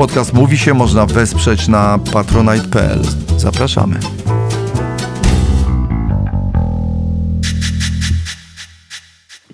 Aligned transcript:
Podcast 0.00 0.32
Mówi 0.32 0.58
się 0.58 0.74
można 0.74 1.06
wesprzeć 1.06 1.68
na 1.68 1.98
patronite.pl. 2.12 3.02
Zapraszamy. 3.36 3.98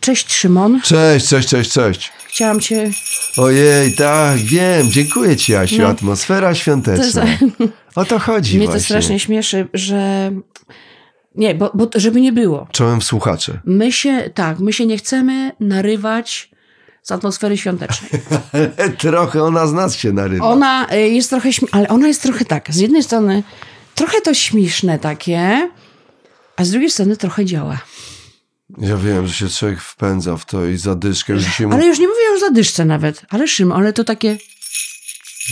Cześć 0.01 0.33
Szymon. 0.35 0.81
Cześć, 0.85 1.29
cześć, 1.29 1.49
cześć, 1.49 1.73
cześć. 1.73 2.13
Chciałam 2.27 2.61
cię... 2.61 2.91
Ojej, 3.37 3.93
tak, 3.93 4.39
wiem. 4.39 4.91
Dziękuję 4.91 5.37
ci, 5.37 5.55
Asiu. 5.55 5.83
No. 5.83 5.89
Atmosfera 5.89 6.55
świąteczna. 6.55 7.27
To 7.95 8.01
O 8.01 8.05
to 8.05 8.19
chodzi 8.19 8.57
Mnie 8.57 8.67
to 8.67 8.73
właśnie. 8.73 8.85
strasznie 8.85 9.21
śmieszy, 9.21 9.69
że... 9.75 10.31
Nie, 11.35 11.55
bo, 11.55 11.71
bo 11.75 11.89
żeby 11.95 12.21
nie 12.21 12.33
było. 12.33 12.69
Czołem 12.73 13.01
w 13.01 13.05
słuchacze. 13.05 13.61
My 13.65 13.93
się, 13.93 14.31
tak, 14.35 14.59
my 14.59 14.73
się 14.73 14.87
nie 14.87 14.99
chcemy 14.99 15.53
narywać 15.61 16.51
z 17.07 17.13
atmosfery 17.13 17.57
świątecznej. 17.57 18.11
Trochę 18.99 19.43
ona 19.43 19.67
z 19.67 19.73
nas 19.73 19.97
się 19.97 20.13
narywa. 20.13 20.45
Ona 20.47 20.93
y, 20.93 21.09
jest 21.09 21.31
trochę, 21.31 21.51
ale 21.73 21.89
ona 21.89 22.09
jest 22.09 22.23
trochę 22.23 22.45
tak, 22.45 22.73
z 22.73 22.77
jednej 22.77 23.03
strony 23.03 23.43
trochę 23.95 24.21
to 24.21 24.35
śmieszne 24.35 24.99
takie, 24.99 25.71
a 26.57 26.65
z 26.65 26.71
drugiej 26.71 26.91
strony 26.91 27.17
trochę 27.17 27.45
działa. 27.45 27.79
Ja 28.79 28.97
wiem, 28.97 29.27
że 29.27 29.35
się 29.35 29.49
człowiek 29.49 29.81
wpędza 29.81 30.37
w 30.37 30.45
to 30.45 30.67
i 30.67 30.77
zadyszkę. 30.77 31.33
Już 31.33 31.61
mu... 31.61 31.73
Ale 31.73 31.87
już 31.87 31.99
nie 31.99 32.09
mówię 32.09 32.21
o 32.37 32.39
zadyszce 32.39 32.85
nawet, 32.85 33.23
ale 33.29 33.49
Szym, 33.49 33.73
ale 33.73 33.93
to 33.93 34.05
takie 34.05 34.39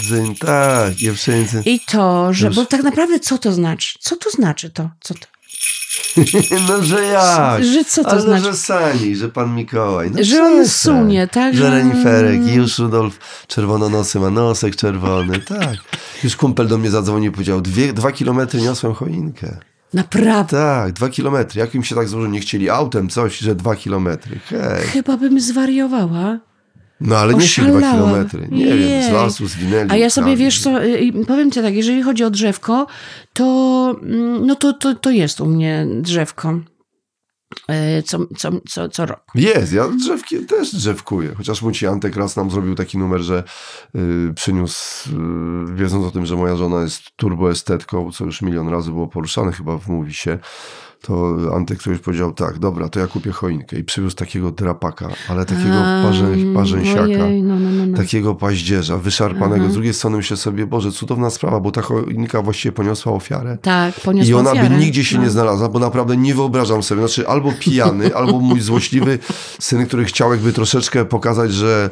Dzyń, 0.02 0.36
Tak, 0.36 0.92
wszędzie. 1.16 1.62
i 1.64 1.80
to, 1.80 2.32
że, 2.32 2.46
Już. 2.46 2.56
bo 2.56 2.66
tak 2.66 2.82
naprawdę 2.82 3.20
co 3.20 3.38
to 3.38 3.52
znaczy? 3.52 3.98
Co 4.00 4.16
to 4.16 4.30
znaczy 4.30 4.70
to? 4.70 4.90
Co 5.00 5.14
to? 5.14 5.26
No, 6.68 6.82
że 6.82 7.04
jak? 7.04 7.64
Że 7.64 7.84
co 7.84 8.04
to 8.04 8.10
Ale 8.10 8.20
znaczy? 8.20 8.44
że 8.44 8.54
Sani, 8.56 9.16
że 9.16 9.28
pan 9.28 9.54
Mikołaj. 9.54 10.10
No 10.10 10.24
Że 10.24 10.42
on 10.44 10.68
sunie, 10.68 11.28
tak? 11.28 11.56
Że 11.56 11.70
reniferek 11.70 12.46
i 12.46 12.54
już 12.54 12.78
Rudolf 12.78 13.18
czerwononosy 13.46 14.20
ma 14.20 14.30
nosek 14.30 14.76
czerwony, 14.76 15.38
tak. 15.38 15.76
Już 16.24 16.36
kumpel 16.36 16.68
do 16.68 16.78
mnie 16.78 16.90
zadzwonił 16.90 17.30
i 17.30 17.34
powiedział, 17.34 17.60
dwie, 17.60 17.92
dwa 17.92 18.12
kilometry 18.12 18.60
niosłem 18.60 18.94
choinkę. 18.94 19.56
Naprawdę. 19.94 20.56
Tak, 20.56 20.92
dwa 20.92 21.08
kilometry. 21.08 21.60
Jak 21.60 21.74
im 21.74 21.84
się 21.84 21.94
tak 21.94 22.08
złożyło, 22.08 22.32
nie 22.32 22.40
chcieli 22.40 22.70
autem 22.70 23.08
coś, 23.08 23.38
że 23.38 23.54
dwa 23.54 23.76
kilometry. 23.76 24.38
Hej. 24.44 24.86
Chyba 24.86 25.16
bym 25.16 25.40
zwariowała. 25.40 26.38
No 27.00 27.16
ale 27.16 27.34
nie 27.34 27.48
się 27.48 27.62
dwa 27.62 27.78
Oszalałam. 27.78 27.96
kilometry. 28.06 28.48
Nie 28.50 28.64
wiem, 28.66 28.78
z 28.78 29.04
Jej. 29.04 29.12
lasu 29.12 29.46
zwinęli. 29.46 29.90
A 29.90 29.96
ja 29.96 30.10
sobie, 30.10 30.24
ukradli. 30.26 30.44
wiesz 30.44 30.62
co, 30.62 30.84
y, 30.84 31.12
powiem 31.26 31.50
ci 31.50 31.62
tak, 31.62 31.74
jeżeli 31.74 32.02
chodzi 32.02 32.24
o 32.24 32.30
drzewko, 32.30 32.86
to, 33.32 33.96
mm, 34.02 34.46
no 34.46 34.54
to, 34.54 34.72
to, 34.72 34.94
to 34.94 35.10
jest 35.10 35.40
u 35.40 35.46
mnie 35.46 35.86
drzewko. 36.00 36.60
y, 37.70 38.02
Co, 38.02 38.18
co, 38.36 38.50
co, 38.68 38.88
co 38.88 39.06
rok. 39.06 39.20
Jest, 39.34 39.72
ja 39.72 39.88
drzewki 39.88 40.46
też 40.46 40.74
drzewkuję. 40.74 41.34
Chociaż 41.36 41.62
mój 41.62 41.72
ci 41.72 41.86
Antek 41.86 42.16
raz 42.16 42.36
nam 42.36 42.50
zrobił 42.50 42.74
taki 42.74 42.98
numer, 42.98 43.20
że 43.20 43.44
y, 43.96 44.34
przyniósł, 44.34 45.10
y, 45.10 45.74
wiedząc 45.74 46.06
o 46.06 46.10
tym, 46.10 46.26
że 46.26 46.36
moja 46.36 46.56
żona 46.56 46.82
jest 46.82 47.02
turboestetką, 47.16 48.12
co 48.12 48.24
już 48.24 48.42
milion 48.42 48.68
razy 48.68 48.90
było 48.90 49.08
poruszane 49.08 49.52
chyba 49.52 49.78
w 49.78 49.88
mówi 49.88 50.14
się, 50.14 50.38
to 51.06 51.36
Antek 51.56 51.78
ktoś 51.78 51.98
powiedział 51.98 52.32
tak, 52.32 52.58
dobra, 52.58 52.88
to 52.88 53.00
ja 53.00 53.06
kupię 53.06 53.32
choinkę 53.32 53.78
i 53.78 53.84
przywiózł 53.84 54.16
takiego 54.16 54.50
drapaka, 54.50 55.08
ale 55.28 55.44
takiego 55.44 55.82
parzę, 56.02 56.26
parzęsiaka. 56.54 57.02
Ojej, 57.02 57.42
no, 57.42 57.58
no, 57.58 57.70
no, 57.70 57.86
no. 57.86 57.96
Takiego 57.96 58.34
paździerza, 58.34 58.98
wyszarpanego. 58.98 59.70
Z 59.70 59.72
drugiej 59.72 59.94
strony 59.94 60.16
myślę 60.16 60.36
sobie, 60.36 60.66
Boże, 60.66 60.92
cudowna 60.92 61.30
sprawa, 61.30 61.60
bo 61.60 61.70
ta 61.70 61.82
choinka 61.82 62.42
właściwie 62.42 62.72
poniosła 62.72 63.12
ofiarę. 63.12 63.58
Tak, 63.62 63.94
poniosła 64.00 64.30
I 64.30 64.34
ona 64.34 64.50
ofiarę. 64.50 64.68
by 64.70 64.76
nigdzie 64.76 65.04
się 65.04 65.16
no. 65.16 65.22
nie 65.22 65.30
znalazła, 65.30 65.68
bo 65.68 65.78
naprawdę 65.78 66.16
nie 66.16 66.34
wyobrażam 66.34 66.82
sobie. 66.82 67.00
Znaczy, 67.00 67.28
albo 67.28 67.52
pijany, 67.60 68.14
albo 68.18 68.40
mój 68.40 68.60
złośliwy 68.60 69.18
syn, 69.60 69.86
który 69.86 70.04
chciał 70.04 70.30
jakby 70.30 70.52
troszeczkę 70.52 71.04
pokazać, 71.04 71.52
że 71.52 71.90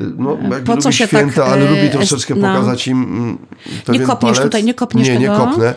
no, 0.00 0.38
jakby 0.42 0.60
Po 0.60 0.76
co 0.76 0.88
lubi 0.88 0.96
się 0.98 1.06
święta, 1.06 1.42
tak, 1.42 1.52
ale 1.52 1.68
e, 1.68 1.70
lubi 1.70 1.90
troszeczkę 1.90 2.34
no. 2.34 2.48
pokazać 2.48 2.88
im 2.88 3.02
mm, 3.02 3.38
pewien 3.84 4.06
kopniesz 4.06 4.32
palec. 4.32 4.50
tutaj, 4.50 4.64
nie 4.64 4.74
kopniesz 4.74 5.08
Nie, 5.08 5.18
nie 5.18 5.28
tego? 5.28 5.38
kopnę. 5.46 5.74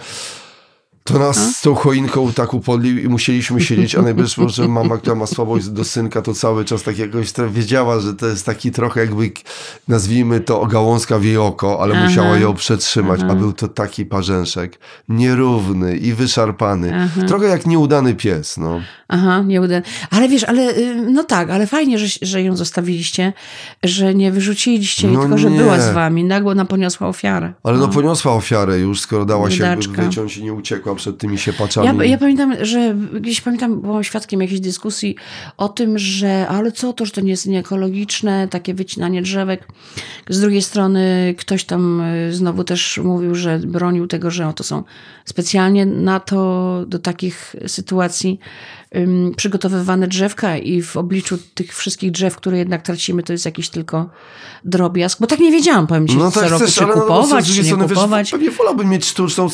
To 1.08 1.20
nas 1.20 1.56
z 1.58 1.62
tą 1.62 1.76
choinką 1.76 2.34
tak 2.34 2.54
upodlił 2.54 2.98
i 3.00 3.08
musieliśmy 3.08 3.62
siedzieć, 3.62 3.96
a 3.96 4.02
najwyżej 4.02 4.44
może 4.46 4.68
mama, 4.68 4.98
która 4.98 5.16
ma 5.16 5.28
słabość 5.28 5.68
do 5.70 5.84
synka, 5.84 6.22
to 6.22 6.34
cały 6.34 6.66
czas 6.66 6.84
tak 6.84 6.98
jakoś 6.98 7.28
wiedziała, 7.50 8.00
że 8.00 8.14
to 8.14 8.28
jest 8.28 8.46
taki 8.46 8.72
trochę 8.72 9.00
jakby, 9.02 9.32
nazwijmy 9.88 10.40
to 10.40 10.66
gałązka 10.66 11.20
w 11.20 11.24
jej 11.24 11.38
oko, 11.38 11.82
ale 11.82 11.96
Aha. 11.96 12.06
musiała 12.06 12.38
ją 12.38 12.54
przetrzymać, 12.54 13.22
a 13.30 13.36
był 13.36 13.54
to 13.54 13.68
taki 13.68 14.06
parzęszek, 14.06 14.80
nierówny 15.10 15.98
i 15.98 16.14
wyszarpany. 16.14 17.10
Trochę 17.28 17.46
jak 17.46 17.66
nieudany 17.66 18.16
pies, 18.16 18.58
no. 18.58 18.82
Aha, 19.08 19.44
nie 19.46 19.62
uda. 19.62 19.82
Ale 20.10 20.30
wiesz, 20.30 20.44
ale 20.44 20.78
y, 20.78 20.96
no 21.12 21.24
tak, 21.24 21.50
ale 21.50 21.68
fajnie, 21.68 22.00
że, 22.00 22.08
że 22.22 22.44
ją 22.44 22.56
zostawiliście, 22.56 23.34
że 23.84 24.16
nie 24.16 24.32
wyrzuciliście 24.32 25.08
No 25.08 25.22
tylko 25.22 25.38
że 25.38 25.52
nie. 25.52 25.58
była 25.58 25.80
z 25.80 25.94
wami. 25.94 26.24
Nagło 26.24 26.52
ona 26.52 26.66
poniosła 26.66 27.08
ofiarę. 27.08 27.54
Ale 27.64 27.78
no 27.78 27.88
poniosła 27.88 28.34
ofiarę 28.34 28.80
już, 28.80 29.02
skoro 29.02 29.26
dała 29.26 29.52
się 29.52 29.58
Biedaczka. 29.64 30.04
wyciąć 30.04 30.38
i 30.38 30.44
nie 30.44 30.54
uciekła 30.54 30.92
przed 30.98 31.18
tymi 31.18 31.38
siepaczami. 31.38 32.00
Ja, 32.00 32.06
ja 32.06 32.18
pamiętam, 32.18 32.54
że 32.62 32.96
gdzieś 33.22 33.42
pamiętam, 33.42 33.82
byłam 33.82 34.04
świadkiem 34.04 34.42
jakiejś 34.42 34.60
dyskusji 34.60 35.16
o 35.58 35.70
tym, 35.70 36.00
że 36.00 36.48
ale 36.48 36.72
co 36.72 36.94
to, 36.94 37.06
że 37.06 37.12
to 37.12 37.22
nie 37.22 37.32
jest 37.32 37.46
nieekologiczne, 37.46 38.48
takie 38.48 38.74
wycinanie 38.74 39.22
drzewek. 39.22 39.68
Z 40.30 40.42
drugiej 40.42 40.62
strony 40.62 41.36
ktoś 41.38 41.64
tam 41.64 42.02
y, 42.02 42.34
znowu 42.34 42.64
też 42.64 42.98
mówił, 43.04 43.36
że 43.36 43.60
bronił 43.60 44.08
tego, 44.08 44.32
że 44.32 44.54
to 44.56 44.64
są 44.64 44.84
specjalnie 45.26 45.86
na 45.86 46.20
to, 46.20 46.84
do 46.88 47.00
takich 47.00 47.56
sytuacji 47.68 48.40
przygotowywane 49.38 50.08
drzewka 50.08 50.58
i 50.58 50.82
w 50.82 50.98
obliczu 50.98 51.38
tych 51.54 51.76
wszystkich 51.76 52.12
drzew, 52.12 52.36
które 52.36 52.58
jednak 52.58 52.82
tracimy, 52.82 53.24
to 53.24 53.34
jest 53.34 53.46
jakiś 53.46 53.70
tylko 53.70 54.10
drobiazg. 54.66 55.20
Bo 55.20 55.28
tak 55.28 55.40
nie 55.40 55.52
wiedziałam, 55.52 55.88
powiem 55.88 56.08
ci, 56.08 56.18
No 56.18 56.32
co 56.32 56.40
tak 56.40 56.50
roku, 56.50 56.64
chcesz, 56.64 56.76
czy 56.76 56.84
ale 56.84 56.90
no, 56.90 56.96
no, 56.96 57.02
kupować, 57.02 57.46
z 57.46 57.56
czy 57.56 57.58
nie 57.58 57.66
strony, 57.66 57.88
kupować. 57.88 58.26
Wiesz, 58.26 58.32
pewnie 58.32 58.52
wolałbym 58.52 58.90
mieć 58.90 59.06
sztuczną, 59.06 59.48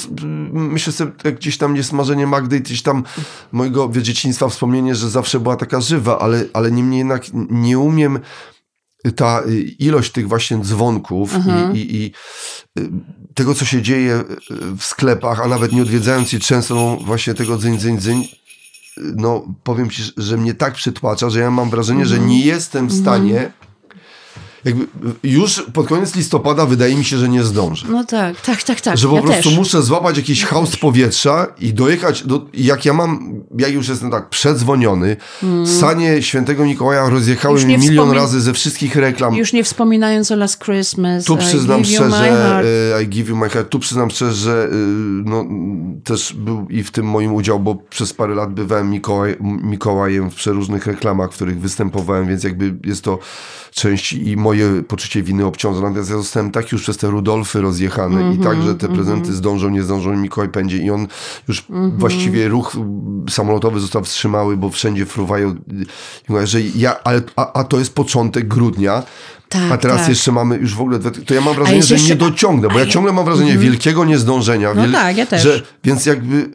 myślę 0.54 0.94
sobie, 0.94 1.12
jak 1.24 1.36
gdzieś 1.36 1.58
tam 1.58 1.76
jest 1.76 1.94
marzenie 1.94 2.28
Magdy 2.28 2.58
i 2.58 2.62
gdzieś 2.62 2.82
tam 2.82 3.04
mojego 3.52 3.90
wie, 3.90 4.04
dzieciństwa 4.04 4.50
wspomnienie, 4.50 4.96
że 4.96 5.10
zawsze 5.10 5.40
była 5.40 5.56
taka 5.56 5.82
żywa, 5.82 6.20
ale, 6.20 6.46
ale 6.54 6.72
niemniej 6.72 6.98
jednak 6.98 7.26
nie 7.50 7.80
umiem 7.80 8.20
ta 9.16 9.42
y, 9.48 9.62
ilość 9.62 10.12
tych 10.12 10.28
właśnie 10.28 10.58
dzwonków 10.58 11.36
i, 11.74 11.78
i, 11.78 11.96
i 11.96 12.12
y, 12.80 12.90
tego, 13.34 13.56
co 13.56 13.66
się 13.66 13.82
dzieje 13.82 14.16
y, 14.16 14.78
w 14.78 14.84
sklepach, 14.84 15.40
a 15.40 15.48
nawet 15.48 15.72
nie 15.72 15.82
odwiedzając 15.82 16.34
je 16.34 16.40
często 16.40 16.76
no, 16.76 16.98
właśnie 17.06 17.34
tego 17.34 17.58
dzyń, 17.58 17.78
dzyń, 17.78 17.98
dzyń, 17.98 18.28
no 18.98 19.46
powiem 19.64 19.90
ci, 19.90 20.04
że 20.18 20.38
mnie 20.38 20.54
tak 20.54 20.74
przytłacza, 20.74 21.30
że 21.30 21.40
ja 21.40 21.52
mam 21.52 21.70
wrażenie, 21.70 22.06
że 22.06 22.20
nie 22.20 22.46
jestem 22.46 22.88
w 22.88 22.94
stanie 22.94 23.52
jakby 24.66 24.88
już 25.24 25.66
pod 25.74 25.88
koniec 25.88 26.16
listopada 26.16 26.66
wydaje 26.66 26.96
mi 26.96 27.06
się, 27.06 27.18
że 27.18 27.29
nie 27.29 27.44
zdążę. 27.44 27.88
No 27.90 28.03
tak, 28.03 28.41
tak, 28.41 28.63
tak, 28.63 28.81
tak. 28.81 28.97
Że 28.97 29.07
po 29.07 29.16
ja 29.16 29.22
prostu 29.22 29.50
też. 29.50 29.57
muszę 29.57 29.81
złapać 29.81 30.18
jakiś 30.18 30.46
haust 30.46 30.78
powietrza 30.78 31.47
i 31.59 31.74
dojechać 31.74 32.24
do, 32.24 32.46
jak 32.53 32.85
ja 32.85 32.94
mam, 32.94 33.41
ja 33.57 33.68
już 33.68 33.88
jestem 33.88 34.12
tak 34.12 34.29
przedzwoniony, 34.29 35.18
sanie 35.79 36.22
świętego 36.22 36.66
Mikołaja 36.66 37.09
rozjechały 37.09 37.56
Już 37.56 37.66
mi 37.66 37.72
nie 37.72 37.78
milion 37.78 38.12
razy 38.12 38.41
ze 38.41 38.53
wszystkich 38.53 38.96
reklam. 38.96 39.35
Już 39.35 39.53
nie 39.53 39.63
wspominając 39.63 40.31
o 40.31 40.35
Last 40.35 40.63
Christmas. 40.63 41.25
Tu 41.25 41.35
I 41.35 41.38
przyznam 41.38 41.81
give 41.81 41.91
you 41.91 42.03
my 42.03 42.09
szczerze, 42.09 42.63
e, 42.97 43.03
I 43.03 43.07
give 43.07 43.30
you 43.30 43.35
my 43.35 43.50
heart, 43.50 43.69
tu 43.69 43.80
przyznam 43.80 44.09
szczerze, 44.09 44.34
że 44.34 44.69
e, 44.72 44.75
no, 45.25 45.45
też 46.03 46.34
był 46.34 46.68
i 46.69 46.84
w 46.84 46.91
tym 46.91 47.06
moim 47.06 47.34
udział, 47.34 47.59
bo 47.59 47.75
przez 47.75 48.13
parę 48.13 48.35
lat 48.35 48.53
bywałem 48.53 48.90
Mikołaj, 48.90 49.38
Mikołajem 49.41 50.31
w 50.31 50.35
przeróżnych 50.35 50.85
reklamach, 50.85 51.31
w 51.31 51.35
których 51.35 51.59
występowałem, 51.59 52.28
więc 52.28 52.44
jakby 52.44 52.75
jest 52.84 53.03
to 53.03 53.19
część 53.72 54.13
i 54.13 54.38
moje 54.38 54.53
poczucie 54.88 55.24
winy 55.24 55.46
obciąża. 55.46 55.81
Natomiast 55.81 56.09
ja 56.09 56.16
zostałem 56.18 56.52
tak 56.52 56.72
już 56.72 56.81
przez 56.81 56.97
te 56.97 57.08
Rudolfy 57.08 57.62
rozjechany 57.62 58.34
i 58.34 58.38
tak, 58.38 58.47
Mhm, 58.53 58.64
że 58.68 58.75
te 58.75 58.88
prezenty 58.88 59.34
zdążą, 59.34 59.69
nie 59.69 59.84
zdążą, 59.84 60.16
Mikołaj 60.18 60.50
pędzie 60.50 60.78
i 60.78 60.90
on 60.91 61.08
już 61.47 61.64
Mhm. 61.69 61.97
właściwie 61.97 62.47
ruch 62.47 62.74
samolotowy 63.30 63.80
został 63.80 64.03
wstrzymały, 64.03 64.58
bo 64.58 64.69
wszędzie 64.69 65.06
fruwają. 65.06 65.56
I 66.30 66.31
mówię, 66.31 66.47
że 66.47 66.62
ja, 66.62 67.03
ale, 67.03 67.22
a, 67.36 67.53
a 67.59 67.63
to 67.63 67.80
jest 67.80 67.96
początek 67.96 68.47
grudnia, 68.47 69.03
Tak, 69.50 69.72
a 69.72 69.78
teraz 69.78 70.00
tak. 70.00 70.10
jeszcze 70.10 70.31
mamy 70.31 70.57
już 70.57 70.75
w 70.75 70.81
ogóle, 70.81 71.00
to 71.25 71.33
ja 71.33 71.42
mam 71.42 71.56
wrażenie, 71.56 71.83
że 71.83 71.95
jeszcze- 71.95 72.10
nie 72.10 72.16
dociągnę, 72.16 72.68
bo 72.69 72.80
ja 72.80 72.86
ciągle 72.86 73.13
mam 73.13 73.25
wrażenie 73.25 73.57
wielkiego 73.57 74.06
niezdążenia. 74.06 74.74
No 74.74 74.92
tak, 74.92 75.18
ja 75.18 75.25
też. 75.25 75.44
Że, 75.44 75.62
więc 75.83 76.06
jakby, 76.06 76.50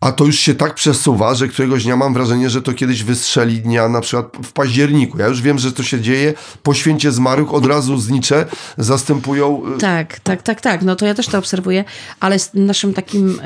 a 0.00 0.12
to 0.12 0.24
już 0.24 0.38
się 0.38 0.54
tak 0.54 0.74
przesuwa, 0.74 1.34
że 1.34 1.48
któregoś 1.48 1.84
dnia 1.84 1.96
mam 1.96 2.14
wrażenie, 2.14 2.50
że 2.50 2.62
to 2.62 2.72
kiedyś 2.72 3.02
wystrzeli 3.04 3.60
dnia 3.60 3.88
na 3.88 4.00
przykład 4.00 4.26
w 4.44 4.52
październiku. 4.52 5.18
Ja 5.18 5.26
już 5.26 5.42
wiem, 5.42 5.58
że 5.58 5.72
to 5.72 5.82
się 5.82 6.00
dzieje, 6.00 6.34
po 6.62 6.74
święcie 6.74 7.12
zmarłych 7.12 7.54
od 7.54 7.66
razu 7.66 7.96
znicze 7.98 8.46
zastępują... 8.78 9.62
y, 9.76 9.78
Tak, 9.78 10.20
tak, 10.20 10.42
tak, 10.42 10.60
tak. 10.60 10.82
No 10.82 10.96
to 10.96 11.06
ja 11.06 11.14
też 11.14 11.26
to 11.26 11.38
obserwuję, 11.38 11.84
ale 12.20 12.38
z 12.38 12.54
naszym 12.54 12.94
takim 12.94 13.40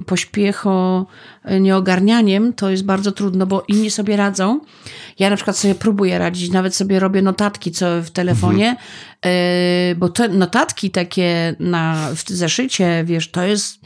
y, 0.00 0.04
pośpiecho 0.06 1.06
y, 1.50 1.60
nieogarnianiem 1.60 2.52
to 2.52 2.70
jest 2.70 2.84
bardzo 2.84 3.12
trudno, 3.12 3.46
bo 3.46 3.64
inni 3.68 3.90
sobie 3.90 4.16
radzą. 4.16 4.60
Ja 5.18 5.30
na 5.30 5.36
przykład 5.36 5.56
sobie 5.56 5.74
próbuję 5.74 6.18
radzić, 6.18 6.50
nawet 6.52 6.74
sobie 6.74 7.00
robię 7.00 7.22
notatki 7.22 7.72
co 7.72 7.86
w 8.02 8.10
telefonie, 8.10 8.76
y, 9.26 9.94
bo 9.94 10.08
te 10.08 10.28
notatki 10.28 10.90
takie 10.90 11.54
na, 11.60 12.08
w 12.14 12.30
zeszycie, 12.30 13.04
wiesz, 13.06 13.30
to 13.30 13.42
jest 13.42 13.78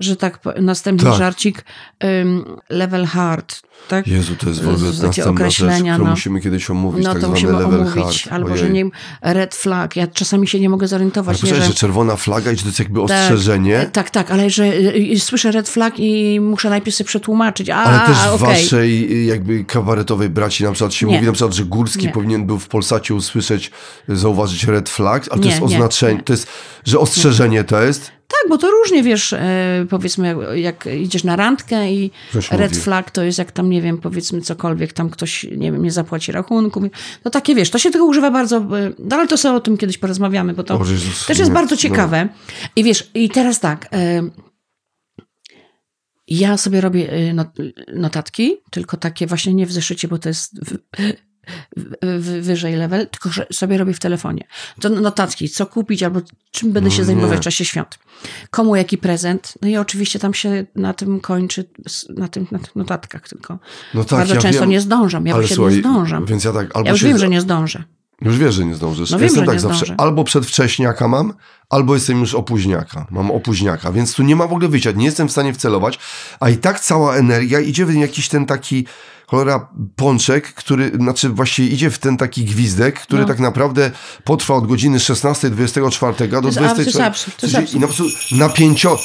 że 0.00 0.16
tak, 0.16 0.38
następny 0.60 1.10
Tak. 1.10 1.18
żarcik, 1.18 1.64
ym, 2.04 2.44
level 2.68 3.06
hard, 3.06 3.60
tak? 3.88 4.06
Jezu, 4.08 4.36
to 4.36 4.48
jest 4.48 4.62
w 4.62 4.68
ogóle 4.68 4.90
następna 5.02 5.50
rzecz, 5.50 5.54
którą 5.94 6.04
no. 6.04 6.10
musimy 6.10 6.40
kiedyś 6.40 6.70
omówić, 6.70 7.04
No 7.04 7.12
tak 7.12 7.22
to 7.22 7.28
musimy 7.28 7.52
level 7.52 7.80
omówić, 7.80 8.22
hard. 8.22 8.32
albo 8.32 8.46
Ojej. 8.46 8.58
że 8.58 8.70
nie 8.70 8.80
wiem, 8.80 8.90
red 9.22 9.54
flag. 9.54 9.96
Ja 9.96 10.06
czasami 10.06 10.48
się 10.48 10.60
nie 10.60 10.68
mogę 10.68 10.84
Ale 10.84 10.88
zorientować, 10.88 11.36
nie, 11.36 11.40
poczekaj, 11.40 11.62
że... 11.62 11.68
że 11.68 11.74
czerwona 11.74 12.16
flaga 12.16 12.52
i 12.52 12.56
że 12.56 12.62
to 12.62 12.68
jest 12.68 12.78
jakby 12.78 13.00
Tak, 13.06 13.10
ostrzeżenie, 13.10 13.86
Tak, 13.92 14.10
tak, 14.10 14.30
ale 14.30 14.50
że 14.50 14.64
y, 14.64 14.94
y, 15.12 15.20
słyszę 15.20 15.50
red 15.52 15.68
flag 15.68 15.94
i 15.98 16.40
muszę 16.40 16.70
najpierw 16.70 16.96
sobie 16.96 17.08
przetłumaczyć. 17.08 17.70
A, 17.70 17.76
ale 17.76 17.98
też 18.06 18.16
a, 18.26 18.36
w 18.36 18.40
waszej 18.40 19.12
y, 19.12 19.24
jakby 19.24 19.64
kabaretowej 19.64 20.28
braci 20.28 20.64
na 20.64 20.72
przykład 20.72 20.94
się 20.94 21.06
Nie. 21.06 21.14
mówi 21.14 21.26
na 21.26 21.32
przykład, 21.32 21.54
że 21.54 21.64
Górski 21.64 22.06
Nie. 22.06 22.12
powinien 22.12 22.46
był 22.46 22.58
w 22.58 22.68
Polsacie 22.68 23.14
usłyszeć, 23.14 23.70
zauważyć 24.08 24.64
red 24.64 24.88
flag, 24.90 25.26
ale 25.30 25.40
to 25.40 25.44
Nie, 25.44 25.50
jest 25.50 25.60
nie, 25.60 25.66
oznaczenie, 25.66 26.14
nie. 26.14 26.22
to 26.22 26.32
jest, 26.32 26.46
że 26.84 26.98
ostrzeżenie 26.98 27.64
to 27.64 27.82
jest, 27.82 28.12
Tak, 28.28 28.48
bo 28.48 28.58
to 28.58 28.70
różnie, 28.70 29.02
wiesz, 29.02 29.32
e, 29.32 29.86
powiedzmy, 29.90 30.26
jak, 30.26 30.86
jak 30.86 30.96
idziesz 30.96 31.24
na 31.24 31.36
randkę 31.36 31.92
i 31.92 32.10
red 32.50 32.70
mówi. 32.70 32.82
flag 32.82 33.10
to 33.10 33.22
jest 33.22 33.38
jak 33.38 33.52
tam, 33.52 33.70
nie 33.70 33.82
wiem, 33.82 33.98
powiedzmy 33.98 34.40
cokolwiek, 34.40 34.92
tam 34.92 35.10
ktoś, 35.10 35.44
nie 35.44 35.72
wiem, 35.72 35.82
nie 35.82 35.90
zapłaci 35.90 36.32
rachunku. 36.32 36.82
No 37.24 37.30
takie, 37.30 37.54
wiesz, 37.54 37.70
to 37.70 37.78
się 37.78 37.90
tego 37.90 38.04
używa 38.04 38.30
bardzo, 38.30 38.56
e, 38.56 38.92
no 38.98 39.16
ale 39.16 39.28
to 39.28 39.36
sobie 39.36 39.54
o 39.54 39.60
tym 39.60 39.76
kiedyś 39.76 39.98
porozmawiamy, 39.98 40.52
bo 40.52 40.62
to 40.62 40.78
też 41.26 41.38
jest 41.38 41.50
bardzo 41.50 41.74
no. 41.74 41.80
ciekawe. 41.80 42.28
I 42.76 42.84
wiesz, 42.84 43.10
i 43.14 43.28
teraz 43.28 43.60
tak, 43.60 43.88
e, 43.92 44.22
ja 46.28 46.56
sobie 46.56 46.80
robię 46.80 47.34
not, 47.34 47.48
notatki, 47.94 48.56
tylko 48.70 48.96
takie 48.96 49.26
właśnie 49.26 49.54
nie 49.54 49.66
w 49.66 49.72
zeszycie, 49.72 50.08
bo 50.08 50.18
to 50.18 50.28
jest 50.28 50.60
wyżej 52.40 52.76
level, 52.76 53.06
tylko 53.06 53.30
że 53.30 53.46
sobie 53.52 53.78
robię 53.78 53.94
w 53.94 54.00
telefonie. 54.00 54.44
To 54.80 54.88
notatki, 54.88 55.48
co 55.48 55.66
kupić 55.66 56.02
albo 56.02 56.20
czym 56.50 56.72
będę 56.72 56.90
się 56.90 56.98
No 56.98 57.04
zajmować 57.06 57.38
w 57.38 57.42
czasie 57.42 57.64
świąt. 57.64 57.98
Komu 58.50 58.76
jaki 58.76 58.98
prezent. 58.98 59.54
No 59.62 59.68
i 59.68 59.76
oczywiście 59.76 60.18
tam 60.18 60.34
się 60.34 60.64
na 60.76 60.94
tym 60.94 61.20
kończy, 61.20 61.64
na, 62.16 62.28
tym, 62.28 62.46
na 62.50 62.58
tych 62.58 62.76
notatkach 62.76 63.28
tylko. 63.28 63.58
no 63.94 64.04
tak, 64.04 64.18
Bardzo 64.18 64.34
ja 64.34 64.40
często 64.40 64.60
wiem, 64.60 64.70
nie 64.70 64.80
zdążam. 64.80 65.26
Ja 65.26 65.34
właśnie 65.34 65.64
nie 65.64 65.70
zdążam. 65.72 66.26
Więc 66.26 66.44
ja 66.44 66.52
tak, 66.52 66.76
albo 66.76 66.86
Ja 66.86 66.92
już 66.92 67.00
się, 67.00 67.06
wiem, 67.06 67.18
że 67.18 67.28
nie 67.28 67.40
zdążę. 67.40 67.84
Już 68.22 68.38
wiesz, 68.38 68.54
że 68.54 68.64
nie 68.64 68.74
zdążysz. 68.74 69.10
No 69.10 69.18
wiem, 69.18 69.24
jestem 69.24 69.42
że 69.42 69.46
tak 69.46 69.54
nie 69.54 69.60
zawsze. 69.60 69.86
zdążę. 69.86 69.94
Albo 69.98 70.24
przedwcześniaka 70.24 71.08
mam, 71.08 71.32
albo 71.70 71.94
jestem 71.94 72.20
już 72.20 72.34
opóźniaka. 72.34 73.06
Mam 73.10 73.30
opóźniaka, 73.30 73.92
więc 73.92 74.14
tu 74.14 74.22
nie 74.22 74.36
ma 74.36 74.46
w 74.46 74.52
ogóle 74.52 74.68
wyjścia. 74.68 74.90
Nie 74.90 75.04
jestem 75.04 75.28
w 75.28 75.32
stanie 75.32 75.52
wcelować, 75.52 75.98
a 76.40 76.50
i 76.50 76.56
tak 76.56 76.80
cała 76.80 77.16
energia 77.16 77.60
idzie 77.60 77.86
w 77.86 77.94
jakiś 77.94 78.28
ten 78.28 78.46
taki 78.46 78.86
cholera 79.34 79.68
pączek, 79.96 80.54
który, 80.54 80.90
znaczy 80.94 81.28
właściwie 81.28 81.68
idzie 81.68 81.90
w 81.90 81.98
ten 81.98 82.16
taki 82.16 82.44
gwizdek, 82.44 83.00
który 83.00 83.22
No. 83.22 83.28
tak 83.28 83.38
naprawdę 83.38 83.90
potrwa 84.24 84.54
od 84.54 84.66
godziny 84.66 84.98
16.24 84.98 86.40
do 86.40 86.48
jest 86.48 86.58
ab- 86.58 86.74
to 86.76 86.82
jest 86.82 86.96
24. 86.96 87.04
absurd, 87.04 87.36
to 87.40 87.46
jest 87.46 87.74
I 87.74 87.80
na 87.80 87.86
po 87.86 87.94
prostu 87.94 88.36
napięcio... 88.36 88.98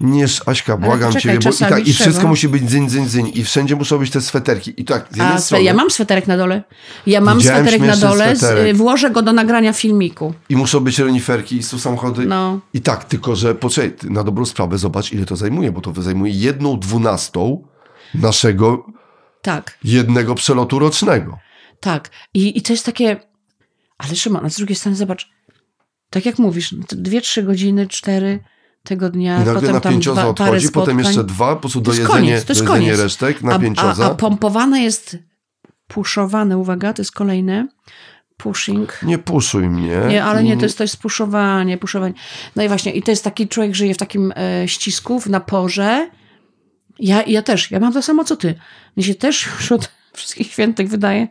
Nie, 0.00 0.26
Aśka, 0.46 0.76
błagam 0.76 1.12
poczekaj, 1.12 1.38
ciebie, 1.38 1.50
bo 1.50 1.66
i, 1.66 1.70
tak, 1.70 1.88
i 1.88 1.92
wszystko 1.92 2.26
musi 2.28 2.48
być 2.48 2.62
dzyń, 2.62 2.88
dzyń, 2.88 3.06
dzyń 3.06 3.30
i 3.34 3.44
wszędzie 3.44 3.76
muszą 3.76 3.98
być 3.98 4.10
te 4.10 4.20
sweterki. 4.20 4.72
I 4.76 4.84
tak, 4.84 5.06
z 5.10 5.16
jednej 5.16 5.36
A 5.36 5.40
strony, 5.40 5.64
ja 5.64 5.74
mam 5.74 5.90
sweterek 5.90 6.26
na 6.26 6.36
dole. 6.36 6.62
Ja 7.06 7.20
mam 7.20 7.40
sweterek 7.40 7.80
na 7.80 7.96
dole, 7.96 8.36
z, 8.36 8.38
sweterek. 8.38 8.66
y, 8.66 8.74
włożę 8.74 9.10
go 9.10 9.22
do 9.22 9.32
nagrania 9.32 9.72
filmiku. 9.72 10.34
i 10.48 10.56
muszą 10.56 10.80
być 10.80 10.98
reniferki, 10.98 11.56
i 11.56 11.62
są 11.62 11.78
samochody. 11.78 12.26
No. 12.26 12.60
I 12.74 12.80
tak, 12.80 13.04
tylko 13.04 13.36
że 13.36 13.54
poczekaj, 13.54 13.92
na 14.10 14.24
dobrą 14.24 14.44
sprawę 14.46 14.78
zobacz, 14.78 15.12
ile 15.12 15.26
to 15.26 15.36
zajmuje, 15.36 15.72
bo 15.72 15.80
to 15.80 16.02
zajmuje 16.02 16.32
jedną 16.32 16.78
dwunastą 16.78 17.64
naszego 18.14 18.86
Tak. 19.42 19.78
jednego 19.84 20.34
przelotu 20.34 20.78
rocznego. 20.78 21.38
Tak. 21.80 22.10
I, 22.34 22.58
I 22.58 22.62
to 22.62 22.72
jest 22.72 22.86
takie. 22.86 23.16
Ale 23.98 24.16
Szymon, 24.16 24.46
a 24.46 24.50
z 24.50 24.56
drugiej 24.56 24.76
strony 24.76 24.96
zobacz, 24.96 25.30
tak 26.10 26.26
jak 26.26 26.38
mówisz, 26.38 26.72
no 26.72 26.84
dwie, 26.90 27.20
trzy 27.20 27.42
godziny, 27.42 27.86
cztery 27.86 28.38
tego 28.82 29.10
dnia, 29.10 29.42
I 29.42 29.46
nagle 29.46 29.72
potem 29.72 30.00
dwa, 30.00 30.14
parę 30.14 30.28
odchodzi, 30.28 30.68
potem 30.68 30.94
spotkań. 30.94 31.04
jeszcze 31.04 31.24
dwa, 31.24 31.54
po 31.54 31.60
prostu 31.60 31.80
dojedzenie, 31.80 32.08
koniec, 32.08 32.44
dojedzenie 32.44 32.96
resztek, 32.96 33.38
A, 33.42 33.46
a, 33.46 33.50
napięcioza. 33.50 34.06
a 34.06 34.14
pompowane 34.14 34.82
jest, 34.82 35.18
puszowane, 35.86 36.58
uwaga, 36.58 36.92
to 36.92 37.02
jest 37.02 37.12
kolejne, 37.12 37.68
pushing. 38.36 39.02
Nie 39.02 39.18
puszuj 39.18 39.68
mnie. 39.68 40.00
Nie, 40.08 40.24
ale 40.24 40.42
nie, 40.42 40.56
to 40.56 40.62
jest, 40.62 40.78
to 40.78 40.84
jest 40.84 40.96
puszowanie, 40.96 41.78
puszowanie. 41.78 42.14
No 42.56 42.62
i 42.62 42.68
właśnie, 42.68 42.92
i 42.92 43.02
to 43.02 43.10
jest 43.10 43.24
taki 43.24 43.48
człowiek, 43.48 43.74
żyje 43.74 43.94
w 43.94 43.98
takim 43.98 44.32
e, 44.36 44.68
ścisku, 44.68 45.20
w 45.20 45.26
naporze. 45.26 46.10
Ja, 47.00 47.22
ja 47.22 47.42
też, 47.42 47.70
ja 47.70 47.80
mam 47.80 47.92
to 47.92 48.02
samo 48.02 48.24
co 48.24 48.36
ty. 48.36 48.54
Mnie 48.96 49.06
się 49.06 49.14
też 49.14 49.46
już 49.46 49.72
od 49.72 49.90
wszystkich 50.16 50.52
świętych 50.52 50.88
wydaje, 50.88 51.28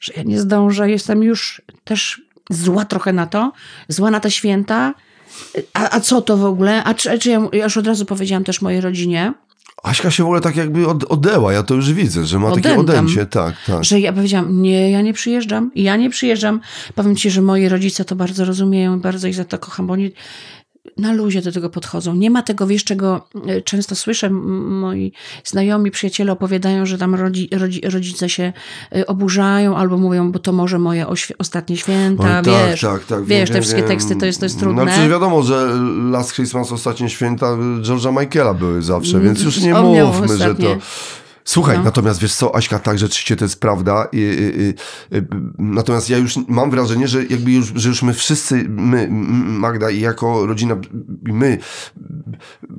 że 0.00 0.12
ja 0.16 0.22
nie 0.22 0.40
zdążę, 0.40 0.90
jestem 0.90 1.22
już 1.22 1.62
też 1.84 2.22
zła 2.50 2.84
trochę 2.84 3.12
na 3.12 3.26
to, 3.26 3.52
zła 3.88 4.10
na 4.10 4.20
te 4.20 4.30
święta. 4.30 4.94
A, 5.74 5.90
a 5.90 6.00
co 6.00 6.22
to 6.22 6.36
w 6.36 6.44
ogóle? 6.44 6.84
A 6.84 6.94
czy, 6.94 7.18
czy 7.18 7.30
ja, 7.30 7.48
ja 7.52 7.64
już 7.64 7.76
od 7.76 7.86
razu 7.86 8.04
powiedziałam 8.04 8.44
też 8.44 8.62
mojej 8.62 8.80
rodzinie, 8.80 9.34
Aśka 9.82 10.10
się 10.10 10.22
w 10.22 10.26
ogóle 10.26 10.40
tak 10.40 10.56
jakby 10.56 10.88
od, 10.88 11.04
odęła, 11.04 11.52
ja 11.52 11.62
to 11.62 11.74
już 11.74 11.92
widzę, 11.92 12.24
że 12.24 12.38
ma 12.38 12.48
takie 12.54 12.72
Odętam. 12.72 12.80
odęcie, 12.80 13.26
tak, 13.26 13.54
tak. 13.66 13.84
że 13.84 14.00
ja 14.00 14.12
powiedziałam, 14.12 14.62
nie, 14.62 14.90
ja 14.90 15.02
nie 15.02 15.12
przyjeżdżam, 15.12 15.70
ja 15.74 15.96
nie 15.96 16.10
przyjeżdżam. 16.10 16.60
Powiem 16.94 17.16
ci, 17.16 17.30
że 17.30 17.42
moi 17.42 17.68
rodzice 17.68 18.04
to 18.04 18.16
bardzo 18.16 18.44
rozumieją, 18.44 19.00
bardzo 19.00 19.28
ich 19.28 19.34
za 19.34 19.44
to 19.44 19.58
kocham, 19.58 19.86
bo 19.86 19.92
oni 19.92 20.10
na 20.96 21.12
luzie 21.12 21.42
do 21.42 21.52
tego 21.52 21.70
podchodzą. 21.70 22.14
Nie 22.14 22.30
ma 22.30 22.42
tego, 22.42 22.66
wiesz, 22.66 22.84
czego 22.84 23.26
e, 23.46 23.62
często 23.62 23.94
słyszę, 23.96 24.30
moi 24.30 25.12
znajomi, 25.44 25.90
przyjaciele 25.90 26.32
opowiadają, 26.32 26.86
że 26.86 26.98
tam 26.98 27.14
rodzi, 27.14 27.48
rodzi, 27.52 27.80
rodzice 27.84 28.28
się 28.28 28.52
e, 28.96 29.06
oburzają 29.06 29.76
albo 29.76 29.98
mówią, 29.98 30.32
bo 30.32 30.38
to 30.38 30.52
może 30.52 30.78
moje 30.78 31.06
ostatnie 31.38 31.76
święta, 31.76 32.38
Oj, 32.38 32.44
wiesz, 32.44 32.80
tak, 32.80 32.90
tak, 33.00 33.06
tak. 33.06 33.24
wiesz, 33.24 33.48
wiem, 33.50 33.56
te 33.56 33.60
wszystkie 33.60 33.82
wiem. 33.82 33.90
teksty, 33.90 34.16
to 34.16 34.26
jest, 34.26 34.40
to 34.40 34.46
jest 34.46 34.56
No 34.56 34.60
trudne. 34.60 34.86
przecież 34.86 35.08
wiadomo, 35.08 35.42
że 35.42 35.68
Last 36.10 36.32
Christmas, 36.32 36.72
Ostatnie 36.72 37.10
Święta 37.10 37.46
George'a 37.82 38.20
Michaela 38.20 38.54
były 38.54 38.82
zawsze, 38.82 39.20
więc 39.20 39.42
już 39.42 39.60
nie 39.60 39.74
mówmy, 39.74 40.36
że 40.38 40.54
to... 40.54 40.76
Słuchaj, 41.48 41.78
No. 41.78 41.84
natomiast 41.84 42.20
wiesz 42.20 42.34
co, 42.34 42.56
Aśka, 42.56 42.78
tak, 42.78 42.98
rzeczywiście 42.98 43.36
to 43.36 43.44
jest 43.44 43.60
prawda. 43.60 44.08
I, 44.12 44.16
i, 44.18 44.62
i, 45.16 45.22
natomiast 45.58 46.10
ja 46.10 46.18
już 46.18 46.34
mam 46.48 46.70
wrażenie, 46.70 47.08
że 47.08 47.24
jakby 47.24 47.50
już, 47.52 47.72
że 47.74 47.88
już 47.88 48.02
my 48.02 48.14
wszyscy, 48.14 48.64
my, 48.68 49.08
Magda 49.10 49.90
i 49.90 50.00
jako 50.00 50.46
rodzina, 50.46 50.76
my 51.22 51.58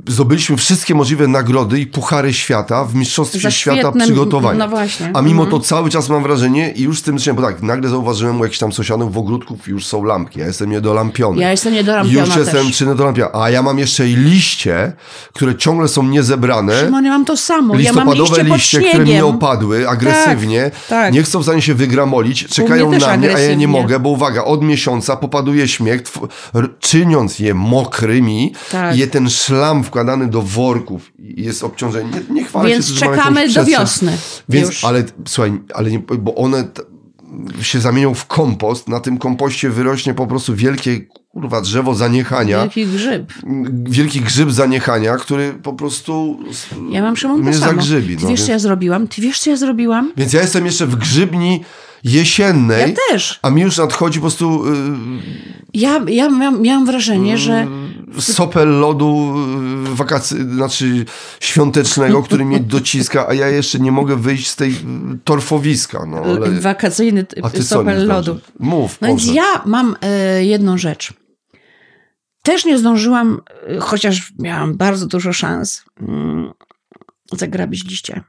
zdobyliśmy 0.08 0.58
wszystkie 0.58 0.96
możliwe 0.96 1.28
nagrody 1.28 1.80
i 1.80 1.88
puchary 1.88 2.34
świata 2.34 2.86
w 2.86 2.96
Mistrzostwie 2.96 3.40
Za 3.40 3.52
Świata 3.52 3.80
świetne- 3.82 4.04
przygotowania. 4.06 4.60
no 4.60 4.70
właśnie. 4.70 5.12
A 5.14 5.22
mimo 5.22 5.44
Mhm. 5.44 5.50
to 5.62 5.68
cały 5.68 5.90
czas 5.90 6.10
mam 6.10 6.24
wrażenie 6.24 6.72
i 6.72 6.82
już 6.82 7.00
z 7.00 7.04
tym 7.04 7.20
zacząłem, 7.20 7.36
bo 7.36 7.42
tak, 7.42 7.62
nagle 7.64 7.90
zauważyłem 7.90 8.40
u 8.40 8.44
jakichś 8.44 8.60
tam 8.60 8.72
sąsiadów 8.74 9.14
w 9.14 9.18
ogródków 9.18 9.68
już 9.68 9.86
są 9.86 10.04
lampki. 10.04 10.40
Ja 10.40 10.46
jestem 10.48 10.70
niedolampiony. 10.70 11.42
Ja 11.42 11.52
jestem 11.52 11.74
niedolampiona 11.74 12.26
Już 12.26 12.36
jestem 12.36 12.66
też. 12.66 12.78
czy 12.78 12.86
niedolampiony. 12.86 13.30
A 13.34 13.50
ja 13.50 13.62
mam 13.62 13.80
jeszcze 13.80 14.10
i 14.10 14.16
liście, 14.16 14.94
które 15.34 15.56
ciągle 15.56 15.88
są 15.88 16.04
niezebrane 16.04 16.80
Szymon, 16.80 17.06
ja 17.06 17.12
mam 17.12 17.26
to 17.26 17.38
samo. 17.38 17.76
Ja 17.80 17.94
mam 17.94 18.08
listopadowe 18.08 18.24
liście 18.44 18.44
liście, 18.60 18.80
które 18.90 19.04
mi 19.04 19.10
śniegiem. 19.10 19.26
opadły 19.26 19.90
agresywnie, 19.90 20.72
tak. 20.90 21.14
nie 21.14 21.24
chcą 21.24 21.40
w 21.40 21.44
stanie 21.44 21.62
się 21.62 21.74
wygramolić, 21.74 22.48
czekają 22.48 22.92
też 22.92 23.02
na 23.02 23.18
mnie, 23.18 23.36
a 23.36 23.40
ja 23.40 23.56
nie 23.56 23.68
mogę, 23.68 24.00
bo 24.00 24.10
uwaga, 24.10 24.44
od 24.44 24.64
miesiąca 24.64 25.16
popaduje 25.18 25.68
śmiech, 25.68 26.02
czyniąc 26.80 27.40
je 27.40 27.54
mokrymi, 27.54 28.54
Tak. 28.72 28.98
je 28.98 29.08
ten 29.08 29.30
szlam 29.30 29.84
wkładany 29.84 30.28
do 30.28 30.42
worków 30.42 31.12
jest 31.20 31.64
obciążenie. 31.64 32.10
Nie, 32.12 32.36
nie 32.36 32.44
chwalę 32.44 32.70
Więc 32.70 32.88
się, 32.88 32.94
że 32.94 33.00
czekamy 33.00 33.50
do 33.50 33.66
wiosny. 33.66 34.18
Więc, 34.50 34.68
już. 34.68 34.84
ale 34.84 35.04
słuchaj, 35.28 35.60
ale 35.74 35.92
nie, 35.92 36.00
bo 36.00 36.36
one 36.36 36.64
się 37.62 37.80
zamienią 37.80 38.14
w 38.14 38.26
kompost, 38.26 38.88
na 38.88 39.00
tym 39.00 39.18
kompoście 39.18 39.70
wyrośnie 39.70 40.14
po 40.14 40.28
prostu 40.28 40.56
wielkie 40.56 41.02
kurwa 41.32 41.62
drzewo 41.62 41.96
zaniechania, 41.96 42.60
Wielki 42.62 42.86
grzyb. 42.86 43.34
wielki 43.84 44.22
grzyb 44.22 44.52
zaniechania, 44.52 45.18
który 45.18 45.54
po 45.54 45.74
prostu 45.74 46.40
Ja 46.92 47.02
mam 47.02 47.18
Szymon 47.18 47.42
mnie 47.42 47.54
zagrzybi. 47.54 48.18
Ty 48.18 48.24
no, 48.24 48.30
wiesz, 48.30 48.40
więc- 48.40 48.46
co 48.48 48.52
ja 48.52 48.60
zrobiłam? 48.60 49.08
Ty 49.08 49.22
wiesz, 49.22 49.40
co 49.40 49.50
ja 49.50 49.56
zrobiłam? 49.56 50.12
Więc 50.18 50.34
ja 50.34 50.42
jestem 50.42 50.66
jeszcze 50.66 50.86
w 50.88 50.96
grzybni 50.96 51.64
jesiennej, 52.04 52.90
Ja 52.90 52.96
też. 53.10 53.40
a 53.42 53.50
mi 53.50 53.62
już 53.62 53.78
nadchodzi 53.78 54.20
po 54.20 54.24
prostu 54.24 54.64
Ja, 55.74 56.02
ja 56.08 56.30
miałam, 56.30 56.62
miałam 56.62 56.86
wrażenie, 56.86 57.38
że 57.38 57.68
y, 58.18 58.22
sopel 58.22 58.80
lodu 58.80 59.36
y, 59.92 59.96
wakacy, 59.96 60.54
znaczy 60.54 61.06
świątecznego, 61.40 62.24
który 62.28 62.46
mnie 62.46 62.60
dociska, 62.60 63.28
a 63.28 63.34
ja 63.34 63.48
jeszcze 63.48 63.80
nie 63.80 63.92
mogę 63.92 64.16
wyjść 64.16 64.48
z 64.48 64.56
tej 64.56 64.72
y, 64.72 64.76
torfowiska. 65.24 66.06
No, 66.06 66.18
ale... 66.18 66.50
wakacyjny 66.50 67.26
sopel 67.62 68.08
lodu. 68.08 68.40
Mów, 68.60 68.98
No 69.02 69.08
więc 69.08 69.26
ja 69.26 69.62
mam 69.66 69.96
jedną 70.42 70.78
rzecz. 70.78 71.14
Też 72.44 72.66
nie 72.66 72.78
zdążyłam, 72.78 73.42
chociaż 73.80 74.34
miałam 74.40 74.78
bardzo 74.78 75.08
dużo 75.08 75.34
szans, 75.34 75.84
mm, 76.02 76.52
zagrabić 77.32 77.86
liście. 77.86 78.24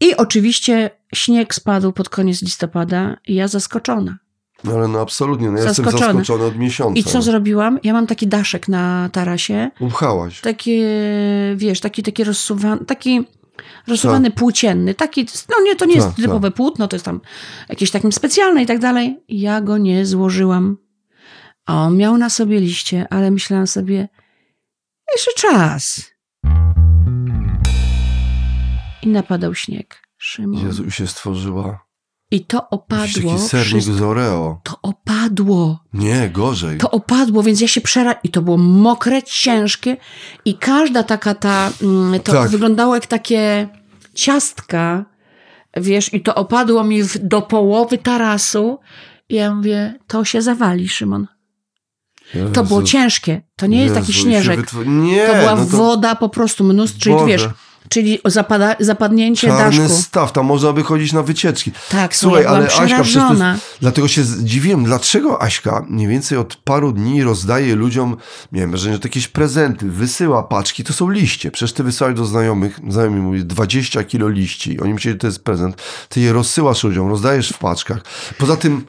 I 0.00 0.16
oczywiście 0.16 0.90
śnieg 1.14 1.54
spadł 1.54 1.92
pod 1.92 2.08
koniec 2.08 2.42
listopada 2.42 3.16
i 3.26 3.34
ja 3.34 3.48
zaskoczona. 3.48 4.18
No, 4.64 4.72
ale 4.72 4.88
no 4.88 5.00
absolutnie, 5.00 5.50
no, 5.50 5.58
ja 5.58 5.64
jestem 5.64 5.84
Zaskoczony. 5.84 6.44
od 6.44 6.56
miesiąca. 6.58 7.00
I 7.00 7.04
co 7.04 7.22
zrobiłam? 7.22 7.78
Ja 7.82 7.92
mam 7.92 8.06
taki 8.06 8.26
daszek 8.26 8.68
na 8.68 9.08
tarasie, 9.12 9.70
Upchałaś. 9.80 10.40
taki, 10.40 10.80
wiesz, 11.56 11.80
taki, 11.80 12.02
taki 12.02 12.24
rozsuwany, 12.24 12.84
taki 12.84 13.24
rozsuwany 13.86 14.30
płócienny, 14.30 14.94
taki, 14.94 15.26
no 15.48 15.64
nie, 15.64 15.76
to 15.76 15.84
nie 15.84 15.94
jest 15.94 16.06
Tak, 16.06 16.16
typowe 16.16 16.50
płótno, 16.50 16.88
to 16.88 16.96
jest 16.96 17.04
tam 17.04 17.20
jakieś 17.68 17.90
takim 17.90 18.12
specjalne 18.12 18.62
i 18.62 18.66
tak 18.66 18.78
dalej. 18.78 19.20
Ja 19.28 19.60
go 19.60 19.78
nie 19.78 20.06
złożyłam. 20.06 20.76
A 21.66 21.82
on 21.82 21.96
miał 21.96 22.18
na 22.18 22.30
sobie 22.30 22.60
liście, 22.60 23.06
ale 23.10 23.30
myślałam 23.30 23.66
sobie, 23.66 24.08
Jeszcze 25.12 25.30
czas. 25.36 26.10
I 29.06 29.08
napadał 29.08 29.54
śnieg. 29.54 30.02
Szymon. 30.18 30.66
Jezu, 30.66 30.90
się 30.90 31.06
stworzyła. 31.06 31.86
I 32.30 32.44
to 32.46 32.70
opadło. 32.70 33.06
taki 33.32 33.38
sernik 33.42 33.68
wszystko. 33.82 33.94
z 33.94 34.02
Oreo. 34.02 34.60
To 34.64 34.78
opadło. 34.82 35.78
Nie, 35.92 36.30
gorzej. 36.30 36.78
To 36.78 36.90
opadło, 36.90 37.42
więc 37.42 37.60
ja 37.60 37.68
się 37.68 37.80
przera... 37.80 38.12
I 38.12 38.28
to 38.28 38.42
było 38.42 38.56
mokre, 38.56 39.22
ciężkie. 39.22 39.96
I 40.44 40.54
każda 40.58 41.02
taka 41.02 41.34
ta... 41.34 41.70
mm, 41.82 42.20
To 42.20 42.32
Tak. 42.32 42.50
wyglądało 42.50 42.94
jak 42.94 43.06
takie 43.06 43.68
ciastka, 44.14 45.04
wiesz, 45.76 46.14
i 46.14 46.20
to 46.20 46.34
opadło 46.34 46.84
mi 46.84 47.02
w, 47.02 47.18
do 47.18 47.42
połowy 47.42 47.98
tarasu. 47.98 48.78
I 49.28 49.34
ja 49.34 49.54
mówię, 49.54 49.94
to 50.06 50.24
się 50.24 50.42
zawali, 50.42 50.88
Szymon. 50.88 51.26
To 52.52 52.64
było 52.64 52.80
Jezu. 52.80 52.92
ciężkie. 52.92 53.42
To 53.56 53.66
nie 53.66 53.82
jest 53.82 53.94
taki 53.94 54.06
Jezu, 54.06 54.12
i 54.12 54.14
się 54.14 54.28
śnieżek. 54.30 54.60
wytwo- 54.60 54.86
Nie, 54.86 55.26
To 55.26 55.34
była 55.34 55.54
no 55.56 55.64
woda 55.66 56.14
po 56.14 56.28
prostu 56.28 56.64
mnóstwo, 56.64 57.00
czyli 57.00 57.16
wiesz, 57.26 57.48
czyli 57.88 58.18
zapada, 58.24 58.76
zapadnięcie 58.80 59.48
Czarny 59.48 59.78
daszku. 59.78 60.02
staw, 60.02 60.32
tam 60.32 60.46
można 60.46 60.72
by 60.72 60.82
chodzić 60.82 61.12
na 61.12 61.22
wycieczki. 61.22 61.72
Tak, 61.90 62.16
Słuchaj, 62.16 62.42
ja 62.42 62.48
ale 62.48 62.66
Aśka, 62.66 63.02
przecież 63.02 63.14
to 63.14 63.34
dlatego 63.80 64.08
się 64.08 64.24
zdziwiłem, 64.24 64.84
dlaczego 64.84 65.42
Aśka 65.42 65.84
mniej 65.88 66.08
więcej 66.08 66.38
od 66.38 66.56
paru 66.56 66.92
dni 66.92 67.22
rozdaje 67.22 67.74
ludziom, 67.76 68.16
miałem 68.52 68.70
wrażenie, 68.70 68.96
że 68.96 69.00
jakieś 69.04 69.28
prezenty, 69.28 69.90
wysyła 69.90 70.42
paczki, 70.42 70.84
to 70.84 70.92
są 70.92 71.10
liście. 71.10 71.50
Przecież 71.50 71.72
ty 71.72 71.82
wysyłałeś 71.82 72.16
do 72.16 72.24
znajomych, 72.24 72.80
znajomi 72.88 73.20
mówi 73.20 73.44
20 73.44 74.04
kilo 74.04 74.28
liści, 74.28 74.80
oni 74.80 74.94
myśleli, 74.94 75.14
że 75.14 75.18
to 75.18 75.26
jest 75.26 75.44
prezent, 75.44 75.82
ty 76.08 76.20
je 76.20 76.32
rozsyłasz 76.32 76.84
ludziom, 76.84 77.08
rozdajesz 77.08 77.48
w 77.48 77.58
paczkach. 77.58 77.98
Poza 78.38 78.56
tym, 78.56 78.86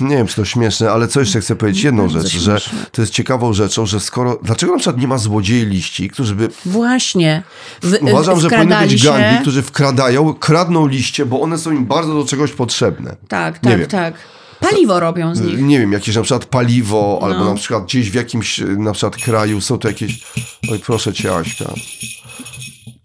nie 0.00 0.16
wiem, 0.16 0.26
czy 0.26 0.36
to 0.36 0.44
śmieszne, 0.44 0.90
ale 0.90 1.08
co 1.08 1.20
jeszcze 1.20 1.40
chcę 1.40 1.56
powiedzieć, 1.56 1.84
jedną 1.84 2.02
Bardzo 2.02 2.28
rzecz, 2.28 2.32
że 2.42 2.60
to 2.92 3.02
jest 3.02 3.12
ciekawą 3.12 3.52
rzeczą, 3.52 3.86
że 3.86 4.00
skoro, 4.00 4.38
dlaczego 4.42 4.72
na 4.72 4.78
przykład 4.78 5.00
nie 5.00 5.08
ma 5.08 5.18
złodziei 5.18 5.66
liści, 5.66 6.10
którzy 6.10 6.34
by 6.34 6.48
Właśnie. 6.66 7.42
W, 7.82 7.98
Uważam, 8.02 8.31
że 8.40 8.50
powinny 8.50 8.76
być 8.80 9.04
gangi, 9.04 9.40
którzy 9.40 9.62
wkradają, 9.62 10.34
kradną 10.34 10.86
liście, 10.86 11.26
bo 11.26 11.40
one 11.40 11.58
są 11.58 11.72
im 11.72 11.86
bardzo 11.86 12.14
do 12.14 12.24
czegoś 12.24 12.52
potrzebne. 12.52 13.16
Tak, 13.28 13.58
tak, 13.58 13.86
tak. 13.86 14.14
Paliwo 14.60 15.00
robią 15.00 15.34
z 15.34 15.40
nich. 15.40 15.58
Nie 15.62 15.78
wiem, 15.78 15.92
jakieś 15.92 16.16
na 16.16 16.22
przykład 16.22 16.44
paliwo, 16.44 17.20
albo 17.22 17.38
No. 17.38 17.44
na 17.44 17.54
przykład 17.54 17.84
gdzieś 17.84 18.10
w 18.10 18.14
jakimś 18.14 18.60
na 18.76 18.92
przykład 18.92 19.16
kraju 19.16 19.60
są 19.60 19.78
to 19.78 19.88
jakieś... 19.88 20.20
Oj, 20.72 20.78
proszę 20.78 21.12
cię, 21.12 21.36
Aśka. 21.36 21.64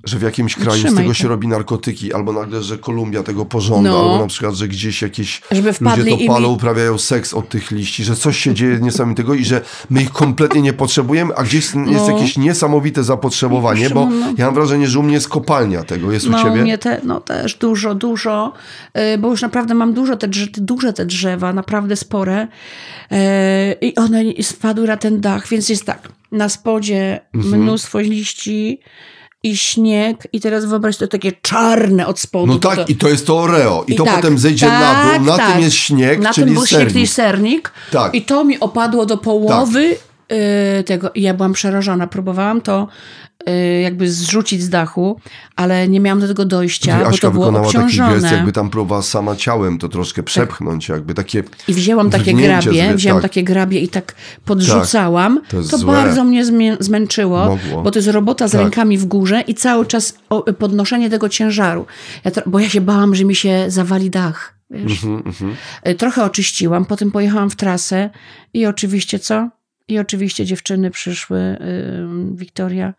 Że 0.07 0.17
w 0.19 0.21
jakimś 0.21 0.55
kraju 0.55 0.71
z 0.81 0.83
Trzymaj 0.83 0.95
tego 0.97 1.07
to. 1.09 1.13
się 1.13 1.27
robi 1.27 1.47
narkotyki, 1.47 2.13
albo 2.13 2.33
nagle, 2.33 2.63
że 2.63 2.77
Kolumbia 2.77 3.23
tego 3.23 3.45
pożąda, 3.45 3.89
No. 3.89 3.99
albo 3.99 4.19
na 4.21 4.27
przykład, 4.27 4.55
że 4.55 4.67
gdzieś 4.67 5.01
jakieś 5.01 5.41
ludzie 5.81 6.05
to 6.17 6.17
palą, 6.27 6.49
mi- 6.49 6.55
uprawiają 6.55 6.97
seks 6.97 7.33
od 7.33 7.49
tych 7.49 7.71
liści, 7.71 8.03
że 8.03 8.15
coś 8.15 8.37
się 8.37 8.53
dzieje 8.53 8.79
niesamowitego 8.81 9.33
i 9.33 9.45
że 9.45 9.61
my 9.89 10.01
ich 10.01 10.11
kompletnie 10.11 10.61
nie 10.61 10.73
potrzebujemy, 10.73 11.35
a 11.35 11.43
gdzieś 11.43 11.53
jest 11.63 11.75
No. 11.75 12.11
jakieś 12.11 12.37
niesamowite 12.37 13.03
zapotrzebowanie, 13.03 13.89
bo 13.89 14.05
no. 14.05 14.33
ja 14.37 14.45
mam 14.45 14.55
wrażenie, 14.55 14.87
że 14.87 14.99
u 14.99 15.03
mnie 15.03 15.13
jest 15.13 15.29
kopalnia 15.29 15.83
tego, 15.83 16.11
jest 16.11 16.27
u 16.27 16.29
No, 16.31 16.41
u 16.41 16.43
ciebie? 16.43 16.61
mnie 16.61 16.77
te, 16.77 17.01
no 17.03 17.21
też 17.21 17.55
dużo, 17.55 17.95
dużo, 17.95 18.53
y, 19.13 19.17
bo 19.17 19.29
już 19.29 19.41
naprawdę 19.41 19.73
mam 19.73 19.93
dużo 19.93 20.15
te 20.17 20.27
duże 20.57 20.93
te 20.93 21.05
drzewa, 21.05 21.53
naprawdę 21.53 21.95
spore 21.95 22.47
y, 23.11 23.15
i 23.81 23.95
one 23.95 24.23
spadły 24.41 24.87
na 24.87 24.97
ten 24.97 25.21
dach, 25.21 25.47
więc 25.47 25.69
jest 25.69 25.85
tak, 25.85 26.09
na 26.31 26.49
spodzie 26.49 27.19
Mhm. 27.35 27.61
mnóstwo 27.63 27.99
liści 27.99 28.79
i 29.48 29.58
śnieg 29.58 30.27
i 30.34 30.39
teraz 30.39 30.66
wyobraź 30.66 30.98
to 30.98 31.08
takie 31.08 31.32
czarne 31.42 32.08
od 32.08 32.20
spodu. 32.20 32.54
No 32.54 32.60
tak, 32.60 32.89
i 32.89 32.96
to 32.96 33.10
jest 33.10 33.27
to 33.27 33.39
Oreo. 33.39 33.84
I, 33.88 33.94
i 33.94 33.96
to 33.96 34.04
tak, 34.04 34.16
potem 34.16 34.38
zejdzie 34.38 34.66
na 34.66 34.80
tak, 34.80 35.18
dół, 35.18 35.25
na 35.25 35.38
tak. 35.38 35.51
tym 35.54 35.62
jest 35.62 35.75
śnieg, 35.75 36.20
Na 36.20 36.34
czyli 36.34 36.46
tym 36.46 36.54
był 36.54 36.66
śnieg, 36.66 36.80
sernik. 36.80 36.94
czyli 36.94 37.08
sernik. 37.08 37.72
Tak. 37.92 38.16
I 38.16 38.22
to 38.22 38.44
mi 38.44 38.60
opadło 38.60 39.06
do 39.06 39.18
połowy 39.18 39.80
y, 39.80 39.98
tego. 40.86 41.12
I 41.15 41.22
ja 41.22 41.34
byłam 41.34 41.53
przerażona. 41.53 42.07
Próbowałam 42.07 42.62
to 42.62 42.88
y, 43.50 43.81
jakby 43.81 44.12
zrzucić 44.12 44.63
z 44.63 44.69
dachu, 44.69 45.19
ale 45.55 45.88
nie 45.88 46.00
miałam 46.00 46.19
do 46.19 46.27
tego 46.27 46.46
dojścia, 46.46 47.00
bo 47.00 47.07
Aśka 47.07 47.27
to 47.27 47.31
było 47.31 47.46
wykonała 47.46 47.65
taki 47.65 47.77
obciążone. 47.77 48.13
gest, 48.19 48.31
jakby 48.31 48.51
tam 48.51 48.69
próbowała 48.69 49.01
sama 49.01 49.36
ciałem 49.36 49.77
to 49.79 49.89
troszkę 49.89 50.24
przepchnąć, 50.24 50.89
jakby 50.89 51.13
takie... 51.13 51.43
I 51.67 51.74
wzięłam 51.74 52.10
takie 52.10 52.34
grabie, 52.34 52.93
wzięłam 52.96 53.22
tak. 53.22 53.31
takie 53.31 53.43
grabie 53.43 53.79
i 53.79 53.88
tak 53.88 54.15
podrzucałam. 54.46 55.41
to 55.50 55.57
jest 55.57 55.72
to 55.72 55.77
złe. 55.77 55.93
bardzo 55.93 56.24
mnie 56.24 56.46
zmęczyło, 56.79 57.46
Mogło. 57.46 57.81
bo 57.84 57.91
to 57.91 58.00
jest 58.00 58.10
robota 58.10 58.48
z 58.48 58.51
Tak. 58.51 58.62
rękami 58.62 58.98
w 58.98 59.05
górze 59.05 59.41
i 59.41 59.53
cały 59.55 59.86
czas 59.86 60.17
podnoszenie 60.60 61.10
tego 61.10 61.29
ciężaru. 61.29 61.86
Ja 62.24 62.31
to, 62.31 62.41
bo 62.46 62.60
ja 62.60 62.69
się 62.69 62.81
bałam, 62.81 63.15
że 63.15 63.25
mi 63.25 63.36
się 63.36 63.65
zawali 63.67 64.10
dach. 64.10 64.53
Wiesz? 64.69 65.03
Mhm, 65.03 65.55
Y, 65.88 65.96
Trochę 65.96 66.24
oczyściłam, 66.24 66.86
potem 66.86 67.12
pojechałam 67.12 67.50
w 67.50 67.55
trasę 67.55 68.10
i 68.53 68.65
oczywiście 68.65 69.19
co? 69.19 69.50
I 69.88 70.00
oczywiście 70.00 70.46
dziewczyny 70.46 70.91
przyszły, 70.91 71.58
Wiktoria. 72.34 72.94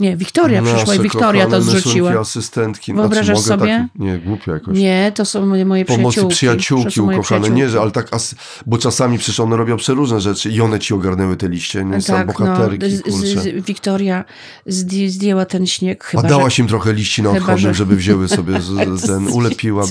Nie, 0.00 0.16
Wiktoria 0.16 0.62
przyszła 0.62 0.94
i 0.94 0.98
Wiktoria 0.98 1.46
to 1.46 1.62
zrzuciła. 1.62 2.10
mysunki, 2.10 2.28
asystentki. 2.30 2.94
Wyobrażasz 2.94 3.38
znaczy, 3.38 3.60
sobie? 3.60 3.88
Tak, 3.92 4.00
nie, 4.02 4.18
głupio 4.18 4.52
jakoś. 4.52 4.78
Nie, 4.78 5.12
to 5.14 5.24
są 5.24 5.46
moje, 5.64 5.84
Pomocy 5.84 6.26
przyjaciółki. 6.26 7.00
ukochane. 7.00 7.50
Nie, 7.50 7.68
że, 7.68 7.80
ale 7.80 7.90
tak, 7.90 8.14
as, 8.14 8.34
bo 8.66 8.78
czasami 8.78 9.18
przecież 9.18 9.40
one 9.40 9.56
robią 9.56 9.76
przeróżne 9.76 10.20
rzeczy 10.20 10.50
i 10.50 10.60
one 10.60 10.78
ci 10.78 10.94
ogarnęły 10.94 11.36
te 11.36 11.48
liście, 11.48 11.84
nie? 11.84 12.00
Są 12.00 12.26
bohaterki, 12.26 12.86
no, 12.90 12.96
z, 12.96 13.02
kurczę. 13.02 13.26
z, 13.26 13.42
z, 13.42 13.66
Wiktoria 13.66 14.24
zdj, 14.66 15.08
zdjęła 15.08 15.44
ten 15.44 15.66
śnieg 15.66 16.04
chyba, 16.04 16.22
A 16.22 16.26
że- 16.26 16.28
dałaś 16.28 16.58
im 16.58 16.66
trochę 16.66 16.92
liści 16.92 17.22
na 17.22 17.28
Chyba, 17.28 17.40
odchodnym, 17.40 17.74
że- 17.74 17.78
żeby 17.78 17.96
wzięły 17.96 18.28
sobie 18.28 18.60
z, 18.60 19.02
ten, 19.06 19.28
ulepiła. 19.28 19.84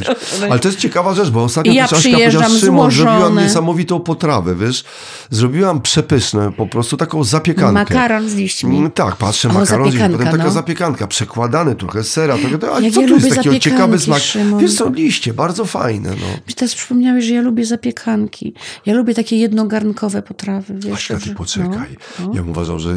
Ale 0.50 0.60
to 0.60 0.68
jest 0.68 0.80
ciekawa 0.80 1.14
rzecz, 1.14 1.30
bo 1.30 1.44
ostatnio 1.44 1.72
I 1.72 1.76
ja 1.76 1.84
Aśka 1.84 1.96
powiedziała, 2.12 2.50
Szymon, 2.50 2.92
zrobiłam 2.92 3.38
niesamowitą 3.38 4.00
potrawę, 4.00 4.56
wiesz? 4.56 4.84
Zrobiłam 5.30 5.82
przepyszne, 5.82 6.52
po 6.52 6.68
prostu 6.68 6.98
taką 6.98 7.24
zapiekankę. 7.24 7.74
Makaron 7.74 8.30
z 8.30 8.36
liśćmi. 8.36 8.78
Mm, 8.78 8.92
Tak, 8.92 9.16
patrzę, 9.16 9.48
makaron, 9.48 9.95
zapiekanka, 10.00 10.18
potem 10.18 10.32
taka 10.32 10.44
no. 10.44 10.52
zapiekanka, 10.52 11.08
przekładane 11.08 11.76
trochę 11.76 12.04
sera, 12.04 12.38
trochę, 12.38 12.58
to, 12.58 12.76
a 12.76 12.80
Jak 12.80 12.94
co 12.94 13.02
ja 13.02 13.08
tu 13.08 13.16
jest 13.16 13.36
takiego 13.36 13.60
ciekawy 13.60 14.00
smak? 14.00 14.20
Szymon. 14.22 14.60
Wiesz, 14.60 14.72
są 14.72 14.94
liście, 14.94 15.34
bardzo 15.34 15.66
fajne, 15.66 16.10
no. 16.10 16.28
Mi 16.48 16.54
teraz 16.54 16.76
przypomniałeś, 16.76 17.26
że 17.26 17.34
ja 17.34 17.42
lubię 17.42 17.66
zapiekanki. 17.66 18.54
Ja 18.86 18.94
lubię 18.94 19.14
takie 19.14 19.38
jednogarnkowe 19.38 20.22
potrawy. 20.22 20.74
Wiesz, 20.80 20.94
Aśka, 20.94 21.18
ty 21.20 21.36
poczekaj. 21.36 21.98
no, 22.20 22.28
no. 22.28 22.32
Ja 22.36 22.42
bym 22.42 22.50
uważał, 22.50 22.80
że 22.80 22.96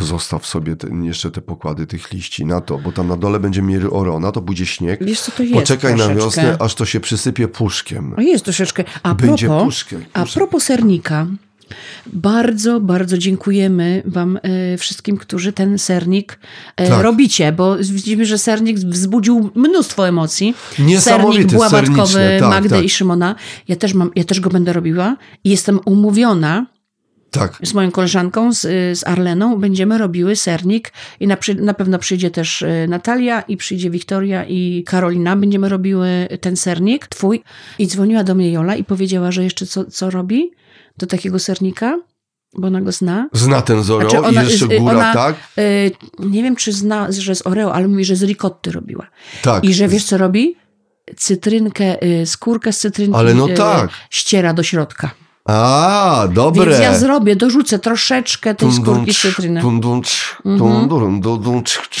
zostaw 0.00 0.46
sobie 0.46 0.76
te, 0.76 0.88
jeszcze 1.02 1.30
te 1.30 1.40
pokłady 1.40 1.86
tych 1.86 2.12
liści 2.12 2.46
na 2.46 2.60
to, 2.60 2.78
bo 2.78 2.92
tam 2.92 3.08
na 3.08 3.16
dole 3.16 3.40
będzie 3.40 3.62
mieli 3.62 3.86
orona, 3.90 4.32
to 4.32 4.40
będzie 4.40 4.66
śnieg. 4.66 5.04
Wiesz, 5.04 5.20
co 5.20 5.32
to 5.32 5.42
jest 5.42 5.54
Poczekaj 5.54 5.92
na 5.92 5.96
troszeczkę. 6.04 6.24
wiosnę, 6.24 6.56
aż 6.60 6.74
to 6.74 6.84
się 6.84 7.00
przysypie 7.00 7.48
puszkiem. 7.48 8.14
O, 8.16 8.20
jest 8.20 8.44
troszeczkę. 8.44 8.84
A 9.02 9.14
Będzie 9.14 9.46
propos, 9.46 9.64
puszkiem, 9.64 10.04
a 10.12 10.26
propos 10.26 10.62
sernika, 10.62 11.26
bardzo, 12.06 12.80
bardzo 12.80 13.18
dziękujemy 13.18 14.02
Wam 14.06 14.38
e, 14.42 14.78
wszystkim, 14.78 15.16
którzy 15.16 15.52
ten 15.52 15.78
sernik 15.78 16.38
e, 16.76 16.88
Tak. 16.88 17.02
robicie, 17.02 17.52
bo 17.52 17.76
widzimy, 17.76 18.26
że 18.26 18.38
sernik 18.38 18.78
wzbudził 18.78 19.50
mnóstwo 19.54 20.08
emocji. 20.08 20.54
Sernik 21.00 21.50
serniczny, 21.94 22.38
tak, 22.40 22.48
Magdy 22.48 22.68
tak. 22.68 22.84
i 22.84 22.90
Szymona. 22.90 23.34
Ja 23.68 23.76
też, 23.76 23.94
mam, 23.94 24.10
ja 24.16 24.24
też 24.24 24.40
go 24.40 24.50
będę 24.50 24.72
robiła 24.72 25.16
i 25.44 25.50
jestem 25.50 25.80
umówiona 25.84 26.66
Tak. 27.30 27.58
z 27.62 27.74
moją 27.74 27.90
koleżanką, 27.90 28.52
z, 28.52 28.60
z 28.98 29.06
Arleną, 29.06 29.56
będziemy 29.60 29.98
robiły 29.98 30.36
sernik 30.36 30.92
i 31.20 31.26
na, 31.26 31.36
na 31.56 31.74
pewno 31.74 31.98
przyjdzie 31.98 32.30
też 32.30 32.62
e, 32.62 32.86
Natalia 32.88 33.40
i 33.40 33.56
przyjdzie 33.56 33.90
Wiktoria 33.90 34.44
i 34.44 34.84
Karolina. 34.86 35.36
Będziemy 35.36 35.68
robiły 35.68 36.08
ten 36.40 36.56
sernik, 36.56 37.06
twój. 37.06 37.42
I 37.78 37.86
dzwoniła 37.86 38.24
do 38.24 38.34
mnie 38.34 38.52
Jola 38.52 38.76
i 38.76 38.84
powiedziała, 38.84 39.32
że 39.32 39.44
jeszcze 39.44 39.66
co, 39.66 39.84
co 39.84 40.10
robi 40.10 40.50
do 40.98 41.06
takiego 41.06 41.38
sernika, 41.38 41.98
bo 42.58 42.66
ona 42.66 42.80
go 42.80 42.92
zna. 42.92 43.28
Zna 43.32 43.62
ten 43.62 43.82
zoreo 43.82 44.10
Znaczy 44.10 44.26
ona- 44.26 44.42
i 44.42 44.46
jeszcze 44.46 44.66
z- 44.66 44.78
góra, 44.78 44.92
ona- 44.92 45.14
tak? 45.14 45.34
E, 45.58 45.62
nie 46.18 46.42
wiem, 46.42 46.56
czy 46.56 46.72
zna, 46.72 47.12
że 47.12 47.34
z 47.34 47.46
Oreo, 47.46 47.74
ale 47.74 47.88
mówi, 47.88 48.04
że 48.04 48.16
z 48.16 48.22
ricotty 48.22 48.72
robiła. 48.72 49.06
Tak. 49.42 49.64
I 49.64 49.74
że 49.74 49.88
wiesz, 49.88 50.04
co 50.04 50.18
robi? 50.18 50.56
Cytrynkę, 51.16 52.02
e, 52.02 52.26
skórkę 52.26 52.72
z 52.72 52.78
cytrynki 52.78 53.16
Ale 53.18 53.34
no 53.34 53.48
e, 53.50 53.54
tak. 53.54 53.90
ściera 54.10 54.54
do 54.54 54.62
środka. 54.62 55.10
A, 55.48 56.28
dobre. 56.32 56.66
Więc 56.66 56.78
ja 56.82 56.98
zrobię, 56.98 57.36
dorzucę 57.36 57.78
troszeczkę 57.78 58.54
tej 58.54 58.72
skórki 58.72 59.14
z 59.14 59.20
cytryny. 59.20 59.60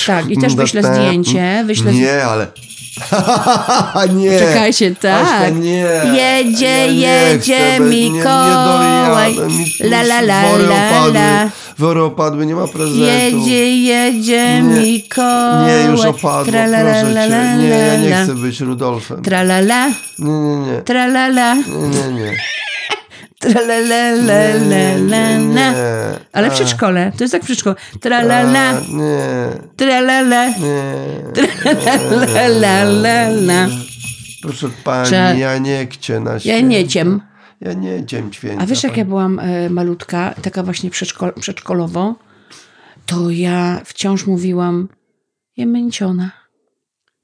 Tak, 0.06 0.30
i 0.30 0.38
też 0.38 0.54
wyślę 0.54 0.82
zdjęcie, 0.82 1.64
wyślę 1.66 1.92
Nie, 1.92 2.24
ale... 2.24 2.46
nie. 4.16 4.38
Czekajcie, 4.38 4.94
tak. 4.94 5.54
nie. 5.56 5.86
Jedzie, 6.14 6.86
jedzie 6.92 7.80
Mikołaj. 7.80 9.36
La, 9.80 10.00
la, 10.00 10.18
la, 10.20 10.42
wory 10.42 10.64
la, 10.64 11.06
la. 11.06 11.50
Wory 11.78 12.02
opadły, 12.02 12.46
nie 12.46 12.54
ma 12.54 12.66
prezentu. 12.68 12.98
Jedzie, 13.00 13.76
jedzie 13.76 14.62
Nie. 14.62 14.80
Mikołaj. 14.80 15.66
Nie, 15.66 15.90
już 15.90 16.00
opadło, 16.04 16.52
Tralala, 16.52 16.90
proszę 17.00 17.06
la, 17.14 17.24
la, 17.24 17.52
cię. 17.56 17.58
Nie, 17.62 17.68
ja 17.68 17.96
nie 17.96 18.10
la. 18.10 18.24
chcę 18.24 18.34
być 18.34 18.60
Rudolfem. 18.60 19.22
Tralala, 19.22 19.88
Nie, 20.18 20.30
nie, 20.32 20.56
nie. 20.56 20.82
tralala, 20.82 21.54
Nie, 21.54 21.62
nie, 21.88 22.12
nie. 22.12 22.32
Tralala. 23.38 24.54
Ale 26.32 26.50
w 26.50 26.54
przedszkole, 26.54 27.12
to 27.18 27.24
jest 27.24 27.34
jak 27.34 27.42
w 27.42 27.46
przedszkole. 27.46 27.76
Tralala, 28.00 28.80
tralala, 29.76 30.48
nie. 30.48 30.92
la, 32.20 32.44
la, 32.46 32.82
la, 32.82 33.28
la. 33.28 33.66
Proszę 34.42 34.68
pani, 34.84 35.40
ja 35.40 35.58
nie 35.58 35.86
chcę 35.86 36.20
na 36.20 36.40
święta. 36.40 36.56
Ja 36.58 36.60
nie 36.66 36.88
ciem. 36.88 37.20
Ja 37.60 37.72
nie 37.72 38.06
ciem 38.06 38.32
święta. 38.32 38.62
A 38.62 38.66
wiesz, 38.66 38.82
jak 38.82 38.92
pani. 38.92 38.98
ja 38.98 39.04
byłam 39.04 39.38
e, 39.38 39.70
malutka, 39.70 40.34
taka 40.42 40.62
właśnie 40.62 40.90
przedszkol, 40.90 41.32
przedszkolowo, 41.40 42.14
to 43.06 43.30
ja 43.30 43.80
wciąż 43.84 44.26
mówiłam, 44.26 44.88
ja 45.56 45.66
męciona, 45.66 46.30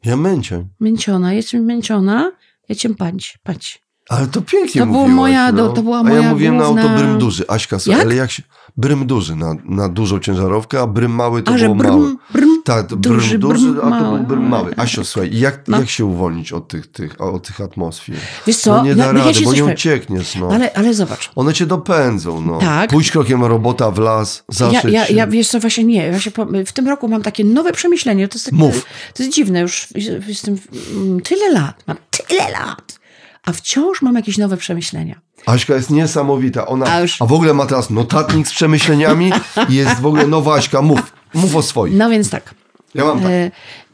Ja 0.05 0.17
męcię. 0.17 0.67
męciona, 0.81 1.33
jestem 1.33 1.65
męciona, 1.65 2.33
ja 2.69 2.75
cię 2.75 2.95
pać, 2.95 3.39
pać. 3.43 3.83
Ale 4.11 4.27
to 4.27 4.43
pięknie 4.43 4.81
To 4.81 4.87
była 4.87 4.99
mówiłaś, 4.99 5.17
moja- 5.17 5.53
no. 5.53 5.69
to- 5.69 5.83
była 5.83 5.99
A 5.99 6.03
moja 6.03 6.21
ja 6.23 6.31
mówiłem 6.31 6.59
główna- 6.59 6.75
na 6.75 6.83
auto 6.83 6.99
brym 6.99 7.19
duży. 7.19 7.45
Aśka, 7.49 7.77
Jak? 7.87 8.01
ale 8.01 8.15
jak 8.15 8.31
się... 8.31 8.43
Brym 8.77 9.07
duży 9.07 9.37
na, 9.37 9.55
na 9.65 9.89
dużą 9.89 10.19
ciężarówkę, 10.19 10.81
a 10.81 10.87
brym 10.87 11.13
mały 11.13 11.43
to 11.43 11.53
A 11.53 11.59
było 11.59 11.75
małe. 11.75 11.91
brm, 11.91 12.17
brm, 12.33 12.63
Tak, 12.65 12.87
to 12.87 12.97
duży, 12.97 13.39
brym 13.39 13.41
duży, 13.41 13.73
brm 13.73 13.79
a 13.93 13.99
to 13.99 14.05
był 14.05 14.13
mały. 14.13 14.21
brym 14.21 14.49
mały. 14.49 14.75
Asio, 14.77 15.05
słuchaj, 15.05 15.31
jak, 15.39 15.69
No. 15.69 15.79
jak 15.79 15.91
się 15.91 16.05
uwolnić 16.05 16.53
od 16.53 16.69
tych, 16.69 16.87
tych, 16.87 17.21
od 17.21 17.47
tych 17.47 17.61
atmosfer? 17.61 18.17
Wiesz 18.47 18.57
co, 18.57 18.77
No 18.77 18.85
nie 18.85 18.95
da 18.95 19.07
ja 19.07 19.13
rady, 19.13 19.35
ci 19.35 19.45
bo 19.45 19.53
nie 19.53 19.65
uciekniesz, 19.65 20.35
no. 20.35 20.49
ale, 20.53 20.73
ale 20.75 20.95
zobacz, 20.95 21.31
One 21.37 21.55
cię 21.55 21.67
dopędzą, 21.67 22.41
no. 22.41 22.59
Tak. 22.59 22.91
Pójść 22.91 23.11
krokiem 23.11 23.45
robota 23.45 23.91
w 23.91 23.99
las, 23.99 24.37
ja, 24.49 24.55
zaszyć 24.55 24.93
ja, 24.93 25.07
się. 25.07 25.15
ja 25.15 25.27
wiesz 25.27 25.49
co, 25.49 25.61
właśnie 25.61 25.85
nie, 25.85 26.11
właśnie 26.11 26.33
po, 26.33 26.47
w 26.67 26.73
tym 26.73 26.89
roku 26.89 27.09
mam 27.09 27.23
takie 27.23 27.45
nowe 27.45 27.73
przemyślenie, 27.73 28.29
to 28.29 28.35
jest, 28.35 28.45
tak, 28.45 28.55
Mów. 28.55 28.87
to 29.15 29.23
jest 29.23 29.35
dziwne, 29.37 29.61
już 29.61 29.89
jestem 30.29 30.59
mm, 30.97 31.21
tyle 31.21 31.53
lat, 31.53 31.83
mam 31.87 31.97
tyle 32.11 32.51
lat, 32.51 33.00
a 33.47 33.53
wciąż 33.53 34.03
mam 34.03 34.15
jakieś 34.15 34.39
nowe 34.39 34.57
przemyślenia. 34.57 35.21
Aśka 35.47 35.75
jest 35.75 35.91
niesamowita. 35.91 36.67
Ona, 36.67 36.87
A 36.87 36.93
a, 36.95 37.01
już- 37.01 37.19
w 37.19 37.33
ogóle 37.33 37.55
ma 37.55 37.67
teraz 37.67 37.91
notatnik 37.91 38.49
z 38.49 38.53
przemyśleniami 38.53 39.33
i 39.69 39.75
jest 39.75 40.01
w 40.01 40.07
ogóle 40.07 40.27
nowa 40.27 40.55
Aśka. 40.55 40.83
Mów, 40.83 41.13
mów 41.35 41.57
o 41.57 41.63
swoich. 41.63 41.95
No 41.97 42.11
więc 42.11 42.31
tak, 42.31 42.55
Ja 42.95 43.05
mam 43.05 43.21
tak. 43.21 43.31
E, 43.31 43.51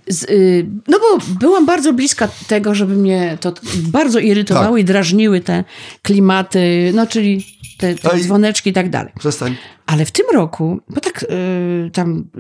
Z, 0.08 0.22
y, 0.30 0.66
no 0.88 0.98
bo 0.98 1.18
byłam 1.40 1.66
bardzo 1.66 1.92
bliska 1.92 2.28
tego, 2.46 2.74
żeby 2.74 2.96
mnie 2.96 3.38
to 3.40 3.52
bardzo 3.82 4.18
irytowały 4.18 4.78
Tak. 4.78 4.80
i 4.80 4.84
drażniły 4.84 5.40
te 5.40 5.64
klimaty, 6.02 6.92
no 6.94 7.06
czyli 7.06 7.46
te, 7.78 7.94
te 7.94 8.12
Ej. 8.12 8.20
dzwoneczki 8.22 8.70
i 8.70 8.72
tak 8.72 8.90
dalej. 8.90 9.12
Przestań. 9.18 9.56
Ale 9.86 10.04
w 10.04 10.10
tym 10.10 10.26
roku, 10.34 10.78
bo 10.88 11.00
tak 11.00 11.22
y, 11.22 11.90
tam, 11.92 12.30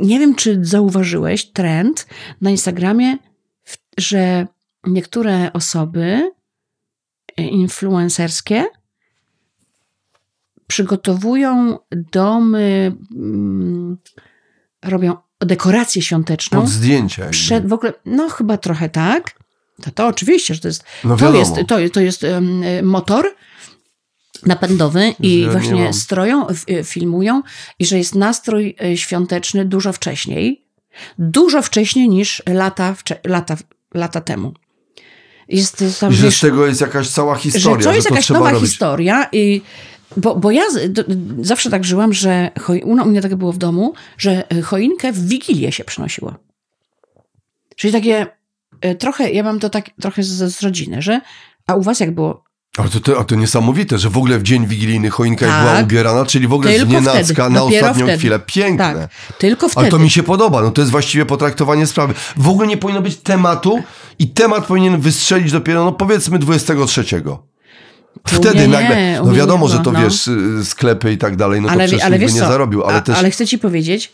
nie 0.00 0.18
wiem 0.18 0.34
czy 0.34 0.58
zauważyłeś 0.62 1.44
trend 1.52 2.06
na 2.40 2.50
Instagramie, 2.50 3.18
że 3.98 4.46
niektóre 4.86 5.52
osoby 5.52 6.32
y, 7.40 7.42
influencerskie 7.42 8.64
przygotowują 10.66 11.78
domy, 12.12 12.96
mm, 13.14 13.96
robią 14.84 15.16
dekorację 15.40 16.02
świąteczną 16.02 16.60
Pod 16.60 16.70
zdjęcia. 16.70 17.28
przed, 17.30 17.68
w 17.68 17.72
ogóle, 17.72 17.92
no 18.04 18.28
chyba 18.28 18.56
trochę 18.56 18.88
tak. 18.88 19.38
To, 19.82 19.90
to 19.90 20.06
oczywiście, 20.06 20.54
że 20.54 20.60
to 20.60 20.68
jest, 20.68 20.84
No 21.04 21.16
to 21.16 21.34
jest, 21.34 21.54
to, 21.68 21.76
to 21.92 22.00
jest 22.00 22.24
e, 22.24 22.40
motor 22.82 23.34
napędowy 24.46 25.14
i 25.20 25.46
właśnie 25.50 25.92
stroją, 25.92 26.46
e, 26.48 26.84
filmują 26.84 27.42
i 27.78 27.86
że 27.86 27.98
jest 27.98 28.14
nastrój 28.14 28.76
e, 28.84 28.96
świąteczny 28.96 29.64
dużo 29.64 29.92
wcześniej. 29.92 30.66
Dużo 31.18 31.62
wcześniej 31.62 32.08
niż 32.08 32.42
lata, 32.46 32.96
lata, 33.24 33.56
lata 33.94 34.20
temu. 34.20 34.54
Jest 35.48 35.84
tam, 36.00 36.12
I 36.12 36.14
że 36.14 36.24
wiesz, 36.24 36.36
z 36.36 36.40
tego 36.40 36.66
jest 36.66 36.80
jakaś 36.80 37.08
cała 37.08 37.36
historia, 37.36 37.78
że 37.78 37.84
to 37.84 37.94
jest 37.94 38.08
to 38.08 38.14
jakaś 38.14 38.30
nowa 38.30 38.50
robić. 38.50 38.68
historia 38.70 39.28
i 39.32 39.62
bo, 40.16 40.36
bo 40.36 40.50
ja 40.50 40.70
z, 40.70 40.92
d, 40.92 41.04
d- 41.08 41.44
zawsze 41.44 41.70
tak 41.70 41.84
żyłam, 41.84 42.12
że 42.12 42.50
choj, 42.60 42.82
u 42.82 43.04
mnie 43.04 43.22
tak 43.22 43.34
było 43.34 43.52
w 43.52 43.58
domu, 43.58 43.94
że 44.18 44.50
e, 44.50 44.62
choinkę 44.62 45.12
w 45.12 45.26
Wigilię 45.28 45.72
się 45.72 45.84
przynosiło. 45.84 46.34
Czyli 47.76 47.92
takie 47.92 48.26
e, 48.80 48.94
trochę, 48.94 49.30
ja 49.30 49.42
mam 49.42 49.60
to 49.60 49.70
tak 49.70 49.90
trochę 50.00 50.22
z, 50.22 50.54
z 50.56 50.62
rodziny, 50.62 51.02
że 51.02 51.20
a 51.66 51.74
u 51.74 51.82
was 51.82 52.00
jak 52.00 52.14
było? 52.14 52.44
Ale 52.76 52.88
to, 52.88 53.00
to, 53.00 53.20
a 53.20 53.24
to 53.24 53.34
niesamowite, 53.34 53.98
że 53.98 54.10
w 54.10 54.16
ogóle 54.16 54.38
w 54.38 54.42
dzień 54.42 54.66
wigilijny 54.66 55.10
choinka 55.10 55.46
Tak. 55.46 55.60
była 55.62 55.80
ubierana, 55.82 56.26
czyli 56.26 56.46
w 56.48 56.52
ogóle 56.52 56.72
z 56.72 56.76
Tylko 56.76 56.92
nienacka 56.92 57.22
wtedy, 57.44 57.50
na 57.50 57.62
ostatnią 57.62 58.06
wtedy. 58.06 58.18
chwilę. 58.18 58.38
Piękne. 58.46 58.94
Tak, 58.94 59.08
tylko 59.38 59.68
wtedy. 59.68 59.80
Ale 59.80 59.90
to 59.90 59.98
mi 59.98 60.10
się 60.10 60.22
podoba, 60.22 60.62
no 60.62 60.70
to 60.70 60.80
jest 60.80 60.90
właściwie 60.90 61.26
potraktowanie 61.26 61.86
sprawy. 61.86 62.14
W 62.36 62.48
ogóle 62.48 62.66
nie 62.68 62.76
powinno 62.76 63.02
być 63.02 63.16
tematu 63.16 63.82
i 64.18 64.28
temat 64.28 64.66
powinien 64.66 65.00
wystrzelić 65.00 65.52
dopiero, 65.52 65.84
no 65.84 65.92
powiedzmy 65.92 66.38
23. 66.38 67.04
Wtedy 68.26 68.58
nie, 68.60 68.68
nagle, 68.68 69.20
no 69.24 69.32
wiadomo, 69.32 69.66
nie 69.66 69.72
że 69.72 69.78
to 69.78 69.92
no. 69.92 70.00
wiesz, 70.00 70.26
y, 70.26 70.64
sklepy 70.64 71.12
i 71.12 71.18
tak 71.18 71.36
dalej, 71.36 71.60
no 71.60 71.68
to 71.68 71.74
ale, 71.74 71.84
przecież 71.86 72.04
ale 72.04 72.18
wiesz 72.18 72.32
by 72.32 72.38
co, 72.38 72.44
nie 72.44 72.50
zarobił, 72.50 72.84
ale 72.84 72.96
a, 72.96 73.00
też, 73.00 73.18
ale 73.18 73.30
chcę 73.30 73.46
ci 73.46 73.58
powiedzieć, 73.58 74.12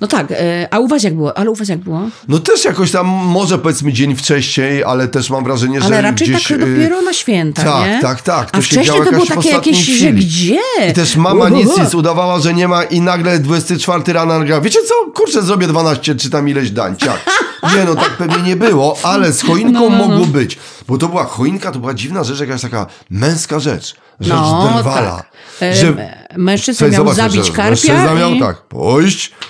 no 0.00 0.06
tak, 0.06 0.32
e, 0.32 0.68
a 0.70 0.78
u 0.78 0.88
was 0.88 1.02
jak 1.02 1.14
było? 1.14 1.38
Ale 1.38 1.50
u 1.50 1.54
was 1.54 1.68
jak 1.68 1.78
było? 1.78 2.00
no 2.28 2.38
też 2.38 2.64
jakoś 2.64 2.90
tam, 2.90 3.06
może 3.06 3.58
powiedzmy 3.58 3.92
dzień 3.92 4.16
wcześniej, 4.16 4.84
ale 4.84 5.08
też 5.08 5.30
mam 5.30 5.44
wrażenie, 5.44 5.80
że 5.80 5.86
Ale 5.86 6.02
raczej 6.02 6.28
gdzieś... 6.28 6.42
tak 6.42 6.52
y, 6.52 6.58
dopiero 6.58 7.02
na 7.02 7.12
święta, 7.12 7.62
tak, 7.64 7.86
nie? 7.86 7.98
tak, 8.02 8.22
tak, 8.22 8.50
to 8.50 8.58
A 8.58 8.62
się 8.62 8.66
wcześniej 8.66 9.02
to 9.04 9.12
było 9.12 9.26
takie 9.26 9.48
jakieś, 9.50 9.78
że 9.78 10.06
chwili. 10.06 10.26
gdzie? 10.26 10.58
I 10.90 10.92
też 10.92 11.16
mama 11.16 11.44
Uhu. 11.44 11.56
nic 11.56 11.78
nic 11.78 11.94
udawała, 11.94 12.38
że 12.40 12.54
nie 12.54 12.68
ma 12.68 12.82
i 12.84 13.00
nagle 13.00 13.38
24 13.38 14.12
rano 14.12 14.38
nagrała. 14.38 14.60
Wiecie 14.60 14.78
co? 14.88 15.10
Kurczę, 15.12 15.42
zrobię 15.42 15.66
12 15.66 16.14
czy 16.14 16.30
tam 16.30 16.48
ileś 16.48 16.70
dań. 16.70 16.96
Ciach. 16.96 17.24
Nie 17.76 17.84
no, 17.84 17.94
tak 17.94 18.16
pewnie 18.16 18.42
nie 18.42 18.56
było, 18.56 18.98
ale 19.02 19.32
z 19.32 19.42
choinką 19.42 19.72
No, 19.72 19.80
no, 19.80 19.98
no. 19.98 20.08
mogło 20.08 20.26
być. 20.26 20.58
Bo 20.88 20.98
to 20.98 21.08
była 21.08 21.24
choinka, 21.24 21.72
to 21.72 21.78
była 21.78 21.94
dziwna 21.94 22.24
rzecz, 22.24 22.40
jakaś 22.40 22.62
taka 22.62 22.86
męska 23.10 23.58
rzecz. 23.60 23.94
Rzecz 24.20 24.32
No, 24.32 24.72
drwala. 24.78 25.16
tak. 25.16 25.26
E, 25.62 25.74
Że, 25.76 26.14
Mężczyzna 26.36 26.86
Słuchaj, 26.88 27.04
miał 27.06 27.14
zabić 27.14 27.46
że 27.46 27.52
karpia 27.52 27.70
Mężczyzna 27.70 28.14
miał 28.14 28.32
i... 28.32 28.40
tak, 28.40 28.62
pójść, 28.62 29.30
no 29.40 29.46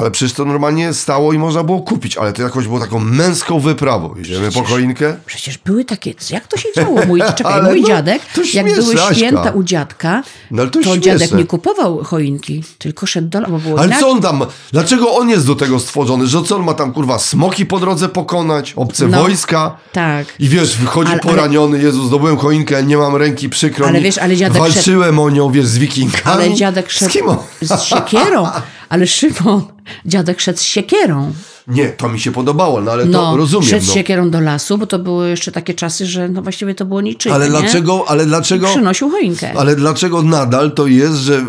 ale 0.00 0.10
przecież 0.10 0.32
to 0.32 0.44
normalnie 0.44 0.94
stało 0.94 1.32
i 1.32 1.38
można 1.38 1.62
było 1.64 1.80
kupić, 1.80 2.16
ale 2.16 2.32
to 2.32 2.42
jakoś 2.42 2.66
było 2.66 2.80
taką 2.80 2.98
męską 2.98 3.60
wyprawą. 3.60 4.14
Idziemy 4.14 4.52
po 4.52 4.64
choinkę. 4.64 5.16
Przecież 5.26 5.58
były 5.58 5.84
takie, 5.84 6.14
jak 6.30 6.46
to 6.46 6.56
się 6.56 6.68
działo? 6.76 7.00
Mój, 7.06 7.20
czekaj, 7.36 7.52
Ale 7.52 7.62
mój 7.70 7.80
no, 7.80 7.88
dziadek, 7.88 8.22
jak 8.54 8.74
były 8.74 8.94
Aśka. 8.94 9.14
święta 9.14 9.50
u 9.50 9.62
dziadka, 9.62 10.22
No 10.50 10.62
ale 10.62 10.70
to 10.70 10.80
to 10.80 10.98
dziadek 10.98 11.32
nie 11.32 11.44
kupował 11.44 12.04
choinki, 12.04 12.64
tylko 12.78 13.06
szedł 13.06 13.28
do 13.28 13.40
bo 13.40 13.58
było 13.58 13.78
Ale 13.78 13.86
inaczej. 13.86 14.00
co 14.04 14.10
on 14.10 14.20
tam, 14.20 14.44
dlaczego 14.72 15.14
on 15.14 15.28
jest 15.28 15.46
do 15.46 15.54
tego 15.54 15.80
stworzony? 15.80 16.26
Że 16.26 16.42
co 16.42 16.56
on 16.56 16.64
ma 16.64 16.74
tam 16.74 16.92
kurwa 16.92 17.18
smoki 17.18 17.66
po 17.66 17.78
drodze 17.78 18.08
pokonać, 18.08 18.72
obce 18.76 19.08
No. 19.08 19.22
wojska? 19.22 19.76
Tak. 19.92 20.26
I 20.38 20.48
wiesz, 20.48 20.76
wychodzi 20.76 21.12
Ale- 21.12 21.20
poraniony, 21.20 21.82
Jezu, 21.82 22.06
zdobyłem 22.06 22.36
choinkę, 22.36 22.82
nie 22.82 22.96
mam 22.96 23.16
ręki, 23.16 23.48
przykro 23.48 23.86
Ale 23.86 23.98
mi. 23.98 24.04
wiesz, 24.04 24.18
ale 24.18 24.36
dziadek 24.36 24.58
Walczyłem 24.62 25.18
o 25.18 25.30
nią, 25.30 25.50
wiesz, 25.52 25.66
z 25.66 25.78
wikingami. 25.78 26.20
Ale 26.24 26.54
dziadek 26.54 26.92
Z 26.92 26.96
szedł 26.98 27.10
kim 27.12 27.28
on? 27.28 27.36
z 27.62 27.82
siekierą. 27.82 28.46
Ale 28.92 29.06
Szymon, 29.06 29.62
dziadek 30.06 30.40
szedł 30.40 30.58
z 30.58 30.62
siekierą. 30.62 31.32
Nie, 31.68 31.88
to 31.88 32.08
mi 32.08 32.20
się 32.20 32.32
podobało, 32.32 32.80
no 32.80 32.92
ale 32.92 33.04
to 33.04 33.10
No, 33.10 33.36
rozumiem. 33.36 33.68
szedł 33.68 33.84
z 33.84 33.88
No. 33.88 33.94
siekierą 33.94 34.30
do 34.30 34.40
lasu, 34.40 34.78
bo 34.78 34.86
to 34.86 34.98
były 34.98 35.28
jeszcze 35.28 35.52
takie 35.52 35.74
czasy, 35.74 36.06
że 36.06 36.28
no 36.28 36.42
właściwie 36.42 36.74
to 36.74 36.84
było 36.84 37.00
niczyje, 37.00 37.34
Ale 37.34 37.44
nie? 37.44 37.50
dlaczego, 37.50 38.04
ale 38.08 38.26
dlaczego... 38.26 38.66
Przynosił 38.68 39.10
choinkę. 39.10 39.52
Ale 39.58 39.76
dlaczego 39.76 40.22
nadal 40.22 40.72
to 40.72 40.86
jest, 40.86 41.14
że 41.14 41.34
y, 41.34 41.40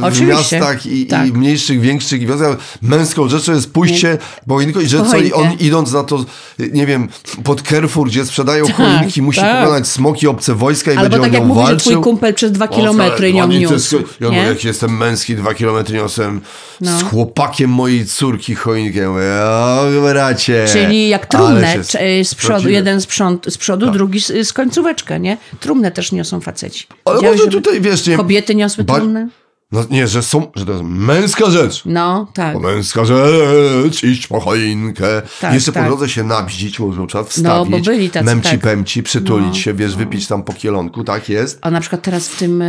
w 0.00 0.04
Oczywiście. 0.04 0.26
miastach 0.58 0.86
i, 0.86 1.06
Tak. 1.06 1.28
i 1.28 1.32
mniejszych, 1.32 1.80
większych 1.80 2.26
wioskach 2.26 2.56
męską 2.82 3.28
rzeczą 3.28 3.52
jest 3.52 3.72
pójście 3.72 4.18
po 4.48 4.54
choinkę 4.54 4.82
i 4.82 4.86
że 4.88 5.04
co, 5.04 5.16
i 5.18 5.32
on 5.32 5.52
idąc 5.60 5.92
na 5.92 6.04
to, 6.04 6.24
nie 6.72 6.86
wiem, 6.86 7.08
pod 7.44 7.62
Carrefour, 7.62 8.08
gdzie 8.08 8.26
sprzedają 8.26 8.64
choinki, 8.72 9.22
musi 9.22 9.40
tak. 9.40 9.60
pokonać 9.60 9.86
smoki, 9.88 10.28
obce 10.28 10.54
wojska 10.54 10.92
i 10.92 10.96
Albo 10.96 11.10
będzie 11.10 11.22
tak 11.22 11.30
o 11.30 11.34
jak 11.34 11.42
nią 11.42 11.48
mówi, 11.48 11.60
walczył. 11.60 11.92
twój 11.92 12.02
kumpel 12.04 12.34
przez 12.34 12.52
dwa 12.52 12.68
kilometry 12.68 13.32
nią 13.32 13.44
oni 13.44 13.64
to 13.64 13.72
niósł. 13.72 13.96
Ja 13.96 14.26
mówię, 14.28 14.30
nie? 14.42 14.48
jak 14.48 14.64
jestem 14.64 14.96
męski, 14.96 15.36
dwa 15.36 15.54
kilometry 15.54 15.96
niosłem 15.96 16.40
No. 16.80 16.98
z 16.98 17.02
chłopakiem 17.02 17.70
mojej 17.70 18.06
córki 18.06 18.54
choinkę. 18.54 19.00
Ja 19.00 19.55
o 19.56 20.02
bracie. 20.02 20.64
Czyli 20.72 21.08
jak 21.08 21.26
trumnę 21.26 21.76
y, 22.20 22.24
z 22.24 22.34
przodu, 22.34 22.68
jeden 22.68 23.00
z, 23.00 23.06
prząd, 23.06 23.46
z 23.48 23.58
przodu, 23.58 23.90
drugi 23.90 24.20
z, 24.20 24.48
z 24.48 24.52
końcóweczkę, 24.52 25.20
nie? 25.20 25.36
Trumnę 25.60 25.90
też 25.90 26.12
niosą 26.12 26.40
faceci. 26.40 26.86
Ale 27.04 27.22
może 27.22 27.46
tutaj, 27.48 27.80
wiesz, 27.80 28.06
nie... 28.06 28.16
Kobiety 28.16 28.54
niosły 28.54 28.84
Ba- 28.84 28.94
trumnę? 28.94 29.28
No 29.72 29.84
nie, 29.90 30.08
że 30.08 30.22
są, 30.22 30.46
że 30.56 30.66
to 30.66 30.72
jest 30.72 30.84
męska 30.84 31.50
rzecz. 31.50 31.82
No, 31.86 32.26
tak. 32.34 32.54
To 32.54 32.60
męska 32.60 33.04
rzecz, 33.04 34.04
iść 34.04 34.26
po 34.26 34.40
choinkę. 34.40 35.22
Tak, 35.40 35.54
Jeszcze 35.54 35.72
tak. 35.72 35.82
po 35.82 35.88
drodze 35.88 36.08
się 36.08 36.24
nabździć, 36.24 36.80
może 36.80 37.00
na 37.00 37.06
przykład 37.06 37.36
No, 37.42 37.58
bo 37.58 37.64
wstawić. 37.64 37.86
byli 37.86 38.10
tacy, 38.10 38.24
memci 38.24 38.50
tak. 38.50 38.60
pemci, 38.60 39.02
przytulić 39.02 39.48
No, 39.48 39.54
się, 39.54 39.74
wiesz, 39.74 39.96
wypić 39.96 40.26
tam 40.26 40.42
po 40.42 40.52
kielonku, 40.52 41.04
tak 41.04 41.28
jest. 41.28 41.58
A 41.62 41.70
na 41.70 41.80
przykład 41.80 42.02
teraz 42.02 42.28
w 42.28 42.38
tym. 42.38 42.62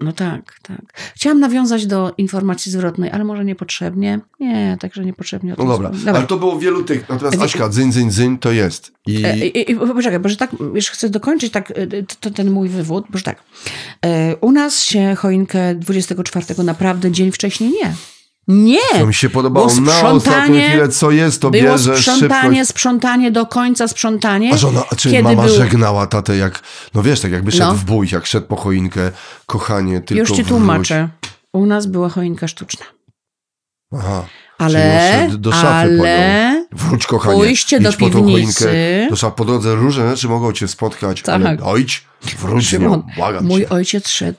No 0.00 0.12
tak, 0.12 0.58
tak. 0.62 0.80
Chciałam 1.14 1.40
nawiązać 1.40 1.86
do 1.86 2.14
informacji 2.18 2.72
zwrotnej, 2.72 3.10
ale 3.10 3.24
może 3.24 3.44
niepotrzebnie. 3.44 4.20
Nie, 4.40 4.76
także 4.80 5.04
niepotrzebnie. 5.04 5.56
o 5.56 5.64
No 5.64 5.70
dobra, 5.72 5.90
wspomnę. 5.90 6.18
ale 6.18 6.26
to 6.26 6.36
było 6.36 6.58
wielu 6.58 6.84
tych. 6.84 7.08
Natomiast 7.08 7.36
Wie- 7.38 7.44
Aśka, 7.44 7.68
dzyń, 7.68 7.92
dzyń, 7.92 8.10
dzyń 8.10 8.38
to 8.38 8.52
jest. 8.52 8.92
I 9.06 9.24
E, 9.24 9.38
I, 9.46 9.70
i, 9.72 9.76
poczekaj, 9.76 10.18
bo 10.20 10.28
że 10.28 10.36
tak, 10.36 10.50
już 10.74 10.90
chcę 10.90 11.08
dokończyć 11.10 11.52
tak, 11.52 11.70
e, 11.76 11.86
to, 12.20 12.30
ten 12.30 12.50
mój 12.50 12.68
wywód, 12.68 13.04
bo 13.10 13.18
że 13.18 13.24
tak, 13.24 13.42
e, 14.04 14.36
u 14.36 14.52
nas 14.52 14.82
się 14.82 15.14
choinkę 15.14 15.74
24 15.74 16.62
naprawdę 16.64 17.10
dzień 17.12 17.32
wcześniej 17.32 17.70
nie. 17.70 17.94
Nie! 18.48 18.78
to 18.98 19.06
mi 19.06 19.14
się 19.14 19.30
podobało 19.30 19.66
Było 19.66 19.80
na 19.80 20.10
ostatnią 20.10 20.68
chwilę, 20.68 20.88
co 20.88 21.10
jest, 21.10 21.40
to 21.42 21.50
Było 21.50 21.62
bierzesz 21.64 22.00
sprzątanie, 22.00 22.58
szybko. 22.60 22.72
sprzątanie 22.72 23.30
do 23.30 23.46
końca, 23.46 23.88
sprzątanie. 23.88 24.52
A 24.54 24.56
żona, 24.56 24.82
czy 24.96 25.10
kiedy 25.10 25.22
mama 25.22 25.42
był- 25.42 25.54
żegnała 25.56 26.06
tatę 26.06 26.36
jak, 26.36 26.62
no 26.94 27.02
wiesz, 27.02 27.20
tak 27.20 27.32
jakby 27.32 27.52
szedł 27.52 27.64
No. 27.66 27.74
w 27.74 27.84
bój, 27.84 28.08
jak 28.12 28.26
szedł 28.26 28.46
po 28.46 28.56
choinkę, 28.56 29.10
kochanie, 29.46 30.00
tylko 30.00 30.20
Już 30.20 30.30
ci 30.32 30.44
tłumaczę. 30.44 31.08
U 31.52 31.66
nas 31.66 31.86
była 31.86 32.08
choinka 32.08 32.48
sztuczna. 32.48 32.86
Aha. 33.94 34.24
Ale, 34.58 35.28
do 35.38 35.52
szafy 35.52 35.66
ale 35.68 36.66
Wróć, 36.72 37.06
kochanie. 37.06 37.36
Pójście 37.36 37.80
do 37.80 37.92
po 37.92 37.98
tą 37.98 38.04
piwnicy. 38.10 38.64
choinkę. 38.64 39.06
To 39.10 39.16
trzeba 39.16 39.32
po 39.32 39.44
drodze 39.44 39.74
różne 39.74 40.10
rzeczy 40.10 40.28
mogą 40.28 40.52
cię 40.52 40.68
spotkać, 40.68 41.22
Tak. 41.22 41.34
ale 41.34 41.56
dojdź, 41.56 42.04
wróć 42.38 42.66
Szymon, 42.68 43.02
mój 43.42 43.60
cię. 43.60 43.68
ojciec 43.68 44.08
szedł 44.08 44.38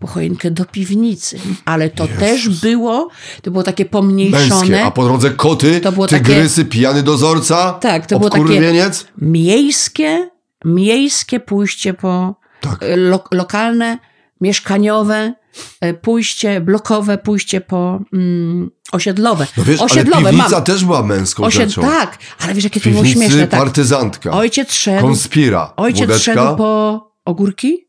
po 0.00 0.06
choinkę 0.06 0.50
do 0.50 0.64
piwnicy. 0.64 1.38
Ale 1.64 1.90
to 1.90 2.04
Jezus. 2.04 2.18
też 2.20 2.48
było, 2.48 3.08
to 3.42 3.50
było 3.50 3.62
takie 3.62 3.84
Męskie, 3.84 3.90
pomniejszone, 3.92 4.84
a 4.84 4.90
po 4.90 5.04
drodze 5.04 5.30
koty, 5.30 5.80
To 5.80 5.92
było 5.92 6.06
takie- 6.06 6.24
tygrysy, 6.24 6.64
pijany 6.64 7.02
dozorca, 7.02 7.72
Tak, 7.72 8.06
to 8.06 8.18
było 8.18 8.30
takie- 8.30 8.90
miejskie, 9.18 10.30
miejskie 10.64 11.40
pójście 11.40 11.94
po 11.94 12.34
Tak. 12.60 12.82
e, 12.82 12.96
lo, 12.96 13.24
lokalne, 13.32 13.98
mieszkaniowe, 14.40 15.34
e, 15.80 15.94
pójście 15.94 16.60
blokowe, 16.60 17.18
pójście 17.18 17.60
po 17.60 18.00
mm, 18.12 18.70
osiedlowe. 18.92 19.46
No 19.56 19.64
wiesz, 19.64 19.80
osiedlowe 19.80 20.16
ale 20.18 20.30
piwnica 20.30 20.50
mam. 20.56 20.64
też 20.64 20.84
była 20.84 21.02
męską 21.02 21.44
Osied... 21.44 21.68
rzeczą. 21.68 21.82
Tak, 21.82 22.18
ale 22.40 22.54
wiesz, 22.54 22.64
jakie 22.64 22.80
W 22.80 22.82
to 22.82 22.90
było 22.90 23.02
piwnicy 23.02 23.26
śmieszne. 23.26 23.46
Tak? 23.48 23.60
partyzantka, 23.60 24.30
Ojciec 24.30 24.72
szedł, 24.72 25.00
konspira, 25.06 25.72
ojciec 25.76 26.06
wódeczka. 26.06 26.34
szedł 26.34 26.56
po 26.56 27.00
ogórki, 27.24 27.86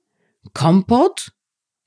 kompot 0.53 1.25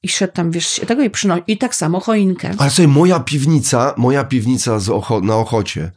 i 0.05 0.09
szedł 0.09 0.33
tam, 0.33 0.51
wiesz, 0.51 0.81
tego 0.87 1.03
i 1.03 1.11
przynosił. 1.11 1.45
I 1.47 1.59
tak 1.59 1.75
samo 1.75 2.01
choinkę. 2.01 2.51
Ale 2.59 2.71
sobie 2.71 2.88
moja 2.88 3.21
piwnica, 3.21 3.95
moja 3.97 4.25
piwnica 4.25 4.79
z 4.79 4.88
Ocho, 4.90 5.21
na 5.21 5.37
Ochocie, 5.37 5.90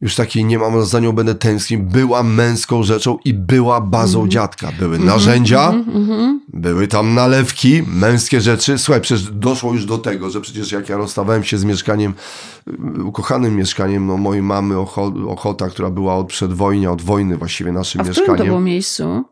już 0.00 0.14
takiej 0.14 0.44
nie 0.44 0.58
mam, 0.58 0.84
za 0.86 1.00
nią 1.00 1.12
będę 1.12 1.34
tęsknił, 1.34 1.80
była 1.82 2.22
męską 2.22 2.82
rzeczą 2.82 3.18
i 3.24 3.34
była 3.34 3.80
bazą 3.80 4.18
Mhm. 4.18 4.30
dziadka. 4.30 4.72
Były 4.78 4.98
narzędzia, 4.98 5.68
Mhm. 5.70 6.40
były 6.48 6.88
tam 6.88 7.14
nalewki, 7.14 7.82
męskie 7.86 8.40
rzeczy. 8.40 8.78
Słuchaj, 8.78 9.00
przecież 9.00 9.22
doszło 9.32 9.72
już 9.72 9.84
do 9.86 9.98
tego, 9.98 10.30
że 10.30 10.40
przecież 10.40 10.72
jak 10.72 10.88
ja 10.88 10.96
rozstawałem 10.96 11.44
się 11.44 11.58
z 11.58 11.64
mieszkaniem, 11.64 12.14
y, 12.98 13.02
ukochanym 13.04 13.56
mieszkaniem 13.56 14.06
no, 14.06 14.16
mojej 14.16 14.42
mamy 14.42 14.78
Ocho, 14.78 15.12
Ochota, 15.28 15.68
która 15.68 15.90
była 15.90 16.16
od 16.16 16.26
przedwojnia, 16.26 16.92
od 16.92 17.02
wojny 17.02 17.36
właściwie 17.36 17.72
naszym 17.72 18.00
A 18.00 18.04
w 18.04 18.10
którym 18.10 18.26
to 18.26 18.32
mieszkaniem. 18.32 18.46
było 18.50 18.60
miejscu? 18.60 19.24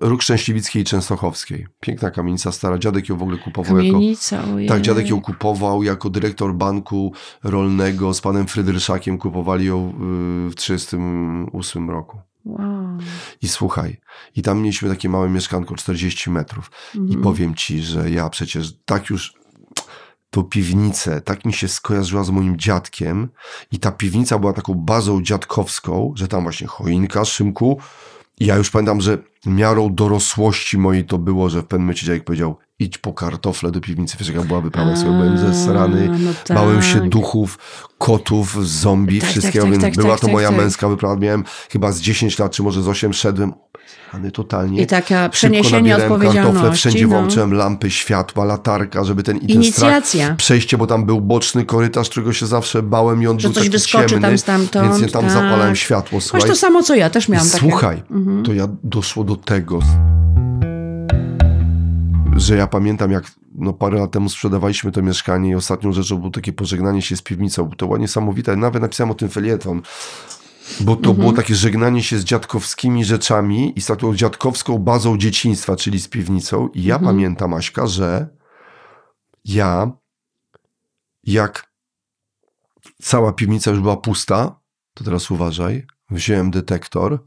Róg 0.00 0.22
Szczęśliwickiej 0.22 0.82
i 0.82 0.84
Częstochowskiej. 0.84 1.66
Piękna 1.80 2.10
kamienica 2.10 2.52
stara. 2.52 2.78
Dziadek 2.78 3.08
ją 3.08 3.16
w 3.16 3.22
ogóle 3.22 3.38
kupował 3.38 3.78
jako... 3.78 3.92
Kamienica, 3.92 4.44
ojej. 4.54 4.68
Tak, 4.68 4.80
dziadek 4.80 5.08
ją 5.08 5.20
kupował 5.20 5.82
jako 5.82 6.10
dyrektor 6.10 6.54
banku 6.54 7.12
rolnego 7.44 8.14
z 8.14 8.20
panem 8.20 8.46
Frydryszakiem. 8.46 9.18
Kupowali 9.18 9.66
ją 9.66 9.88
y, 9.88 10.50
w 10.50 10.54
1938 10.54 11.90
roku. 11.90 12.18
Wow. 12.44 12.98
I 13.42 13.48
słuchaj, 13.48 14.00
i 14.36 14.42
tam 14.42 14.60
mieliśmy 14.60 14.88
takie 14.88 15.08
małe 15.08 15.28
mieszkanko 15.30 15.74
40 15.74 16.30
metrów. 16.30 16.70
Mhm. 16.96 17.20
I 17.20 17.22
powiem 17.22 17.54
ci, 17.54 17.82
że 17.82 18.10
ja 18.10 18.30
przecież 18.30 18.74
tak 18.84 19.10
już 19.10 19.34
tą 20.30 20.42
piwnicę, 20.42 21.20
tak 21.20 21.44
mi 21.44 21.52
się 21.52 21.68
skojarzyła 21.68 22.24
z 22.24 22.30
moim 22.30 22.58
dziadkiem 22.58 23.28
i 23.72 23.78
ta 23.78 23.92
piwnica 23.92 24.38
była 24.38 24.52
taką 24.52 24.74
bazą 24.74 25.22
dziadkowską, 25.22 26.12
że 26.16 26.28
tam 26.28 26.42
właśnie 26.42 26.66
choinka, 26.66 27.24
szymku 27.24 27.78
ja 28.40 28.56
już 28.56 28.70
pamiętam, 28.70 29.00
że 29.00 29.18
miarą 29.46 29.94
dorosłości 29.94 30.78
mojej 30.78 31.04
to 31.04 31.18
było, 31.18 31.50
że 31.50 31.62
w 31.62 31.66
pewnym 31.66 31.84
momencie 31.86 32.06
dziadek 32.06 32.24
powiedział 32.24 32.56
idź 32.78 32.98
po 32.98 33.12
kartofle 33.12 33.70
do 33.70 33.80
piwnicy, 33.80 34.16
wiesz 34.20 34.28
jaka 34.28 34.42
była 34.42 34.60
wyprawa, 34.60 34.90
ja 34.90 34.96
sobie 34.96 35.10
byłem 35.10 35.38
zesrany, 35.38 36.08
no 36.18 36.30
tak. 36.44 36.56
bałem 36.56 36.82
się 36.82 37.00
duchów, 37.08 37.58
kotów, 37.98 38.66
zombie, 38.68 39.20
Tak, 39.20 39.30
wszystkiego, 39.30 39.64
tak, 39.64 39.72
tak, 39.74 39.82
więc 39.82 39.96
tak, 39.96 40.04
była 40.04 40.14
tak, 40.14 40.20
to 40.20 40.26
tak, 40.26 40.32
moja 40.32 40.48
tak. 40.48 40.58
męska 40.58 40.88
wyprawa, 40.88 41.16
miałem 41.16 41.44
chyba 41.70 41.92
z 41.92 42.00
10 42.00 42.38
lat, 42.38 42.52
czy 42.52 42.62
może 42.62 42.82
z 42.82 42.88
8 42.88 43.12
szedłem, 43.12 43.52
ale 44.12 44.30
totalnie. 44.30 44.82
I 44.82 44.86
taka 44.86 45.28
przeniesienie 45.28 45.76
nabierałem 45.76 46.08
kartofle, 46.08 46.28
odpowiedzialności. 46.28 46.78
wszędzie 46.78 47.02
no. 47.06 47.08
włączyłem 47.08 47.54
lampy, 47.54 47.90
światła, 47.90 48.44
latarka, 48.44 49.04
żeby 49.04 49.22
ten 49.22 49.36
i 49.36 49.40
ten 49.40 49.48
strach, 49.64 49.92
Inicjacja. 49.92 50.34
przejście, 50.34 50.78
bo 50.78 50.86
tam 50.86 51.04
był 51.06 51.20
boczny 51.20 51.64
korytarz, 51.64 52.08
którego 52.10 52.32
się 52.32 52.46
zawsze 52.46 52.82
bałem 52.82 53.22
i 53.22 53.26
on 53.26 53.40
Że 53.40 53.48
był 53.48 53.54
coś 53.54 53.68
wyskoczy 53.68 54.08
ciemny, 54.08 54.28
tam 54.28 54.38
stamtąd, 54.38 54.88
więc 54.88 55.00
ja 55.00 55.08
tam 55.08 55.22
tak. 55.22 55.30
zapalałem 55.32 55.76
światło, 55.76 56.16
Masz 56.16 56.24
słuchaj. 56.24 56.48
to 56.50 56.56
samo, 56.56 56.82
co 56.82 56.94
ja, 56.94 57.10
też 57.10 57.28
miałam 57.28 57.48
takie. 57.48 57.60
Słuchaj, 57.60 58.02
Mhm. 58.10 58.42
to 58.44 58.52
ja 58.52 58.68
doszło 58.84 59.24
do 59.24 59.36
tego, 59.36 59.78
że 62.36 62.56
ja 62.56 62.66
pamiętam, 62.66 63.10
jak 63.10 63.24
no, 63.54 63.72
parę 63.72 63.98
lat 63.98 64.10
temu 64.10 64.28
sprzedawaliśmy 64.28 64.92
to 64.92 65.02
mieszkanie 65.02 65.50
i 65.50 65.54
ostatnią 65.54 65.92
rzeczą 65.92 66.16
było 66.18 66.30
takie 66.30 66.52
pożegnanie 66.52 67.02
się 67.02 67.16
z 67.16 67.22
piwnicą. 67.22 67.70
To 67.70 67.86
było 67.86 67.98
niesamowite. 67.98 68.56
Nawet 68.56 68.82
napisałem 68.82 69.10
o 69.10 69.14
tym 69.14 69.28
felieton. 69.28 69.82
Bo 70.80 70.96
to 70.96 71.14
było 71.14 71.32
takie 71.32 71.54
żegnanie 71.54 72.02
się 72.02 72.18
z 72.18 72.24
dziadkowskimi 72.24 73.04
rzeczami 73.04 73.72
i 73.78 73.80
z 73.80 73.86
taką 73.86 74.14
dziadkowską 74.14 74.78
bazą 74.78 75.18
dzieciństwa, 75.18 75.76
czyli 75.76 76.00
z 76.00 76.08
piwnicą. 76.08 76.68
I 76.68 76.84
ja 76.84 76.98
pamiętam, 76.98 77.54
Aśka, 77.54 77.86
że 77.86 78.28
ja, 79.44 79.90
jak 81.24 81.72
cała 83.02 83.32
piwnica 83.32 83.70
już 83.70 83.80
była 83.80 83.96
pusta, 83.96 84.60
to 84.94 85.04
teraz 85.04 85.30
uważaj, 85.30 85.86
wziąłem 86.10 86.50
detektor 86.50 87.26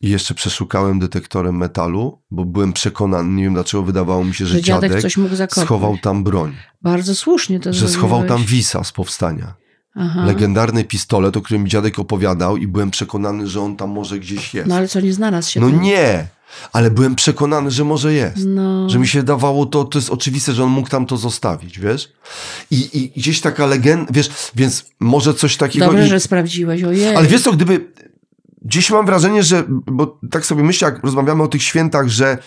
i 0.00 0.10
jeszcze 0.10 0.34
przeszukałem 0.34 0.98
detektorem 0.98 1.56
metalu, 1.56 2.18
bo 2.30 2.44
byłem 2.44 2.72
przekonany, 2.72 3.28
nie 3.30 3.44
wiem 3.44 3.54
dlaczego 3.54 3.82
wydawało 3.82 4.24
mi 4.24 4.34
się, 4.34 4.46
że, 4.46 4.54
Że 4.54 4.62
dziadek 4.62 4.92
dziadek 4.92 5.52
schował 5.52 5.98
tam 5.98 6.24
broń, 6.24 6.56
Bardzo 6.82 7.14
słusznie 7.14 7.60
to 7.60 7.72
że 7.72 7.88
schował 7.88 8.18
tam 8.18 8.28
zrobiłeś. 8.28 8.50
wisa 8.50 8.84
z 8.84 8.92
powstania. 8.92 9.54
Aha. 9.94 10.24
Legendarny 10.24 10.84
pistolet, 10.84 11.36
o 11.36 11.42
którym 11.42 11.68
dziadek 11.68 11.98
opowiadał 11.98 12.56
i 12.56 12.66
byłem 12.66 12.90
przekonany, 12.90 13.48
że 13.48 13.60
on 13.60 13.76
tam 13.76 13.90
może 13.90 14.18
gdzieś 14.18 14.54
jest. 14.54 14.68
No 14.68 14.74
ale 14.76 14.88
co, 14.88 15.00
nie 15.00 15.12
znalazł 15.12 15.50
się 15.50 15.60
No 15.60 15.70
tam? 15.70 15.80
nie, 15.80 16.26
ale 16.72 16.90
byłem 16.90 17.14
przekonany, 17.14 17.70
że 17.70 17.84
może 17.84 18.12
jest. 18.12 18.44
No. 18.46 18.88
Że 18.90 18.98
mi 18.98 19.08
się 19.08 19.22
dawało 19.22 19.66
to, 19.66 19.84
to 19.84 19.98
jest 19.98 20.10
oczywiste, 20.10 20.52
że 20.52 20.64
on 20.64 20.70
mógł 20.70 20.88
tam 20.88 21.06
to 21.06 21.16
zostawić, 21.16 21.78
wiesz? 21.78 22.12
I, 22.70 22.88
i 22.92 23.20
gdzieś 23.20 23.40
taka 23.40 23.66
legenda, 23.66 24.12
wiesz, 24.14 24.30
więc 24.56 24.84
może 25.00 25.34
coś 25.34 25.56
takiego... 25.56 25.86
Dobrze, 25.86 26.06
i, 26.06 26.08
że 26.08 26.20
sprawdziłeś, 26.20 26.82
ojej. 26.82 27.16
ale 27.16 27.28
wiesz 27.28 27.42
co, 27.42 27.52
gdyby... 27.52 27.92
Dziś 28.62 28.90
mam 28.90 29.06
wrażenie, 29.06 29.42
że... 29.42 29.64
Bo 29.68 30.18
tak 30.30 30.46
sobie 30.46 30.62
myślę, 30.62 30.90
jak 30.90 31.04
rozmawiamy 31.04 31.42
o 31.42 31.48
tych 31.48 31.62
świętach, 31.62 32.08
że 32.08 32.38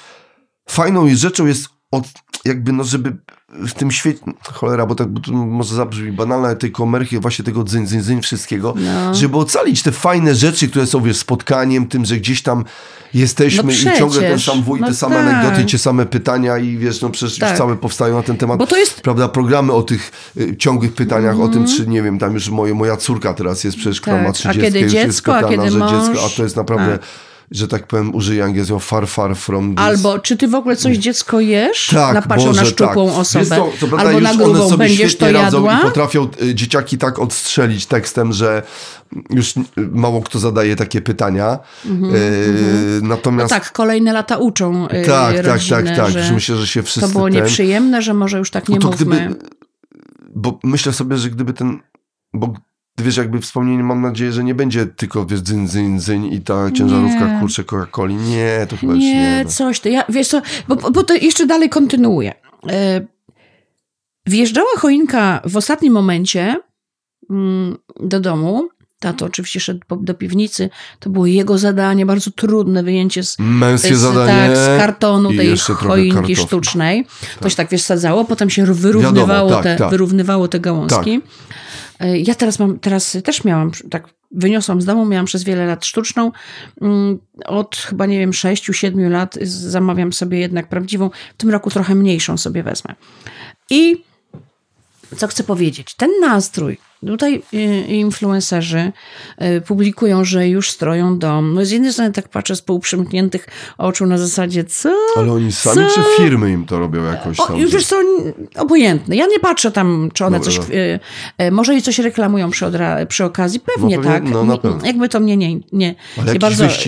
fajną 0.69 1.15
rzeczą 1.15 1.45
jest 1.45 1.69
od, 1.93 2.03
jakby, 2.45 2.73
no 2.73 2.83
żeby 2.83 3.15
w 3.49 3.73
tym 3.73 3.91
świecie... 3.91 4.19
Cholera, 4.53 4.85
bo, 4.85 4.95
tak, 4.95 5.07
bo 5.07 5.21
to 5.21 5.31
może 5.31 5.75
zabrzmi 5.75 6.11
banalne, 6.11 6.47
ale 6.47 6.55
tej 6.55 6.71
komerchy, 6.71 7.19
właśnie 7.19 7.45
tego 7.45 7.63
dzyń, 7.63 7.87
dzyń, 7.87 8.01
dzyń 8.01 8.21
wszystkiego, 8.21 8.73
No. 8.77 9.13
żeby 9.15 9.37
ocalić 9.37 9.83
te 9.83 9.91
fajne 9.91 10.35
rzeczy, 10.35 10.67
które 10.67 10.87
są, 10.87 11.01
wiesz, 11.01 11.17
spotkaniem, 11.17 11.87
tym, 11.87 12.05
że 12.05 12.17
gdzieś 12.17 12.41
tam 12.41 12.65
jesteśmy 13.13 13.63
No 13.85 13.93
i 13.93 13.97
ciągle 13.97 14.21
ten 14.21 14.39
sam 14.39 14.63
wuj, 14.63 14.79
no 14.81 14.87
te 14.87 14.93
same 14.93 15.15
tak. 15.15 15.25
anegdoty, 15.27 15.71
te 15.71 15.77
same 15.77 16.05
pytania 16.05 16.57
i 16.57 16.77
wiesz, 16.77 17.01
no 17.01 17.09
przecież 17.09 17.37
Tak. 17.39 17.49
już 17.49 17.57
całe 17.57 17.75
powstają 17.75 18.15
na 18.15 18.23
ten 18.23 18.37
temat. 18.37 18.57
Bo 18.59 18.67
to 18.67 18.77
jest- 18.77 19.01
Prawda, 19.01 19.27
programy 19.27 19.73
o 19.73 19.81
tych 19.83 20.11
y, 20.37 20.57
ciągłych 20.57 20.93
pytaniach, 20.93 21.39
o 21.39 21.43
Mhm. 21.45 21.51
tym, 21.53 21.75
czy 21.77 21.87
nie 21.87 22.01
wiem, 22.01 22.19
tam 22.19 22.33
już 22.33 22.49
moje, 22.49 22.73
moja 22.73 22.97
córka 22.97 23.33
teraz 23.33 23.63
jest 23.63 23.77
przecież, 23.77 24.01
która 24.01 24.15
Tak. 24.15 24.23
ma 24.23 24.29
A 24.29 24.33
30, 24.33 24.61
kiedy 24.61 24.79
już 24.79 24.93
jest 24.93 25.05
dziecko, 25.07 25.35
a 25.37 25.43
kiedy 25.49 25.63
że 25.71 25.79
dziecko, 25.79 25.87
a 26.19 26.21
mąż? 26.21 26.35
to 26.35 26.43
jest 26.43 26.55
naprawdę, 26.55 26.91
Tak. 26.97 27.07
Że 27.53 27.67
tak 27.67 27.87
powiem, 27.87 28.15
użyję 28.15 28.43
angielskiego, 28.43 28.79
far, 28.79 29.07
far 29.07 29.35
from 29.35 29.75
this. 29.75 29.85
Albo 29.85 30.19
czy 30.19 30.37
ty 30.37 30.47
w 30.47 30.55
ogóle 30.55 30.75
coś 30.75 30.97
dziecko 30.97 31.39
jesz? 31.39 31.87
Tak, 31.87 32.13
Napatrzą 32.13 32.45
Boże, 32.45 32.61
na 32.61 32.67
szczupłą 32.67 33.09
tak. 33.09 33.19
osobę. 33.19 33.45
Co, 33.45 33.69
co 33.79 33.87
prawda 33.87 34.07
Albo 34.07 34.19
na 34.19 34.31
one 34.31 34.43
grubą 34.43 34.69
sobie 34.69 34.77
będziesz 34.77 35.17
to 35.17 35.31
jadła? 35.31 35.79
i 35.79 35.83
potrafią 35.83 36.27
y, 36.41 36.55
dzieciaki 36.55 36.97
tak 36.97 37.19
odstrzelić 37.19 37.85
tekstem, 37.85 38.33
że 38.33 38.63
już 39.29 39.57
y, 39.57 39.61
mało 39.77 40.21
kto 40.21 40.39
zadaje 40.39 40.75
takie 40.75 41.01
pytania. 41.01 41.59
Y, 41.85 41.89
No 43.01 43.07
natomiast 43.07 43.49
tak, 43.49 43.71
kolejne 43.71 44.13
lata 44.13 44.37
uczą 44.37 44.87
yy, 44.91 45.05
tak, 45.05 45.35
tak, 45.35 45.45
rodzinę, 45.45 45.83
tak, 45.83 45.95
tak. 45.97 46.11
że 46.11 46.19
Już 46.19 46.31
myślę, 46.31 46.55
że 46.55 46.67
się 46.67 46.83
wszyscy 46.83 47.01
to 47.01 47.07
było 47.07 47.25
ten... 47.25 47.33
nieprzyjemne, 47.33 48.01
że 48.01 48.13
może 48.13 48.37
już 48.37 48.51
tak 48.51 48.69
nie 48.69 48.75
No 48.75 48.81
to 48.81 48.87
mówmy. 48.87 49.15
gdyby, 49.15 49.49
bo 50.35 50.59
myślę 50.63 50.93
sobie, 50.93 51.17
że 51.17 51.29
gdyby 51.29 51.53
ten, 51.53 51.79
bo 52.33 52.53
wiesz, 52.97 53.17
jakby 53.17 53.39
wspomnienie, 53.39 53.83
mam 53.83 54.01
nadzieję, 54.01 54.31
że 54.31 54.43
nie 54.43 54.55
będzie 54.55 54.85
tylko, 54.85 55.25
wiesz, 55.25 55.41
dzyń, 55.41 55.67
dzyń, 55.67 55.99
dzyń 55.99 56.25
i 56.25 56.41
ta 56.41 56.71
ciężarówka, 56.71 57.33
Nie. 57.33 57.39
kurczę, 57.39 57.63
Coca-Coli. 57.63 58.15
Nie, 58.15 58.67
to 58.69 58.77
chyba 58.77 58.93
już 58.93 59.03
nie. 59.03 59.13
Nie, 59.13 59.41
no. 59.45 59.49
coś 59.49 59.79
to. 59.79 59.89
Ja, 59.89 60.03
wiesz 60.09 60.27
co, 60.27 60.41
bo, 60.67 60.75
bo 60.75 61.03
to 61.03 61.13
jeszcze 61.13 61.45
dalej 61.45 61.69
kontynuuję. 61.69 62.33
E, 62.69 63.01
Wjeżdżała 64.27 64.69
choinka 64.77 65.41
w 65.45 65.57
ostatnim 65.57 65.93
momencie 65.93 66.55
mm, 67.29 67.77
do 67.99 68.19
domu. 68.19 68.69
Tato 68.99 69.25
oczywiście 69.25 69.59
szedł 69.59 69.81
do 70.01 70.13
piwnicy. 70.13 70.69
To 70.99 71.09
było 71.09 71.25
jego 71.25 71.57
zadanie, 71.57 72.05
bardzo 72.05 72.31
trudne 72.31 72.83
wyjęcie 72.83 73.23
z, 73.23 73.39
Męskie 73.39 73.95
z, 73.95 73.99
zadanie. 73.99 74.55
tak, 74.55 74.57
z 74.57 74.79
kartonu 74.79 75.29
tej 75.33 75.57
choinki 75.57 76.35
sztucznej. 76.35 77.05
To 77.39 77.49
się 77.49 77.55
tak 77.55 77.69
wiesz, 77.69 77.81
sadzało, 77.81 78.25
potem 78.25 78.49
się 78.49 78.65
wyrównywało, 78.65 79.49
Wiadomo, 79.49 79.49
tak, 79.49 79.63
te, 79.63 79.75
tak. 79.75 79.89
wyrównywało 79.89 80.47
te 80.47 80.59
gałązki. 80.59 81.11
E, 81.11 81.21
Ja 81.99 82.35
teraz 82.35 82.59
mam, 82.59 82.79
teraz 82.79 83.17
też 83.23 83.43
miałam, 83.43 83.71
tak 83.89 84.09
wyniosłam 84.31 84.81
z 84.81 84.85
domu, 84.85 85.05
miałam 85.05 85.25
przez 85.25 85.43
wiele 85.43 85.65
lat 85.65 85.85
sztuczną. 85.85 86.31
Mm, 86.81 87.19
Od 87.45 87.75
chyba, 87.75 88.05
nie 88.05 88.19
wiem, 88.19 88.31
6-7 88.31 89.09
lat 89.09 89.37
zamawiam 89.41 90.13
sobie 90.13 90.39
jednak 90.39 90.69
prawdziwą. 90.69 91.09
W 91.33 91.37
tym 91.37 91.49
roku 91.49 91.69
trochę 91.69 91.95
mniejszą 91.95 92.37
sobie 92.37 92.63
wezmę. 92.63 92.95
I 93.69 94.03
co 95.17 95.27
chcę 95.27 95.43
powiedzieć? 95.43 95.95
Ten 95.95 96.09
nastrój. 96.21 96.77
Tutaj 97.07 97.41
y, 97.53 97.57
influencerzy 97.87 98.91
y, 99.41 99.61
publikują, 99.61 100.25
że 100.25 100.47
już 100.47 100.69
stroją 100.69 101.19
dom. 101.19 101.53
No 101.53 101.65
z 101.65 101.71
jednej 101.71 101.93
strony 101.93 102.11
tak 102.11 102.29
patrzę 102.29 102.55
z 102.55 102.61
półprzymkniętych 102.61 103.47
oczu 103.77 104.05
na 104.05 104.17
zasadzie, 104.17 104.63
co? 104.63 104.95
Ale 105.15 105.31
oni 105.31 105.51
sami 105.51 105.75
Co? 105.75 105.95
czy 105.95 106.01
firmy 106.23 106.51
im 106.51 106.65
to 106.65 106.79
robią 106.79 107.03
jakoś 107.03 107.37
tam? 107.37 107.57
już 107.57 107.85
co, 107.85 107.95
obojętne. 108.57 109.15
Ja 109.15 109.25
nie 109.27 109.39
patrzę 109.39 109.71
tam, 109.71 110.09
czy 110.13 110.25
one 110.25 110.39
Dobra, 110.39 110.53
coś, 110.53 110.69
y, 110.69 111.51
może 111.51 111.75
i 111.75 111.81
coś 111.81 111.99
reklamują 111.99 112.49
przy, 112.49 112.65
odra- 112.65 113.05
przy 113.05 113.25
okazji. 113.25 113.59
Pewnie 113.59 113.97
No 113.97 114.03
pewnie, 114.03 114.19
tak. 114.19 114.33
no 114.33 114.43
na 114.45 114.53
Mi- 114.53 114.59
pewno. 114.59 114.85
Jakby 114.87 115.09
to 115.09 115.19
mnie 115.19 115.37
nie, 115.37 115.55
nie, 115.71 115.95
Ale 116.21 116.33
nie 116.33 116.39
bardzo 116.39 116.63
jest, 116.63 116.75
tak. 116.75 116.83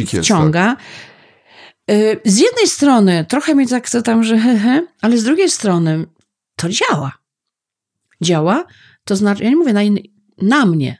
z 2.25 2.38
jednej 2.39 2.67
strony 2.67 3.25
trochę 3.30 3.56
mnie 3.56 3.67
tak 3.67 3.89
tam, 4.04 4.23
że 4.23 4.38
hehe, 4.38 4.88
ale 5.01 5.17
z 5.17 5.23
drugiej 5.23 5.49
strony 5.49 6.06
to 6.56 6.67
działa. 6.69 7.12
Działa, 8.21 8.63
to 9.06 9.15
znaczy, 9.15 9.44
ja 9.44 9.50
nie 9.50 9.56
mówię 9.56 9.74
na, 9.74 9.82
na 10.41 10.65
mnie. 10.65 10.98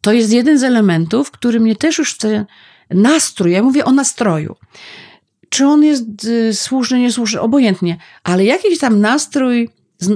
To 0.00 0.12
jest 0.12 0.32
jeden 0.32 0.58
z 0.58 0.62
elementów, 0.62 1.30
który 1.30 1.60
mnie 1.60 1.76
też 1.76 1.98
już 1.98 2.14
chce 2.14 2.46
nastrój, 2.90 3.52
ja 3.52 3.62
mówię 3.62 3.84
o 3.84 3.92
nastroju. 3.92 4.56
Czy 5.48 5.66
on 5.66 5.84
jest 5.84 6.24
y, 6.24 6.54
słuszny, 6.54 6.98
niesłuszny, 6.98 7.40
obojętnie, 7.40 7.96
ale 8.24 8.44
jakiś 8.44 8.78
tam 8.78 9.00
nastrój 9.00 9.70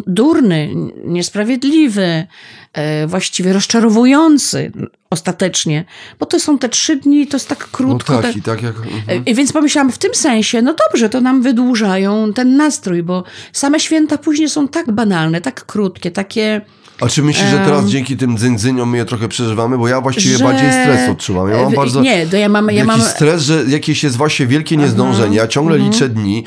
durny, 0.07 0.75
niesprawiedliwy, 1.05 2.27
e, 2.73 3.07
właściwie 3.07 3.53
rozczarowujący 3.53 4.73
ostatecznie, 5.11 5.85
bo 6.21 6.27
to 6.27 6.40
są 6.40 6.59
te 6.59 6.68
trzy 6.68 6.97
dni, 6.97 7.27
to 7.27 7.37
jest 7.37 7.49
tak 7.49 7.71
krótko. 7.71 8.12
No 8.12 8.23
tak, 8.23 8.37
i 8.37 8.42
tak 8.42 8.62
jak... 8.62 8.77
Mhm. 8.77 9.23
E, 9.27 9.35
więc 9.35 9.53
pomyślałam 9.53 9.92
w 9.92 9.99
tym 9.99 10.14
sensie, 10.14 10.62
no 10.62 10.75
dobrze, 10.88 11.09
to 11.09 11.21
nam 11.21 11.42
wydłużają 11.42 12.33
ten 12.33 12.57
nastrój, 12.57 13.03
bo 13.03 13.25
same 13.53 13.81
święta 13.81 14.18
później 14.18 14.49
są 14.49 14.68
tak 14.68 14.92
banalne, 14.92 15.40
tak 15.40 15.66
krótkie, 15.66 16.11
takie 16.11 16.61
a 17.01 17.09
czy 17.09 17.23
myślisz, 17.23 17.49
że 17.49 17.59
teraz 17.59 17.87
dzięki 17.87 18.16
tym 18.16 18.38
dzyndzeniom 18.38 18.90
my 18.90 18.97
je 18.97 19.05
trochę 19.05 19.29
przeżywamy? 19.29 19.79
Bo 19.79 19.88
ja 19.88 20.01
właściwie 20.01 20.38
że... 20.38 20.45
bardziej 20.45 20.71
stres 20.71 21.11
odczuwam. 21.11 21.51
Ja 21.51 21.57
mam 21.57 21.75
bardzo... 21.75 22.01
Nie, 22.01 22.27
to 22.27 22.37
ja 22.37 22.49
mam... 22.49 22.71
Ja 22.71 22.85
mam... 22.85 23.01
stres, 23.01 23.42
że 23.42 23.64
jakieś 23.68 24.05
jest 24.05 24.16
właśnie 24.16 24.47
wielkie 24.47 24.77
niezdążenie. 24.77 25.37
Ja 25.37 25.49
ciągle 25.49 25.77
mhm. 25.77 25.92
liczę 25.92 26.09
dni, 26.09 26.45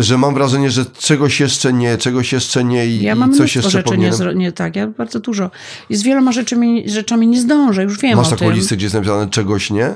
że 0.00 0.18
mam 0.18 0.34
wrażenie, 0.34 0.70
że 0.70 0.84
czegoś 0.84 1.40
jeszcze 1.40 1.72
nie, 1.72 1.98
czegoś 1.98 2.32
jeszcze 2.32 2.64
nie 2.64 2.86
i, 2.86 3.02
ja 3.02 3.14
i 3.14 3.18
mam 3.18 3.32
coś 3.32 3.56
jeszcze 3.56 3.70
rzeczy 3.70 3.84
powinienem... 3.84 4.28
nie, 4.28 4.34
nie 4.34 4.52
tak, 4.52 4.76
ja 4.76 4.86
bardzo 4.86 5.20
dużo. 5.20 5.50
I 5.90 5.96
z 5.96 6.02
wieloma 6.02 6.32
rzeczami, 6.32 6.90
rzeczami 6.90 7.26
nie 7.28 7.40
zdążę, 7.40 7.82
już 7.82 7.98
wiem 7.98 8.16
Masz 8.16 8.26
o 8.26 8.30
taką 8.30 8.44
tym. 8.44 8.54
listę, 8.54 8.76
gdzie 8.76 8.86
jest 8.86 8.94
napisane 8.94 9.30
czegoś 9.30 9.70
nie? 9.70 9.94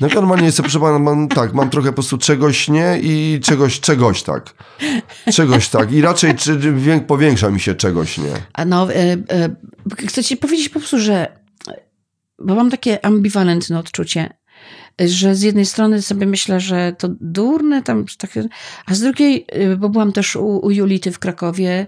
No 0.00 0.08
normalnie 0.14 0.46
jest, 0.46 0.60
proszę 0.60 0.80
pana, 0.80 0.98
mam, 0.98 1.28
tak, 1.28 1.54
mam 1.54 1.70
trochę 1.70 1.88
po 1.88 1.94
prostu 1.94 2.18
czegoś 2.18 2.68
nie 2.68 2.98
i 3.02 3.40
czegoś, 3.42 3.80
czegoś 3.80 4.22
tak. 4.22 4.54
Czegoś 5.32 5.68
tak. 5.68 5.92
I 5.92 6.00
raczej 6.00 6.34
czy, 6.34 6.58
powiększa 7.06 7.50
mi 7.50 7.60
się 7.60 7.74
czegoś 7.74 8.18
nie. 8.18 8.32
A 8.52 8.64
no, 8.64 8.92
e, 8.92 8.96
e, 9.30 9.56
chcę 10.06 10.24
ci 10.24 10.36
powiedzieć 10.36 10.68
po 10.68 10.78
prostu, 10.78 10.98
że 10.98 11.38
bo 12.38 12.54
mam 12.54 12.70
takie 12.70 13.04
ambiwalentne 13.04 13.78
odczucie 13.78 14.30
że 15.06 15.34
z 15.34 15.42
jednej 15.42 15.66
strony 15.66 16.02
sobie 16.02 16.26
myślę, 16.26 16.60
że 16.60 16.94
to 16.98 17.08
durne 17.20 17.82
tam 17.82 18.04
takie, 18.18 18.48
a 18.86 18.94
z 18.94 19.00
drugiej, 19.00 19.46
y, 19.72 19.76
bo 19.76 19.88
byłam 19.88 20.12
też 20.12 20.36
u, 20.36 20.46
u 20.46 20.70
Julity 20.70 21.12
w 21.12 21.18
Krakowie 21.18 21.86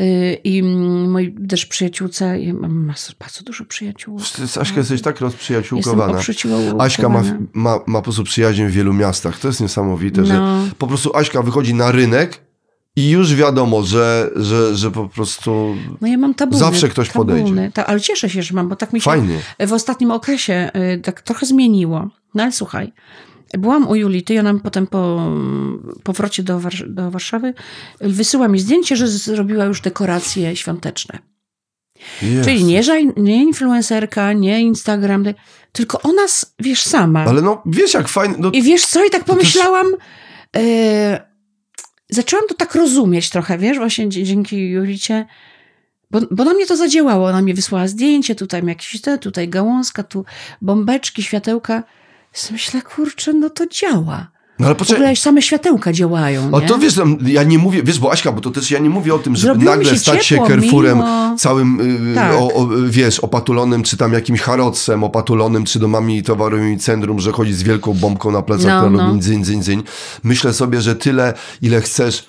y, 0.00 0.38
i 0.44 0.62
moi 0.62 1.34
też 1.48 1.66
przyjaciółce, 1.66 2.40
i 2.40 2.52
mam 2.52 2.92
bardzo 3.18 3.42
dużo 3.42 3.64
przyjaciół. 3.64 4.20
Aśka, 4.60 4.76
jesteś 4.78 5.02
tak 5.02 5.20
rozprzyjaciółkowana. 5.20 6.20
Aśka 6.78 7.08
ma, 7.08 7.22
ma, 7.52 7.80
ma 7.86 7.98
po 7.98 8.02
prostu 8.02 8.24
przyjaźń 8.24 8.64
w 8.64 8.70
wielu 8.70 8.94
miastach. 8.94 9.38
To 9.38 9.48
jest 9.48 9.60
niesamowite, 9.60 10.20
no. 10.20 10.26
że 10.26 10.70
po 10.78 10.86
prostu 10.86 11.16
Aśka 11.16 11.42
wychodzi 11.42 11.74
na 11.74 11.92
rynek 11.92 12.49
i 12.96 13.10
już 13.10 13.34
wiadomo, 13.34 13.82
że, 13.82 14.30
że, 14.36 14.76
że 14.76 14.90
po 14.90 15.08
prostu 15.08 15.76
no 16.00 16.08
ja 16.08 16.18
mam 16.18 16.34
tabuny, 16.34 16.58
zawsze 16.58 16.88
ktoś 16.88 17.08
tabuny, 17.08 17.42
podejdzie. 17.42 17.70
Ta, 17.74 17.86
ale 17.86 18.00
cieszę 18.00 18.30
się, 18.30 18.42
że 18.42 18.54
mam, 18.54 18.68
bo 18.68 18.76
tak 18.76 18.92
mi 18.92 19.00
się 19.00 19.04
Fajnie. 19.04 19.38
w 19.66 19.72
ostatnim 19.72 20.10
okresie 20.10 20.70
y, 20.94 21.00
tak 21.00 21.22
trochę 21.22 21.46
zmieniło. 21.46 22.08
No 22.34 22.42
ale 22.42 22.52
słuchaj, 22.52 22.92
byłam 23.58 23.88
u 23.88 23.94
Julity 23.94 24.34
i 24.34 24.38
ona 24.38 24.54
potem 24.54 24.86
po 24.86 25.32
powrocie 26.02 26.42
do, 26.42 26.60
do 26.86 27.10
Warszawy 27.10 27.54
wysyła 28.00 28.48
mi 28.48 28.58
zdjęcie, 28.58 28.96
że 28.96 29.08
zrobiła 29.08 29.64
już 29.64 29.80
dekoracje 29.80 30.56
świąteczne. 30.56 31.18
Yes. 32.22 32.44
Czyli 32.44 32.64
nie, 32.64 32.82
nie 33.16 33.42
influencerka, 33.42 34.32
nie 34.32 34.60
Instagram, 34.60 35.24
tylko 35.72 36.02
ona, 36.02 36.22
wiesz, 36.58 36.82
sama. 36.82 37.24
Ale 37.24 37.42
no, 37.42 37.62
wiesz 37.66 37.94
jak 37.94 38.08
fajnie... 38.08 38.34
No, 38.38 38.50
I 38.50 38.62
wiesz 38.62 38.86
co, 38.86 39.04
i 39.04 39.10
tak 39.10 39.24
pomyślałam... 39.24 39.86
Też... 40.50 40.62
Y 40.62 41.29
zaczęłam 42.10 42.46
to 42.48 42.54
tak 42.54 42.74
rozumieć 42.74 43.30
trochę, 43.30 43.58
wiesz, 43.58 43.78
właśnie 43.78 44.08
dzięki 44.08 44.70
Julicie, 44.70 45.26
bo, 46.10 46.20
bo 46.30 46.44
na 46.44 46.54
mnie 46.54 46.66
to 46.66 46.76
zadziałało. 46.76 47.28
Ona 47.28 47.42
mi 47.42 47.54
wysłała 47.54 47.88
zdjęcie, 47.88 48.34
tutaj 48.34 48.66
jakieś 48.66 49.00
te, 49.00 49.18
tutaj 49.18 49.48
gałązka, 49.48 50.02
tu 50.02 50.24
bombeczki, 50.62 51.22
światełka. 51.22 51.82
Myślę, 52.50 52.82
kurczę, 52.82 53.32
no 53.32 53.50
to 53.50 53.66
działa. 53.66 54.30
No 54.60 54.66
ale 54.66 54.74
poczekaj. 54.74 54.98
W 54.98 55.02
ogóle 55.02 55.16
same 55.16 55.42
światełka 55.42 55.92
działają. 55.92 56.50
A 56.56 56.60
to 56.60 56.78
wiesz, 56.78 57.00
ja 57.26 57.42
nie 57.42 57.58
mówię, 57.58 57.82
wiesz, 57.82 57.98
bo 57.98 58.12
Aśka, 58.12 58.32
bo 58.32 58.40
to 58.40 58.50
też 58.50 58.70
ja 58.70 58.78
nie 58.78 58.90
mówię 58.90 59.14
o 59.14 59.18
tym, 59.18 59.36
żeby 59.36 59.64
nagle 59.64 59.84
się 59.84 59.98
stać 59.98 60.26
się 60.26 60.36
Carrefourem 60.46 60.98
mimo... 60.98 61.36
całym, 61.38 61.80
y, 62.12 62.14
tak. 62.14 62.32
o, 62.32 62.54
o, 62.54 62.68
wiesz, 62.88 63.20
opatulonym, 63.20 63.82
czy 63.82 63.96
tam 63.96 64.12
jakimś 64.12 64.40
harocem 64.40 65.04
opatulonym, 65.04 65.64
czy 65.64 65.78
domami 65.78 66.22
towarowymi 66.22 66.78
centrum, 66.78 67.20
że 67.20 67.32
chodzi 67.32 67.54
z 67.54 67.62
wielką 67.62 67.94
bombką 67.94 68.30
na 68.30 68.42
plecach, 68.42 68.66
no, 68.66 68.78
która 68.78 68.90
no. 68.90 69.08
robi 69.08 69.20
dzyń, 69.20 69.44
dzyń, 69.44 69.62
dzyń. 69.62 69.82
Myślę 70.22 70.52
sobie, 70.52 70.80
że 70.80 70.96
tyle, 70.96 71.34
ile 71.62 71.80
chcesz 71.80 72.26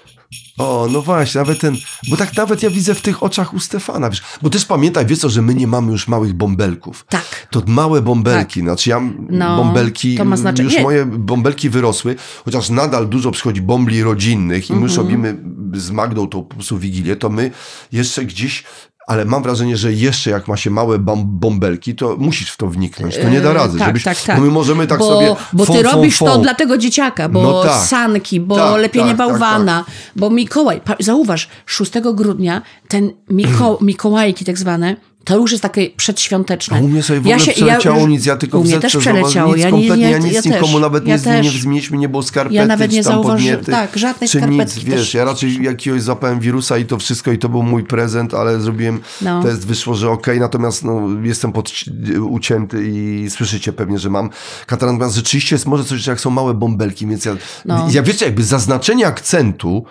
o, 0.58 0.88
no 0.92 1.02
właśnie, 1.02 1.40
nawet 1.40 1.60
ten, 1.60 1.78
bo 2.10 2.18
tak 2.18 2.38
nawet 2.38 2.64
ja 2.64 2.70
widzę 2.70 2.96
w 2.96 3.02
tych 3.02 3.24
oczach 3.24 3.54
u 3.54 3.60
Stefana, 3.60 4.10
wiesz, 4.10 4.22
bo 4.42 4.50
też 4.50 4.66
pamiętaj, 4.66 5.06
wiesz 5.06 5.20
co, 5.20 5.30
że 5.30 5.42
my 5.42 5.56
nie 5.56 5.68
mamy 5.68 5.92
już 5.92 6.08
małych 6.08 6.34
bąbelków. 6.34 7.06
Tak. 7.10 7.48
To 7.52 7.62
małe 7.68 8.02
bąbelki, 8.02 8.60
tak. 8.60 8.64
znaczy 8.64 8.90
ja 8.90 9.02
no, 9.30 9.58
bąbelki, 9.58 10.18
to 10.18 10.26
ma 10.26 10.38
znaczenie. 10.38 10.64
już 10.64 10.78
nie. 10.78 10.84
moje 10.84 11.06
bąbelki 11.06 11.70
wyrosły, 11.70 12.16
chociaż 12.46 12.70
nadal 12.70 13.08
dużo 13.08 13.32
przychodzi 13.32 13.62
bombli 13.62 14.04
rodzinnych 14.04 14.70
i 14.70 14.74
my 14.74 14.80
mm 14.80 14.90
-hmm. 14.90 14.98
robimy 14.98 15.38
z 15.74 15.92
Magdą 15.92 16.28
tą 16.28 16.44
po 16.44 16.56
prostu 16.56 16.78
wigilię, 16.78 17.16
to 17.16 17.30
my 17.30 17.52
jeszcze 17.92 18.26
gdzieś 18.26 18.64
ale 19.12 19.26
mam 19.26 19.44
wrażenie, 19.44 19.78
że 19.78 19.94
jeszcze 19.94 20.30
jak 20.30 20.48
ma 20.48 20.58
się 20.58 20.70
małe 20.70 21.00
bąbelki, 21.26 21.96
to 21.96 22.16
musisz 22.20 22.52
w 22.52 22.58
to 22.58 22.68
wniknąć. 22.68 23.18
To 23.18 23.30
nie 23.30 23.42
da 23.42 23.54
rady. 23.54 23.78
tak, 23.78 23.88
żebyś, 23.88 24.04
tak, 24.04 24.22
tak. 24.22 24.38
Bo 24.38 24.46
my 24.46 24.52
możemy 24.52 24.88
tak 24.88 25.00
bo, 25.00 25.08
sobie... 25.10 25.36
Bo 25.54 25.66
ty 25.66 25.84
robisz 25.84 26.20
to 26.20 26.38
dla 26.38 26.54
tego 26.54 26.78
dzieciaka, 26.78 27.30
bo 27.30 27.42
no 27.42 27.64
tak. 27.64 27.88
sanki, 27.88 28.40
bo 28.40 28.56
tak, 28.56 28.82
lepienie 28.82 29.16
tak, 29.16 29.18
tak, 29.18 29.28
bałwana, 29.28 29.86
bo 30.16 30.30
Mikołaj... 30.30 30.82
Zauważ, 31.00 31.50
6 31.66 31.92
grudnia 32.14 32.62
ten 32.88 33.12
Miko, 33.30 33.78
Mikołajki 33.82 34.46
tak 34.46 34.58
zwane 34.58 34.96
to 35.24 35.38
już 35.38 35.52
jest 35.52 35.62
takie 35.62 35.90
przedświąteczne. 35.90 36.78
A 36.78 36.82
u 36.82 36.88
mnie 36.88 37.04
sobie 37.04 37.20
w 37.20 37.22
ogóle 37.22 37.34
ja 37.34 37.40
się, 37.40 37.52
przeleciało 37.52 38.00
ja, 38.00 38.08
nic, 38.08 38.26
ja 38.26 38.38
tylko 38.38 38.60
u 38.60 38.64
mnie 38.64 38.80
też 38.80 38.98
przeleciało. 38.98 39.56
Nic, 39.56 39.64
ja 39.64 39.70
kompletnie, 39.70 40.06
nie, 40.06 40.12
ja 40.12 40.18
nic 40.18 40.34
ja 40.34 40.42
nikomu 40.52 40.74
też, 40.74 40.82
nawet 40.82 41.08
ja 41.08 41.16
nie, 41.16 41.22
też. 41.22 41.46
nie 41.46 41.62
zmieniliśmy, 41.62 41.98
nie 41.98 42.10
było 42.10 42.24
skarpety, 42.24 42.56
ja 42.56 42.66
nawet 42.66 42.92
nie 42.92 43.04
zauważyłem, 43.04 43.66
tak, 43.66 43.98
żadnej 43.98 44.30
czy 44.30 44.42
nic, 44.42 44.80
wiesz, 44.80 45.14
ja 45.14 45.26
raczej 45.26 45.64
jakiegoś 45.64 46.02
zapałem 46.02 46.40
wirusa 46.40 46.78
i 46.78 46.86
to 46.86 46.98
wszystko 46.98 47.32
i 47.32 47.38
to 47.38 47.50
był 47.50 47.64
mój 47.64 47.84
prezent, 47.84 48.34
ale 48.34 48.60
zrobiłem 48.62 49.00
no. 49.22 49.44
test, 49.44 49.68
wyszło, 49.68 49.96
że 49.96 50.10
okej, 50.10 50.22
okay, 50.22 50.40
natomiast 50.40 50.84
no, 50.84 51.02
jestem 51.24 51.52
pod, 51.52 51.72
ucięty 52.30 52.84
i 52.88 53.30
słyszycie 53.30 53.74
pewnie, 53.74 54.00
że 54.00 54.10
mam 54.10 54.30
kataran, 54.66 54.96
natomiast 54.96 55.16
rzeczywiście 55.16 55.56
jest 55.56 55.66
może 55.66 55.84
coś, 55.84 56.08
jak 56.08 56.20
są 56.20 56.30
małe 56.30 56.54
bąbelki, 56.54 57.08
więc 57.08 57.26
ja, 57.26 57.36
no. 57.66 57.88
ja 57.92 58.04
wiecie, 58.04 58.26
jakby 58.26 58.44
zaznaczenie 58.44 59.08
akcentu 59.08 59.86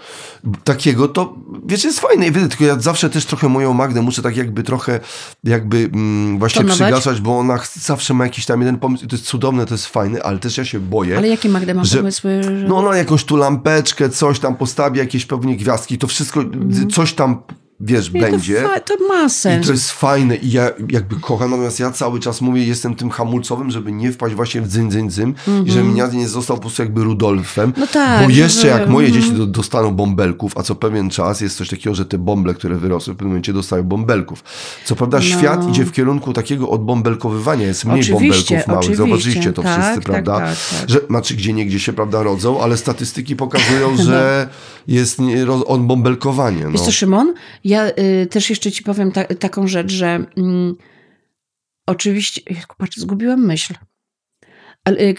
takiego, 0.64 1.08
to 1.08 1.34
wiecie, 1.66 1.88
jest 1.88 2.00
fajne, 2.00 2.26
I 2.26 2.32
wiecie, 2.32 2.48
tylko 2.48 2.64
ja 2.64 2.80
zawsze 2.80 3.10
też 3.10 3.24
trochę 3.24 3.48
moją 3.48 3.74
Magdę 3.74 4.02
muszę 4.02 4.22
tak 4.22 4.36
jakby 4.36 4.62
trochę 4.62 5.00
jakby 5.44 5.90
mm, 5.94 6.38
właśnie 6.38 6.64
przygasać, 6.64 7.20
bo 7.20 7.38
ona 7.38 7.58
zawsze 7.74 8.14
ma 8.14 8.24
jakiś 8.24 8.46
tam 8.46 8.60
jeden 8.60 8.78
pomysł 8.78 9.04
i 9.04 9.08
to 9.08 9.16
jest 9.16 9.26
cudowne, 9.26 9.66
to 9.66 9.74
jest 9.74 9.86
fajne, 9.86 10.22
ale 10.22 10.38
też 10.38 10.58
ja 10.58 10.64
się 10.64 10.80
boję. 10.80 11.18
Ale 11.18 11.28
jakie 11.28 11.48
Magda 11.48 11.74
ma 11.74 11.84
że, 11.84 11.98
pomysły? 11.98 12.42
Że... 12.42 12.50
No 12.50 12.76
ona 12.76 12.96
jakąś 12.96 13.24
tu 13.24 13.36
lampeczkę, 13.36 14.08
coś 14.08 14.38
tam 14.38 14.56
postawi, 14.56 14.98
jakieś 14.98 15.26
pewnie 15.26 15.56
gwiazdki, 15.56 15.98
to 15.98 16.06
wszystko, 16.06 16.40
mm. 16.40 16.90
coś 16.90 17.12
tam 17.12 17.42
wiesz, 17.80 18.12
nie, 18.12 18.20
będzie. 18.20 18.62
To, 18.62 18.96
to 18.96 19.04
ma 19.08 19.28
sens. 19.28 19.64
I 19.64 19.66
to 19.66 19.72
jest 19.72 19.90
fajne 19.90 20.36
i 20.36 20.50
ja 20.50 20.70
jakby 20.88 21.16
kocham, 21.16 21.50
natomiast 21.50 21.80
ja 21.80 21.90
cały 21.90 22.20
czas 22.20 22.40
mówię, 22.40 22.64
jestem 22.64 22.94
tym 22.94 23.10
hamulcowym, 23.10 23.70
żeby 23.70 23.92
nie 23.92 24.12
wpaść 24.12 24.34
właśnie 24.34 24.60
w 24.60 24.68
dzyn, 24.68 24.90
dzyn, 24.90 25.10
dzyn 25.10 25.34
mm 25.48 25.64
-hmm. 25.64 25.68
i 25.68 25.70
żebym 25.70 25.96
ja 25.96 26.06
nie 26.06 26.28
został 26.28 26.56
po 26.56 26.60
prostu 26.60 26.82
jakby 26.82 27.04
Rudolfem. 27.04 27.72
No 27.76 27.86
tak. 27.86 28.24
Bo 28.24 28.30
jeszcze 28.30 28.66
jak 28.66 28.88
moje 28.88 29.08
mm 29.08 29.20
-hmm. 29.20 29.24
dzieci 29.24 29.36
do, 29.36 29.46
dostaną 29.46 29.90
bąbelków, 29.90 30.58
a 30.58 30.62
co 30.62 30.74
pewien 30.74 31.10
czas 31.10 31.40
jest 31.40 31.56
coś 31.56 31.68
takiego, 31.68 31.94
że 31.94 32.04
te 32.06 32.18
bąble, 32.18 32.54
które 32.54 32.76
wyrosły 32.76 33.14
w 33.14 33.16
pewnym 33.16 33.30
momencie 33.30 33.52
dostają 33.52 33.82
bąbelków. 33.82 34.44
Co 34.84 34.96
prawda 34.96 35.18
no. 35.18 35.24
świat 35.24 35.68
idzie 35.68 35.84
w 35.84 35.92
kierunku 35.92 36.32
takiego 36.32 36.68
odbąbelkowywania, 36.68 37.66
jest 37.66 37.84
mniej 37.84 38.00
oczywiście, 38.00 38.54
bąbelków 38.54 38.74
małych. 38.74 38.96
Zauważyliście 38.96 39.52
to 39.52 39.62
tak, 39.62 39.72
wszyscy, 39.72 39.94
tak, 39.94 40.04
prawda? 40.04 40.38
Tak, 40.38 40.56
tak, 40.80 40.90
że, 40.90 41.00
znaczy 41.06 41.34
gdzie 41.34 41.52
niegdzie 41.52 41.80
się, 41.80 41.92
prawda, 41.92 42.22
rodzą, 42.22 42.62
ale 42.62 42.76
statystyki 42.76 43.36
pokazują, 43.36 43.96
że 44.06 44.48
no. 44.48 44.94
jest 44.94 45.18
odbąbelkowanie. 45.66 46.64
No. 46.64 46.70
Wiesz 46.70 46.80
co, 46.80 46.92
Szymon? 46.92 47.34
Ja 47.70 47.88
y, 47.88 48.26
też 48.30 48.50
jeszcze 48.50 48.72
ci 48.72 48.82
powiem 48.82 49.12
ta, 49.12 49.24
taką 49.24 49.66
rzecz, 49.66 49.92
że 49.92 50.24
mm, 50.36 50.76
oczywiście, 51.86 52.40
patrz, 52.78 52.96
zgubiłam 52.96 53.46
myśl. 53.46 53.74
Ale 54.84 54.98
y, 55.00 55.14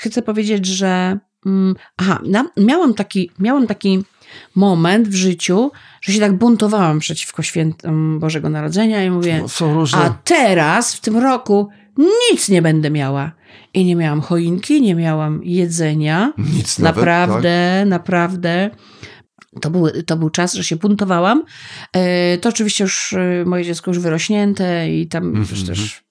chcę 0.00 0.22
powiedzieć, 0.22 0.66
że 0.66 1.18
mm, 1.46 1.74
aha, 1.96 2.20
na, 2.24 2.44
miałam, 2.56 2.94
taki, 2.94 3.30
miałam 3.38 3.66
taki 3.66 4.04
moment 4.54 5.08
w 5.08 5.14
życiu, 5.14 5.70
że 6.00 6.12
się 6.12 6.20
tak 6.20 6.32
buntowałam 6.32 6.98
przeciwko 6.98 7.42
świętom 7.42 8.18
Bożego 8.20 8.48
Narodzenia 8.48 9.04
i 9.04 9.10
mówię, 9.10 9.44
no, 9.60 9.84
a 9.92 10.10
teraz 10.24 10.94
w 10.94 11.00
tym 11.00 11.16
roku 11.16 11.68
nic 12.30 12.48
nie 12.48 12.62
będę 12.62 12.90
miała. 12.90 13.32
I 13.74 13.84
nie 13.84 13.96
miałam 13.96 14.20
choinki, 14.20 14.82
nie 14.82 14.94
miałam 14.94 15.40
jedzenia. 15.44 16.32
Nic 16.38 16.78
Naprawdę, 16.78 17.34
nawet, 17.34 17.80
tak? 17.80 17.88
naprawdę. 17.88 18.70
To 19.60 19.70
był, 19.70 19.88
to 20.06 20.16
był 20.16 20.30
czas, 20.30 20.54
że 20.54 20.64
się 20.64 20.76
buntowałam. 20.76 21.42
E, 21.92 22.38
To 22.38 22.48
oczywiście 22.48 22.84
już 22.84 23.12
e, 23.12 23.44
moje 23.46 23.64
dziecko 23.64 23.90
już 23.90 23.98
wyrośnięte 23.98 24.90
i 24.90 25.06
tam 25.06 25.24
Mhm, 25.24 25.46
już 25.50 25.62
też... 25.62 26.02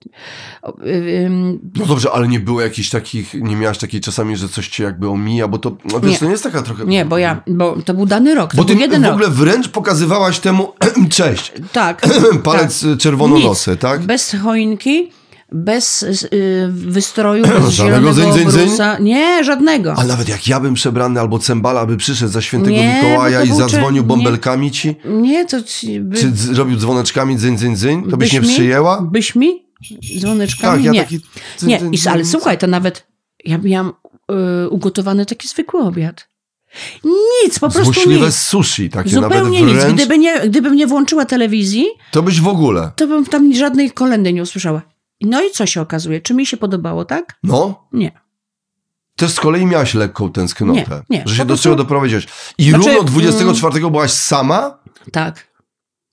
ym, 1.26 1.60
No 1.80 1.86
dobrze, 1.86 2.12
ale 2.12 2.28
nie 2.28 2.40
było 2.40 2.62
jakichś 2.62 2.90
takich, 2.90 3.34
nie 3.34 3.56
miałaś 3.56 3.78
takiej 3.78 4.02
czasami, 4.02 4.38
że 4.38 4.50
coś 4.50 4.68
cię 4.68 4.84
jakby 4.84 5.10
omija, 5.10 5.48
bo 5.48 5.58
to, 5.58 5.78
no 5.92 6.00
wiesz, 6.00 6.12
Nie. 6.12 6.18
to 6.20 6.26
nie 6.26 6.32
jest 6.32 6.44
taka 6.44 6.62
trochę... 6.62 6.86
Nie, 6.86 7.06
bo 7.06 7.18
ja, 7.18 7.42
bo 7.48 7.82
to 7.86 7.94
był 7.94 8.06
dany 8.06 8.36
rok, 8.36 8.56
Bo 8.56 8.64
ty 8.66 8.74
jeden 8.74 9.02
w 9.02 9.06
rok. 9.06 9.14
ogóle 9.14 9.30
wręcz 9.30 9.68
pokazywałaś 9.70 10.40
temu, 10.40 10.74
cześć, 11.10 11.52
Tak. 11.72 12.02
palec 12.44 12.82
tak. 12.82 12.98
czerwononosy, 13.00 13.72
Nic. 13.72 13.80
tak? 13.80 14.02
Bez 14.02 14.36
choinki, 14.44 15.12
bez 15.52 16.04
y, 16.04 16.18
wystroju, 16.72 17.44
bez 17.62 17.70
Żadnego 17.70 17.72
zielonego 17.72 18.14
zyń, 18.14 18.34
zyń, 18.34 18.52
zyń? 18.52 18.62
obrusa. 18.64 18.98
Nie, 19.00 19.44
żadnego. 19.44 19.94
Ale 19.98 20.08
nawet 20.08 20.30
jak 20.30 20.48
ja 20.48 20.60
bym 20.60 20.74
przebrany 20.74 21.20
albo 21.20 21.40
cembala 21.40 21.86
by 21.86 21.98
przyszedł 21.98 22.32
za 22.32 22.42
świętego 22.42 22.76
Nie, 22.76 23.02
Mikołaja 23.04 23.44
i 23.44 23.48
zadzwonił 23.54 24.04
czyn- 24.04 24.08
bąbelkami 24.08 24.72
ci, 24.72 24.96
Nie, 25.06 25.46
to 25.46 25.64
ci, 25.64 26.00
by, 26.00 26.18
czy 26.18 26.32
z- 26.32 26.50
robił 26.58 26.78
dzwoneczkami 26.78 27.38
dzyń, 27.38 27.58
dzyń, 27.58 27.76
dzyń, 27.76 28.04
to 28.10 28.18
byś 28.18 28.34
nie 28.34 28.40
mi? 28.42 28.48
przyjęła? 28.48 29.02
Byś 29.02 29.36
mi? 29.36 29.66
Dzwoneczkami? 30.20 30.76
Tak, 30.78 30.86
ja 30.86 30.92
nie. 30.92 31.04
taki... 31.04 31.20
dzyń, 31.60 31.70
nie, 31.70 31.80
dzyń, 31.80 31.94
I, 31.94 32.08
ale 32.08 32.24
dzyń. 32.24 32.32
słuchaj, 32.32 32.58
to 32.58 32.68
nawet 32.68 33.08
ja 33.46 33.58
miałam 33.58 33.94
y, 34.66 34.70
ugotowany 34.70 35.26
taki 35.26 35.48
zwykły 35.48 35.82
obiad. 35.82 36.28
Nic, 37.04 37.60
po 37.60 37.70
prostu 37.70 37.94
Złośliwe 37.94 38.26
nic. 38.26 38.36
sushi, 38.36 38.90
takie 38.90 39.10
Zupełnie 39.10 39.60
nawet 39.62 39.74
nic. 39.74 39.82
wręcz, 39.84 39.96
Gdyby 39.96 40.18
nie, 40.18 40.40
gdybym 40.40 40.76
nie 40.76 40.88
włączyła 40.88 41.26
telewizji, 41.26 41.86
to 42.12 42.24
byś 42.24 42.42
w 42.42 42.48
ogóle, 42.48 42.92
to 42.96 43.08
bym 43.08 43.26
tam 43.26 43.54
żadnej 43.54 43.92
kolendy 43.92 44.34
nie 44.34 44.42
usłyszała. 44.44 44.82
No 45.22 45.44
i 45.44 45.52
co 45.52 45.66
się 45.66 45.82
okazuje? 45.82 46.22
Czy 46.22 46.34
mi 46.34 46.46
się 46.46 46.58
podobało, 46.58 47.06
tak? 47.06 47.38
no, 47.44 47.88
Nie. 47.94 48.12
też 49.16 49.32
z 49.32 49.40
kolei 49.40 49.66
miałaś 49.66 49.94
lekką 49.94 50.32
tęsknotę, 50.32 51.04
Nie, 51.10 51.18
nie, 51.18 51.24
że 51.26 51.36
się 51.36 51.46
do 51.46 51.58
czego 51.58 51.76
doprowadziłaś. 51.76 52.28
I 52.58 52.70
Znaczy, 52.70 52.86
równo 52.86 53.04
24 53.04 53.80
byłaś 53.80 54.12
sama? 54.12 54.78
Tak. 55.12 55.51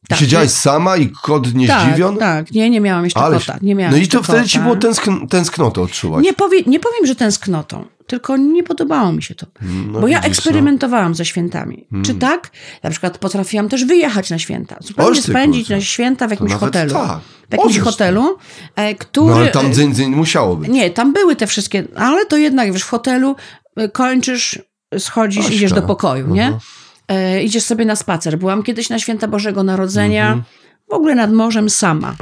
Tak. 0.09 0.19
Siedziałaś 0.19 0.51
sama 0.51 0.97
i 0.97 1.09
kot 1.23 1.55
nie 1.55 1.69
tak, 1.69 1.89
zdziwion? 1.91 2.17
tak. 2.17 2.51
Nie, 2.51 2.71
nie 2.71 2.81
miałam 2.81 3.05
jeszcze 3.05 3.21
Ale 3.21 3.39
kota. 3.39 3.59
Nie 3.63 3.75
miałam 3.75 3.95
No 3.95 4.01
i 4.01 4.09
to 4.09 4.23
wtedy 4.23 4.49
ci 4.49 4.59
kota. 4.59 4.63
było 4.65 4.77
tęskn 4.77 5.27
tęsknotę 5.27 5.81
odczuwać. 5.81 6.25
Nie, 6.25 6.33
powie, 6.33 6.63
nie 6.67 6.81
powiem, 6.81 7.07
że 7.07 7.15
tęsknotą, 7.15 7.85
tylko 8.07 8.37
nie 8.37 8.63
podobało 8.63 9.13
mi 9.13 9.23
się 9.23 9.35
to. 9.35 9.47
No 9.93 10.01
bo 10.01 10.09
ja 10.09 10.19
widzisz, 10.21 10.31
eksperymentowałam 10.39 11.15
ze 11.15 11.25
świętami. 11.25 11.87
Hmm. 11.91 12.05
Czy 12.05 12.15
tak? 12.15 12.51
Na 12.83 12.91
przykład 12.91 13.19
potrafiłam 13.19 13.69
też 13.69 13.85
wyjechać 13.85 14.31
na 14.31 14.39
święta. 14.39 14.77
Zupełnie 14.81 15.23
spędzić 15.23 15.63
kurczę. 15.63 15.75
na 15.77 15.81
święta 15.81 16.29
w 16.29 16.31
jakimś 16.31 16.53
hotelu. 16.53 16.93
tak. 16.93 17.19
W 17.51 17.53
jakimś 17.53 17.79
hotelu, 17.79 18.39
e, 18.77 18.95
który... 18.95 19.31
No 19.31 19.37
ale 19.37 19.49
tam 19.51 19.73
dzyń, 19.73 19.95
dzyń 19.95 20.11
musiało 20.11 20.57
być. 20.57 20.69
Nie, 20.71 20.91
tam 20.91 21.13
były 21.13 21.37
te 21.37 21.47
wszystkie, 21.47 21.85
ale 21.97 22.27
to 22.27 22.37
jednak, 22.37 22.73
wiesz, 22.73 22.83
w 22.83 22.89
hotelu 22.89 23.37
e, 23.77 23.89
kończysz, 23.89 24.59
schodzisz, 24.99 25.41
Aśka. 25.45 25.55
idziesz 25.55 25.73
do 25.73 25.83
pokoju, 25.83 26.29
nie? 26.29 26.43
Mhm. 26.45 26.61
E, 27.09 27.43
idziesz 27.43 27.63
sobie 27.65 27.85
na 27.85 27.97
spacer. 27.97 28.39
Byłam 28.39 28.63
kiedyś 28.63 28.91
na 28.91 28.99
święta 28.99 29.29
Bożego 29.29 29.63
Narodzenia, 29.63 30.27
Mhm. 30.27 30.43
w 30.89 30.93
ogóle 30.93 31.15
nad 31.15 31.33
morzem 31.33 31.71
sama. 31.71 32.15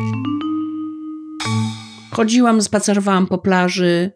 Chodziłam, 2.11 2.63
spacerowałam 2.63 3.27
po 3.27 3.39
plaży, 3.39 4.11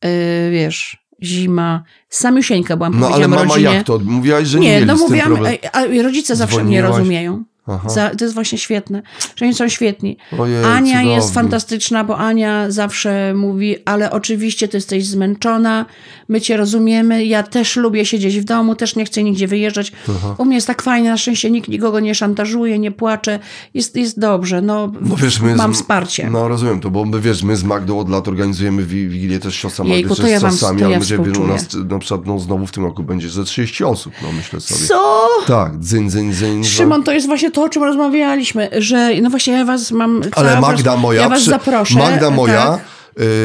e, 0.00 0.50
wiesz, 0.50 0.96
zima. 1.22 1.82
Samiusieńka 2.08 2.76
byłam, 2.76 3.00
No 3.00 3.08
ale 3.08 3.28
mama 3.28 3.42
rodzinie. 3.44 3.62
jak 3.74 3.86
to? 3.86 3.98
Mówiłaś, 4.04 4.48
że 4.48 4.58
nie, 4.58 4.80
Nie, 4.80 4.86
no 4.86 4.96
mówiłam, 4.96 5.38
a 5.72 5.84
rodzice 6.02 6.36
zawsze 6.36 6.64
mnie 6.64 6.78
Dzwoniłaś? 6.78 6.98
rozumieją. 6.98 7.44
Aha. 7.68 7.88
Za, 7.88 8.10
to 8.10 8.24
jest 8.24 8.34
właśnie 8.34 8.58
świetne, 8.58 9.02
że 9.36 9.44
oni 9.44 9.54
są 9.54 9.68
świetni. 9.68 10.16
Ojej, 10.38 10.64
Ania 10.64 11.02
jest 11.02 11.34
fantastyczna, 11.34 12.04
bo 12.04 12.18
Ania 12.18 12.70
zawsze 12.70 13.34
mówi, 13.34 13.76
ale 13.84 14.10
oczywiście 14.10 14.68
ty 14.68 14.76
jesteś 14.76 15.06
zmęczona, 15.06 15.86
my 16.28 16.40
cię 16.40 16.56
rozumiemy, 16.56 17.24
ja 17.24 17.42
też 17.42 17.76
lubię 17.76 18.06
siedzieć 18.06 18.40
w 18.40 18.44
domu, 18.44 18.74
też 18.74 18.96
nie 18.96 19.04
chcę 19.04 19.22
nigdzie 19.22 19.46
wyjeżdżać. 19.48 19.92
U 20.38 20.44
mnie 20.44 20.54
jest 20.54 20.66
tak 20.66 20.82
fajnie, 20.82 21.10
na 21.10 21.16
szczęście 21.16 21.50
nikt 21.50 21.68
nikogo 21.68 22.00
nie 22.00 22.14
szantażuje, 22.14 22.78
nie 22.78 22.90
płacze, 22.90 23.38
jest, 23.74 23.96
jest 23.96 24.20
dobrze, 24.20 24.62
no, 24.62 24.92
No 25.00 25.16
wiesz, 25.16 25.40
mam 25.40 25.74
z, 25.74 25.76
wsparcie. 25.76 26.30
No 26.30 26.48
rozumiem 26.48 26.80
to, 26.80 26.90
bo 26.90 27.04
my 27.04 27.20
wiesz, 27.20 27.42
my 27.42 27.56
z 27.56 27.64
Magdą 27.64 27.98
od 27.98 28.08
lat 28.10 28.28
organizujemy 28.28 28.82
wi- 28.84 29.08
Wigilię 29.08 29.38
też 29.38 29.54
siostra 29.54 29.84
Magdy, 29.84 30.14
to 30.16 30.26
ja 30.26 30.50
z 30.50 30.62
ale 30.64 30.80
ja 30.80 30.88
będzie 30.88 31.18
wielu 31.18 31.24
współczuję. 31.32 31.54
nas, 31.54 31.90
na 31.90 31.98
przykład 31.98 32.26
no, 32.26 32.38
znowu 32.38 32.66
w 32.66 32.72
tym 32.72 32.84
roku 32.84 33.02
będzie 33.02 33.28
ze 33.28 33.44
30 33.44 33.84
osób, 33.84 34.12
no 34.22 34.32
myślę 34.32 34.60
sobie. 34.60 34.86
Co? 34.86 35.28
Tak, 35.46 35.78
dzyń, 35.78 36.10
dzyń, 36.10 36.32
dzyń. 36.32 36.64
Szymon, 36.64 37.02
to 37.02 37.12
jest 37.12 37.26
właśnie 37.26 37.50
to, 37.56 37.62
o 37.62 37.68
czym 37.68 37.82
rozmawialiśmy, 37.82 38.68
że 38.78 39.10
no 39.22 39.30
właśnie 39.30 39.52
ja 39.52 39.64
was 39.64 39.90
mam... 39.92 40.22
Ale 40.32 40.60
Magda 40.60 40.96
moja, 40.96 41.22
Ja 41.22 41.28
was 41.28 41.40
przy- 41.40 41.50
zaproszę. 41.50 41.98
Magda 41.98 42.30
moja 42.30 42.66
tak. 42.66 42.80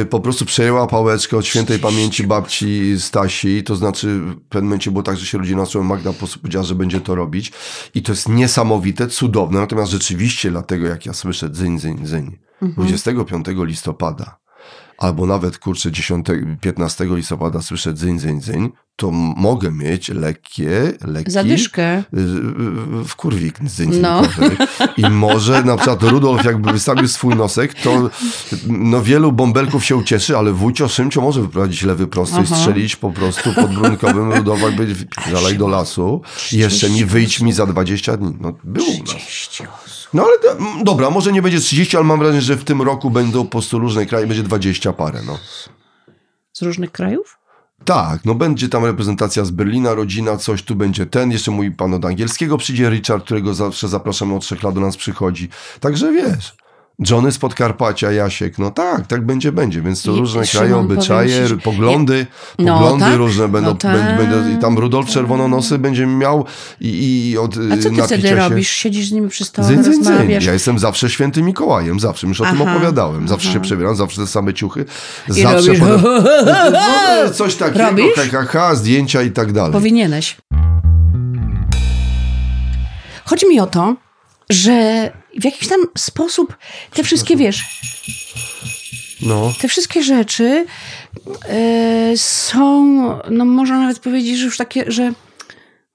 po 0.10 0.20
prostu 0.20 0.46
przejęła 0.46 0.88
pałeczkę 0.88 1.38
od 1.38 1.46
świętej 1.46 1.80
pamięci 1.80 2.28
babci 2.28 2.96
Stasi, 3.00 3.64
to 3.64 3.76
znaczy 3.76 4.08
w 4.20 4.36
pewnym 4.50 4.70
momencie 4.70 4.92
było 4.92 5.04
tak, 5.04 5.18
że 5.18 5.26
się 5.26 5.38
ludzie 5.38 5.56
nastroją, 5.56 5.84
Magda 5.86 6.14
powiedziała, 6.42 6.66
że 6.66 6.76
będzie 6.76 7.02
to 7.02 7.16
robić 7.16 7.52
i 7.96 8.02
to 8.02 8.12
jest 8.12 8.30
niesamowite, 8.30 9.08
cudowne, 9.08 9.60
natomiast 9.60 9.92
rzeczywiście 9.92 10.52
dlatego 10.52 10.88
jak 10.88 11.06
ja 11.06 11.14
słyszę 11.14 11.50
dzyń, 11.50 11.80
dzyń, 11.80 11.98
dzyń, 12.06 12.38
Mhm. 12.62 12.88
25 12.88 13.46
listopada 13.66 14.38
albo 15.02 15.26
nawet 15.26 15.58
kurczę 15.58 15.92
10, 15.92 16.26
15 16.62 17.06
listopada 17.06 17.62
słyszę 17.62 17.94
dzyń, 17.94 18.20
dzyń, 18.20 18.42
dzyń, 18.42 18.70
to 18.96 19.12
mogę 19.12 19.72
mieć 19.72 20.10
lekkie, 20.10 20.94
lekki 21.06 21.32
Zadyszkę. 21.32 21.98
y, 22.00 22.04
w 23.06 23.16
kurwik 23.16 23.60
dzyń, 23.64 23.92
No. 24.02 24.22
I 24.98 25.10
może 25.10 25.64
na 25.64 25.76
przykład 25.78 26.04
Rudolf 26.04 26.46
jakby 26.46 26.72
wystawił 26.72 27.08
swój 27.08 27.36
nosek, 27.36 27.74
to 27.74 28.10
no 28.68 29.02
wielu 29.02 29.32
bąbelków 29.32 29.86
się 29.86 29.96
ucieszy, 29.96 30.38
ale 30.38 30.52
wujcio 30.54 30.88
Szymcio 30.88 31.22
może 31.22 31.42
wyprowadzić 31.42 31.84
lewy 31.84 32.08
prosty 32.08 32.36
i 32.36 32.44
Aha. 32.44 32.56
strzelić 32.56 32.96
po 32.96 33.12
prostu 33.12 33.54
pod 33.54 33.74
brunkowym 33.76 34.32
Rudolfa 34.34 34.66
jakby 34.66 34.96
zalej 35.32 35.58
do 35.58 35.68
lasu 35.68 36.22
i 36.52 36.58
jeszcze 36.58 36.90
mi 36.90 37.06
wyjdź 37.06 37.42
mi 37.42 37.54
za 37.54 37.66
20 37.66 38.18
dni. 38.18 38.34
No 38.40 38.54
było 38.64 38.88
u 38.88 38.98
nas. 38.98 39.06
30 39.06 39.64
osób. 39.64 39.91
No 40.14 40.24
ale 40.24 40.40
to, 40.40 40.64
dobra, 40.84 41.10
może 41.10 41.32
nie 41.32 41.42
będzie 41.42 41.60
30, 41.60 41.98
ale 41.98 42.06
mam 42.06 42.20
wrażenie, 42.20 42.42
że 42.42 42.56
w 42.56 42.64
tym 42.64 42.82
roku 42.82 43.10
będą 43.10 43.44
po 43.44 43.50
prostu 43.50 43.80
różne 43.80 44.06
kraje, 44.06 44.28
będzie 44.28 44.44
20 44.44 44.94
parę, 44.94 45.22
no. 45.26 45.38
Z 46.54 46.62
różnych 46.62 46.92
krajów? 46.92 47.38
Tak, 47.86 48.26
no 48.26 48.36
będzie 48.36 48.70
tam 48.70 48.86
reprezentacja 48.86 49.46
z 49.46 49.52
Berlina, 49.52 49.94
rodzina, 49.94 50.38
coś 50.38 50.64
tu 50.64 50.76
będzie 50.76 51.06
ten, 51.06 51.32
jeszcze 51.32 51.52
mój 51.52 51.72
pan 51.72 51.94
od 51.94 52.06
angielskiego 52.06 52.58
przyjdzie 52.58 52.90
Richard, 52.90 53.26
którego 53.26 53.54
zawsze 53.54 53.88
zapraszamy 53.88 54.36
od 54.36 54.42
trzech 54.42 54.64
lat 54.64 54.76
do 54.76 54.82
nas 54.82 54.98
przychodzi. 54.98 55.50
Także 55.80 56.12
wiesz, 56.12 56.56
Johnny 57.10 57.32
z 57.32 57.38
Podkarpacia, 57.38 58.12
Jasiek, 58.12 58.58
no 58.58 58.72
tak, 58.72 59.08
tak 59.08 59.26
będzie, 59.26 59.52
będzie, 59.52 59.82
więc 59.82 60.04
to 60.04 60.12
różne 60.12 60.46
Szymon, 60.46 60.68
kraje, 60.68 60.78
obyczaje, 60.78 61.48
ci, 61.48 61.58
poglądy, 61.58 62.26
No 62.60 62.74
poglądy 62.74 63.06
tak, 63.06 63.16
różne 63.16 63.48
będą, 63.48 63.70
no 63.70 63.76
tak, 63.76 64.18
będą, 64.18 64.58
i 64.58 64.62
tam 64.62 64.78
Rudolf 64.78 65.08
Czerwononosy 65.10 65.78
będzie 65.78 66.06
miał 66.08 66.46
i, 66.82 67.30
i 67.32 67.38
od 67.38 67.56
A 67.72 67.78
co 67.78 67.90
ty 67.90 68.04
wtedy 68.04 68.28
się... 68.28 68.36
robisz? 68.36 68.70
Siedzisz 68.70 69.08
z 69.10 69.12
nimi 69.12 69.30
przy 69.30 69.46
stole, 69.46 69.68
Dzyń, 69.68 69.84
dzyń, 69.84 69.94
dzyń. 70.04 70.14
rozmawiasz? 70.14 70.46
Ja 70.46 70.54
jestem 70.54 70.80
zawsze 70.80 71.10
świętym 71.10 71.46
Mikołajem, 71.46 72.00
zawsze, 72.00 72.28
już 72.28 72.42
o 72.42 72.46
tym 72.46 72.62
opowiadałem. 72.62 73.28
Zawsze 73.28 73.50
aha. 73.50 73.54
się 73.54 73.62
przebieram, 73.62 73.96
zawsze 73.96 74.22
te 74.22 74.28
same 74.28 74.54
ciuchy. 74.54 74.86
I 75.30 75.42
zawsze 75.42 75.56
robisz 75.68 75.80
potem- 75.80 76.02
no, 76.74 77.30
coś 77.34 77.56
takiego, 77.56 77.86
Robisz? 77.86 78.14
KKK, 78.16 78.76
zdjęcia 78.76 79.22
i 79.22 79.32
tak 79.32 79.52
dalej. 79.52 79.72
Powinieneś. 79.74 80.38
Chodzi 83.26 83.48
mi 83.48 83.60
o 83.60 83.68
to, 83.68 83.96
że 84.50 85.12
w 85.40 85.46
jakiś 85.46 85.68
tam 85.68 85.80
sposób 85.98 86.58
te 86.94 87.04
wszystkie, 87.04 87.38
wiesz, 87.38 87.66
No. 89.22 89.54
te 89.62 89.68
wszystkie 89.68 90.04
rzeczy 90.04 90.66
e, 91.50 92.14
są, 92.18 92.86
no 93.30 93.46
można 93.46 93.80
nawet 93.80 94.00
powiedzieć, 94.00 94.38
że 94.38 94.46
już 94.46 94.58
takie, 94.58 94.92
że, 94.92 95.14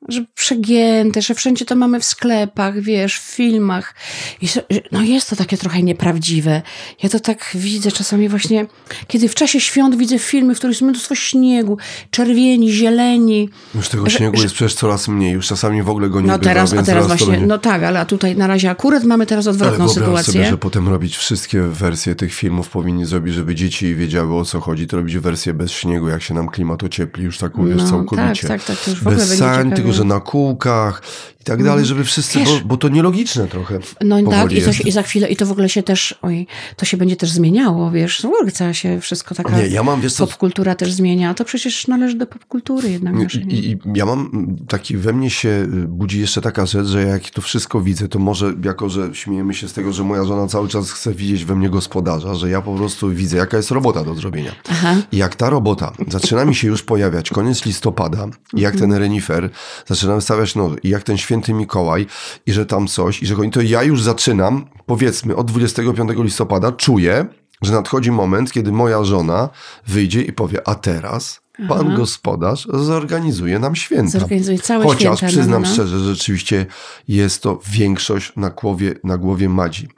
że 0.08 0.24
przegięte, 0.34 1.22
że 1.22 1.34
wszędzie 1.34 1.64
to 1.64 1.76
mamy 1.76 2.00
w 2.00 2.04
sklepach, 2.04 2.80
wiesz, 2.80 3.18
w 3.20 3.22
filmach. 3.22 3.94
I, 4.42 4.46
no 4.92 5.02
jest 5.02 5.30
to 5.30 5.36
takie 5.36 5.56
trochę 5.56 5.82
nieprawdziwe. 5.82 6.62
Ja 7.02 7.08
to 7.08 7.20
tak 7.20 7.50
widzę 7.54 7.92
czasami 7.92 8.28
właśnie, 8.28 8.66
kiedy 9.08 9.28
w 9.28 9.34
czasie 9.34 9.60
świąt 9.60 9.96
widzę 9.96 10.18
filmy, 10.18 10.54
w 10.54 10.58
których 10.58 10.74
jest 10.74 10.82
mnóstwo 10.82 11.14
śniegu, 11.14 11.78
czerwieni, 12.10 12.72
zieleni. 12.72 13.48
Już 13.74 13.88
tego 13.88 14.10
Że- 14.10 14.16
śniegu 14.18 14.36
że- 14.36 14.42
jest 14.42 14.54
przecież 14.54 14.74
coraz 14.74 15.08
mniej, 15.08 15.32
już 15.32 15.46
czasami 15.46 15.82
w 15.82 15.88
ogóle 15.90 16.08
go 16.08 16.20
nie 16.20 16.26
No 16.26 16.38
bywa, 16.38 16.50
teraz, 16.50 16.72
a 16.72 16.82
teraz 16.82 17.06
właśnie, 17.06 17.26
będzie... 17.26 17.46
no 17.46 17.58
tak, 17.58 17.82
ale 17.82 18.06
tutaj 18.06 18.36
na 18.36 18.46
razie 18.46 18.70
akurat 18.70 19.04
mamy 19.04 19.26
teraz 19.26 19.46
Ale 19.46 19.52
odwrotną 19.52 19.76
wyobraź 19.86 19.94
sytuację. 19.94 20.32
sobie, 20.32 20.46
że 20.50 20.58
potem 20.58 20.88
robić 20.88 21.16
wszystkie 21.16 21.62
wersje 21.62 22.14
tych 22.14 22.34
filmów 22.34 22.68
powinni 22.68 23.04
zrobić, 23.04 23.34
żeby 23.34 23.54
dzieci 23.54 23.94
wiedziały 23.94 24.34
o 24.38 24.44
co 24.44 24.60
chodzi, 24.60 24.86
to 24.86 24.96
robić 24.96 25.18
wersję 25.18 25.54
bez 25.54 25.70
śniegu, 25.72 26.08
jak 26.08 26.22
się 26.22 26.34
nam 26.34 26.48
klimat 26.48 26.84
ociepli, 26.84 27.24
już 27.24 27.38
tak 27.38 27.58
uwierz 27.58 27.76
No, 27.82 27.88
całkowicie. 27.90 28.48
tak, 28.48 28.64
tak, 28.64 28.76
tak, 28.76 28.84
to 28.84 28.90
już 28.90 29.00
w 29.02 29.06
ogóle 29.06 29.16
bez 29.26 29.38
sań, 29.38 29.72
tylko 29.72 29.92
że 29.96 30.04
na 30.04 30.20
kółkach 30.20 31.02
i 31.40 31.44
tak 31.44 31.64
dalej, 31.64 31.84
żeby 31.84 32.04
wszyscy, 32.04 32.38
bo, 32.38 32.60
bo 32.64 32.76
to 32.76 32.88
nielogiczne 32.88 33.46
trochę. 33.46 33.78
No 34.00 34.22
tak, 34.30 34.52
i, 34.52 34.60
się, 34.60 34.82
i 34.82 34.92
za 34.92 35.02
chwilę, 35.02 35.28
i 35.28 35.36
to 35.36 35.46
w 35.46 35.52
ogóle 35.52 35.68
się 35.68 35.82
też, 35.82 36.18
oj, 36.22 36.46
to 36.76 36.86
się 36.86 36.96
będzie 36.96 37.16
też 37.16 37.30
zmieniało, 37.30 37.90
wiesz, 37.90 38.22
w 38.22 38.24
ogóle 38.24 38.50
cała 38.50 38.74
się 38.74 39.00
wszystko 39.00 39.34
taka 39.34 39.58
Nie, 39.58 39.66
ja 39.66 39.82
mam, 39.82 40.00
wiesz 40.00 40.12
co, 40.12 40.26
popkultura 40.26 40.74
też 40.74 40.92
zmienia, 40.92 41.30
a 41.30 41.34
to 41.34 41.44
przecież 41.44 41.88
należy 41.88 42.16
do 42.16 42.26
popkultury 42.26 42.90
jednak 42.90 43.14
nie? 43.14 43.26
I, 43.40 43.70
I 43.72 43.78
ja 43.94 44.06
mam 44.06 44.56
taki, 44.68 44.96
we 44.96 45.12
mnie 45.12 45.30
się 45.30 45.48
y, 45.48 45.88
budzi 45.88 46.20
jeszcze 46.20 46.40
taka 46.40 46.66
rzecz, 46.66 46.86
że 46.86 47.02
jak 47.02 47.30
to 47.30 47.42
wszystko 47.42 47.80
widzę, 47.80 48.08
to 48.08 48.18
może 48.18 48.54
jako, 48.64 48.88
że 48.88 49.14
śmiejemy 49.14 49.54
się 49.54 49.68
z 49.68 49.72
tego, 49.72 49.92
że 49.92 50.04
moja 50.04 50.24
żona 50.24 50.46
cały 50.48 50.68
czas 50.68 50.90
chce 50.90 51.14
widzieć 51.14 51.44
we 51.44 51.56
mnie 51.56 51.70
gospodarza, 51.70 52.34
że 52.34 52.50
ja 52.50 52.62
po 52.62 52.74
prostu 52.74 53.10
widzę, 53.10 53.36
jaka 53.36 53.56
jest 53.56 53.70
robota 53.70 54.04
do 54.04 54.14
zrobienia. 54.14 54.52
Aha. 54.70 54.96
I 55.12 55.16
jak 55.16 55.36
ta 55.36 55.50
robota 55.50 55.92
zaczyna 56.08 56.44
mi 56.44 56.54
się 56.54 56.68
już 56.68 56.82
pojawiać, 56.82 57.30
koniec 57.30 57.64
listopada, 57.64 58.28
i 58.54 58.60
jak 58.60 58.76
ten 58.76 58.92
renifer 58.92 59.50
zaczynam 59.86 60.20
stawiać 60.20 60.54
noże 60.54 60.76
i 60.82 60.88
jak 60.88 61.02
ten 61.02 61.18
święty 61.18 61.52
Mikołaj 61.52 62.06
i 62.46 62.52
że 62.52 62.66
tam 62.66 62.86
coś 62.86 63.22
i 63.22 63.26
że 63.26 63.36
oni 63.36 63.50
to 63.50 63.62
ja 63.62 63.82
już 63.82 64.02
zaczynam, 64.02 64.66
powiedzmy 64.86 65.36
od 65.36 65.50
25 65.50 66.10
listopada 66.16 66.72
czuję, 66.72 67.26
że 67.62 67.72
nadchodzi 67.72 68.10
moment, 68.10 68.52
kiedy 68.52 68.72
moja 68.72 69.04
żona 69.04 69.48
wyjdzie 69.86 70.22
i 70.22 70.32
powie, 70.32 70.68
a 70.68 70.74
teraz 70.74 71.40
pan 71.68 71.96
gospodarz 71.96 72.68
zorganizuje 72.74 73.58
nam 73.58 73.76
święta. 73.76 74.18
Zorganizuje 74.18 74.58
całe 74.58 74.84
Chociaż 74.84 75.18
święta, 75.18 75.26
przyznam 75.26 75.62
no, 75.62 75.68
no. 75.68 75.74
szczerze, 75.74 75.98
że 75.98 76.14
rzeczywiście 76.14 76.66
jest 77.08 77.42
to 77.42 77.60
większość 77.70 78.32
na 78.36 78.50
głowie, 78.50 78.94
na 79.04 79.18
głowie 79.18 79.48
Madzi. 79.48 79.88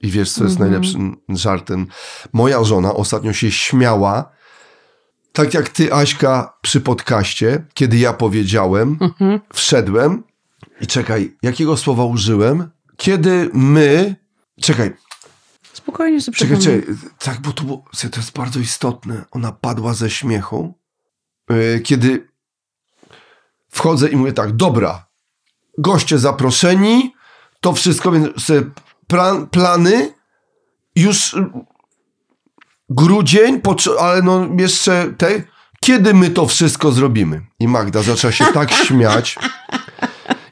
I 0.00 0.10
wiesz, 0.10 0.32
co 0.32 0.44
jest 0.44 0.56
Mhm. 0.56 0.70
najlepszym 0.70 1.16
żartem? 1.28 1.86
Moja 2.32 2.64
żona 2.64 2.94
ostatnio 2.94 3.32
się 3.32 3.50
śmiała, 3.50 4.30
tak 5.38 5.54
jak 5.54 5.68
ty, 5.68 5.94
Aśka, 5.94 6.52
przy 6.62 6.80
podcaście, 6.80 7.64
kiedy 7.74 7.96
ja 7.96 8.12
powiedziałem, 8.12 8.98
Mhm. 9.00 9.40
wszedłem 9.52 10.22
i 10.80 10.86
czekaj, 10.86 11.36
jakiego 11.42 11.76
słowa 11.76 12.04
użyłem? 12.04 12.70
Kiedy 12.96 13.50
my... 13.52 14.16
Czekaj, 14.60 14.92
Spokojnie 15.72 16.20
sobie 16.20 16.38
czekaj, 16.38 16.58
czekaj. 16.58 16.82
Tak, 17.18 17.40
bo 17.40 17.52
to, 17.52 17.64
było, 17.64 17.84
to 18.12 18.20
jest 18.20 18.32
bardzo 18.32 18.60
istotne. 18.60 19.24
Ona 19.30 19.52
padła 19.52 19.94
ze 19.94 20.10
śmiechu, 20.10 20.74
yy, 21.50 21.80
kiedy 21.80 22.28
wchodzę 23.68 24.08
i 24.08 24.16
mówię 24.16 24.32
tak, 24.32 24.52
dobra, 24.52 25.06
goście 25.78 26.18
zaproszeni, 26.18 27.14
to 27.60 27.72
wszystko, 27.72 28.12
więc 28.12 28.28
plan, 29.06 29.46
plany, 29.46 30.14
już 30.96 31.36
grudzień, 32.88 33.60
ale 34.00 34.22
no 34.22 34.48
jeszcze 34.58 35.12
te, 35.18 35.42
kiedy 35.80 36.14
my 36.14 36.30
to 36.30 36.46
wszystko 36.46 36.92
zrobimy? 36.92 37.40
I 37.60 37.68
Magda 37.68 38.02
zaczęła 38.02 38.32
się 38.32 38.44
tak 38.54 38.72
śmiać. 38.86 39.38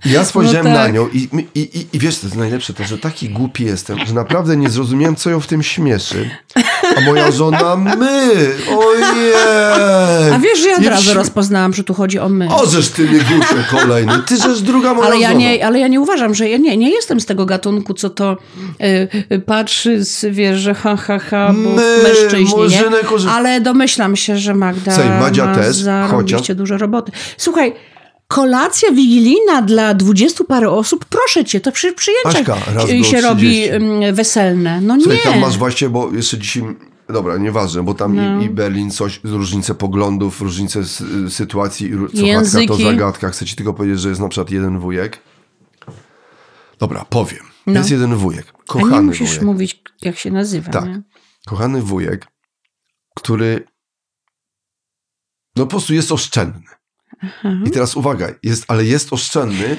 I 0.05 0.11
ja 0.11 0.25
spojrzałem 0.25 0.67
No 0.67 0.73
na 0.73 0.85
tak. 0.85 0.95
nią 0.95 1.09
i, 1.09 1.29
i, 1.55 1.61
i, 1.61 1.87
i 1.93 1.99
wiesz, 1.99 2.19
to 2.19 2.27
jest 2.27 2.37
najlepsze 2.37 2.75
to, 2.75 2.85
że 2.85 2.99
taki 2.99 3.29
głupi 3.29 3.65
jestem, 3.65 4.07
że 4.07 4.15
naprawdę 4.15 4.57
nie 4.57 4.71
zrozumiałem, 4.71 5.17
co 5.17 5.31
ją 5.31 5.41
w 5.41 5.47
tym 5.47 5.63
śmieszy. 5.63 6.31
A 6.97 7.01
moja 7.01 7.31
żona, 7.31 7.77
my, 7.77 8.31
ojej. 8.79 9.33
A 10.33 10.39
wiesz, 10.39 10.59
że 10.59 10.69
ja 10.69 10.77
od 10.79 10.87
razu 10.87 11.15
rozpoznałam, 11.15 11.75
że 11.75 11.85
tu 11.85 11.95
chodzi 11.95 12.19
o 12.19 12.29
my. 12.29 12.49
O, 12.55 12.67
żeż 12.67 12.89
ty 12.89 13.03
nie 13.03 13.19
gusie 13.19 13.65
kolejny. 13.71 14.13
Ty 14.27 14.37
żeż 14.37 14.61
druga 14.63 14.95
moja 14.95 15.07
Ale 15.07 15.19
ja, 15.19 15.29
żona. 15.29 15.41
nie, 15.41 15.67
ale 15.67 15.79
ja 15.79 15.89
nie 15.89 16.01
uważam, 16.01 16.35
że 16.35 16.49
ja 16.49 16.57
nie, 16.59 16.77
nie 16.77 16.91
jestem 16.91 17.21
z 17.21 17.27
tego 17.27 17.47
gatunku, 17.47 17.95
co 17.95 18.11
to 18.11 18.37
y, 19.33 19.39
patrzy, 19.47 20.05
z, 20.05 20.25
wiesz, 20.35 20.59
że 20.59 20.75
ha, 20.75 20.97
ha, 20.97 21.19
ha, 21.19 21.51
bo 21.65 21.71
My, 21.71 21.83
mężczyźni, 22.03 22.69
nie? 22.69 22.85
Ale 23.31 23.61
domyślam 23.61 24.17
się, 24.17 24.39
że 24.39 24.55
Magda 24.55 24.93
Słuchaj, 24.93 25.21
Madzia 25.21 25.47
ma 25.47 25.55
też, 25.55 25.77
chociaż- 26.11 26.55
dużo 26.57 26.79
roboty. 26.79 27.13
Słuchaj, 27.37 27.73
kolacja 28.29 28.93
wigilijna 28.93 29.63
dla 29.63 29.95
dwudziestu 29.95 30.45
parę 30.45 30.71
osób, 30.71 31.05
proszę 31.05 31.45
cię, 31.45 31.61
to 31.61 31.73
przy 31.73 31.93
przyjęciach 31.93 32.37
Aśka, 32.37 32.57
się, 33.05 33.21
robi 33.21 33.41
30. 33.43 33.69
mm, 33.71 34.15
weselne. 34.15 34.81
No 34.81 34.97
Słuchaj, 35.01 35.17
nie. 35.19 35.31
tam 35.33 35.41
masz 35.41 35.59
właśnie, 35.59 35.89
bo 35.89 36.13
jeszcze 36.13 36.39
dzisiaj, 36.39 36.63
dobra, 37.09 37.37
nieważne, 37.37 37.83
bo 37.83 37.95
tam 37.95 38.17
No. 38.17 38.41
i, 38.41 38.45
i 38.45 38.51
Berlin 38.51 38.91
coś, 38.91 39.21
różnice 39.25 39.75
poglądów, 39.75 40.41
różnice 40.41 40.81
s- 40.81 41.03
sytuacji, 41.29 41.91
co 41.91 41.99
chatka 41.99 42.17
to 42.17 42.23
Języki. 42.27 42.83
zagadka. 42.85 43.31
Chcę 43.31 43.47
ci 43.47 43.57
tylko 43.57 43.75
powiedzieć, 43.75 44.01
że 44.01 44.09
jest 44.09 44.21
na 44.21 44.29
przykład 44.29 44.51
jeden 44.51 44.79
wujek. 44.79 45.19
Dobra, 46.79 47.05
powiem. 47.05 47.41
No. 47.67 47.73
Jest 47.73 47.91
jeden 47.91 48.15
wujek, 48.17 48.47
A 48.49 48.53
nie 48.59 48.65
kochany 48.85 49.03
musisz 49.03 49.29
wujek. 49.29 49.43
mówić, 49.43 49.83
jak 50.03 50.19
się 50.19 50.31
nazywa. 50.31 50.73
Tak. 50.73 50.85
Nie? 50.85 51.03
Kochany 51.47 51.83
wujek, 51.83 52.27
który 53.17 53.65
no 55.57 55.65
po 55.65 55.71
prostu 55.71 55.95
jest 55.95 56.13
oszczędny. 56.13 56.63
I 57.65 57.71
teraz 57.71 57.97
uwaga, 57.97 58.29
jest, 58.43 58.65
ale 58.69 58.85
jest 58.85 59.13
oszczędny 59.13 59.77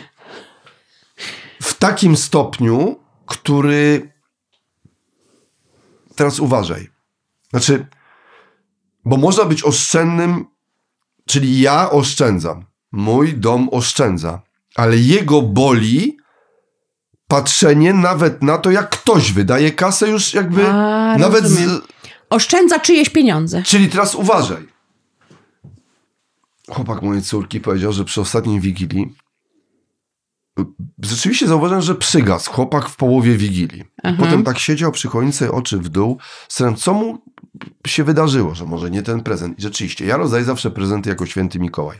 w 1.61 1.73
takim 1.73 2.17
stopniu, 2.17 2.99
który 3.25 4.13
teraz 6.15 6.39
uważaj. 6.39 6.89
Znaczy, 7.49 7.87
bo 9.05 9.17
można 9.17 9.45
być 9.45 9.63
oszczędnym, 9.63 10.45
czyli 11.27 11.59
ja 11.59 11.89
oszczędzam, 11.91 12.65
mój 12.91 13.33
dom 13.33 13.69
oszczędza, 13.71 14.41
ale 14.75 14.97
jego 14.97 15.41
boli 15.41 16.17
patrzenie 17.27 17.93
nawet 17.93 18.43
na 18.43 18.57
to, 18.57 18.71
jak 18.71 18.89
ktoś 18.89 19.31
wydaje 19.31 19.71
kasę 19.71 20.09
już 20.09 20.33
jakby 20.33 20.67
A, 20.67 21.15
nawet 21.17 21.45
z, 21.45 21.81
Oszczędza 22.29 22.79
czyjeś 22.79 23.09
pieniądze. 23.09 23.63
Czyli 23.63 23.89
teraz 23.89 24.15
uważaj. 24.15 24.67
Chłopak 26.69 27.01
mojej 27.01 27.23
córki 27.23 27.59
powiedział, 27.59 27.93
że 27.93 28.05
przy 28.05 28.21
ostatniej 28.21 28.59
wigilii 28.59 29.15
rzeczywiście 31.03 31.47
zauważyłem, 31.47 31.81
że 31.81 31.95
przygasł 31.95 32.51
chłopak 32.51 32.89
w 32.89 32.95
połowie 32.95 33.37
wigilii. 33.37 33.83
Aha. 34.03 34.15
Potem 34.19 34.43
tak 34.43 34.59
siedział 34.59 34.91
przy 34.91 35.07
choince, 35.07 35.51
oczy 35.51 35.77
w 35.77 35.89
dół, 35.89 36.17
stałem, 36.49 36.75
co 36.75 36.93
mu 36.93 37.17
się 37.87 38.03
wydarzyło, 38.03 38.55
że 38.55 38.65
może 38.65 38.91
nie 38.91 39.01
ten 39.01 39.23
prezent. 39.23 39.59
I 39.59 39.61
rzeczywiście, 39.61 40.05
ja 40.05 40.17
rozdaję 40.17 40.43
zawsze 40.43 40.71
prezenty 40.71 41.09
jako 41.09 41.25
święty 41.25 41.59
Mikołaj. 41.59 41.97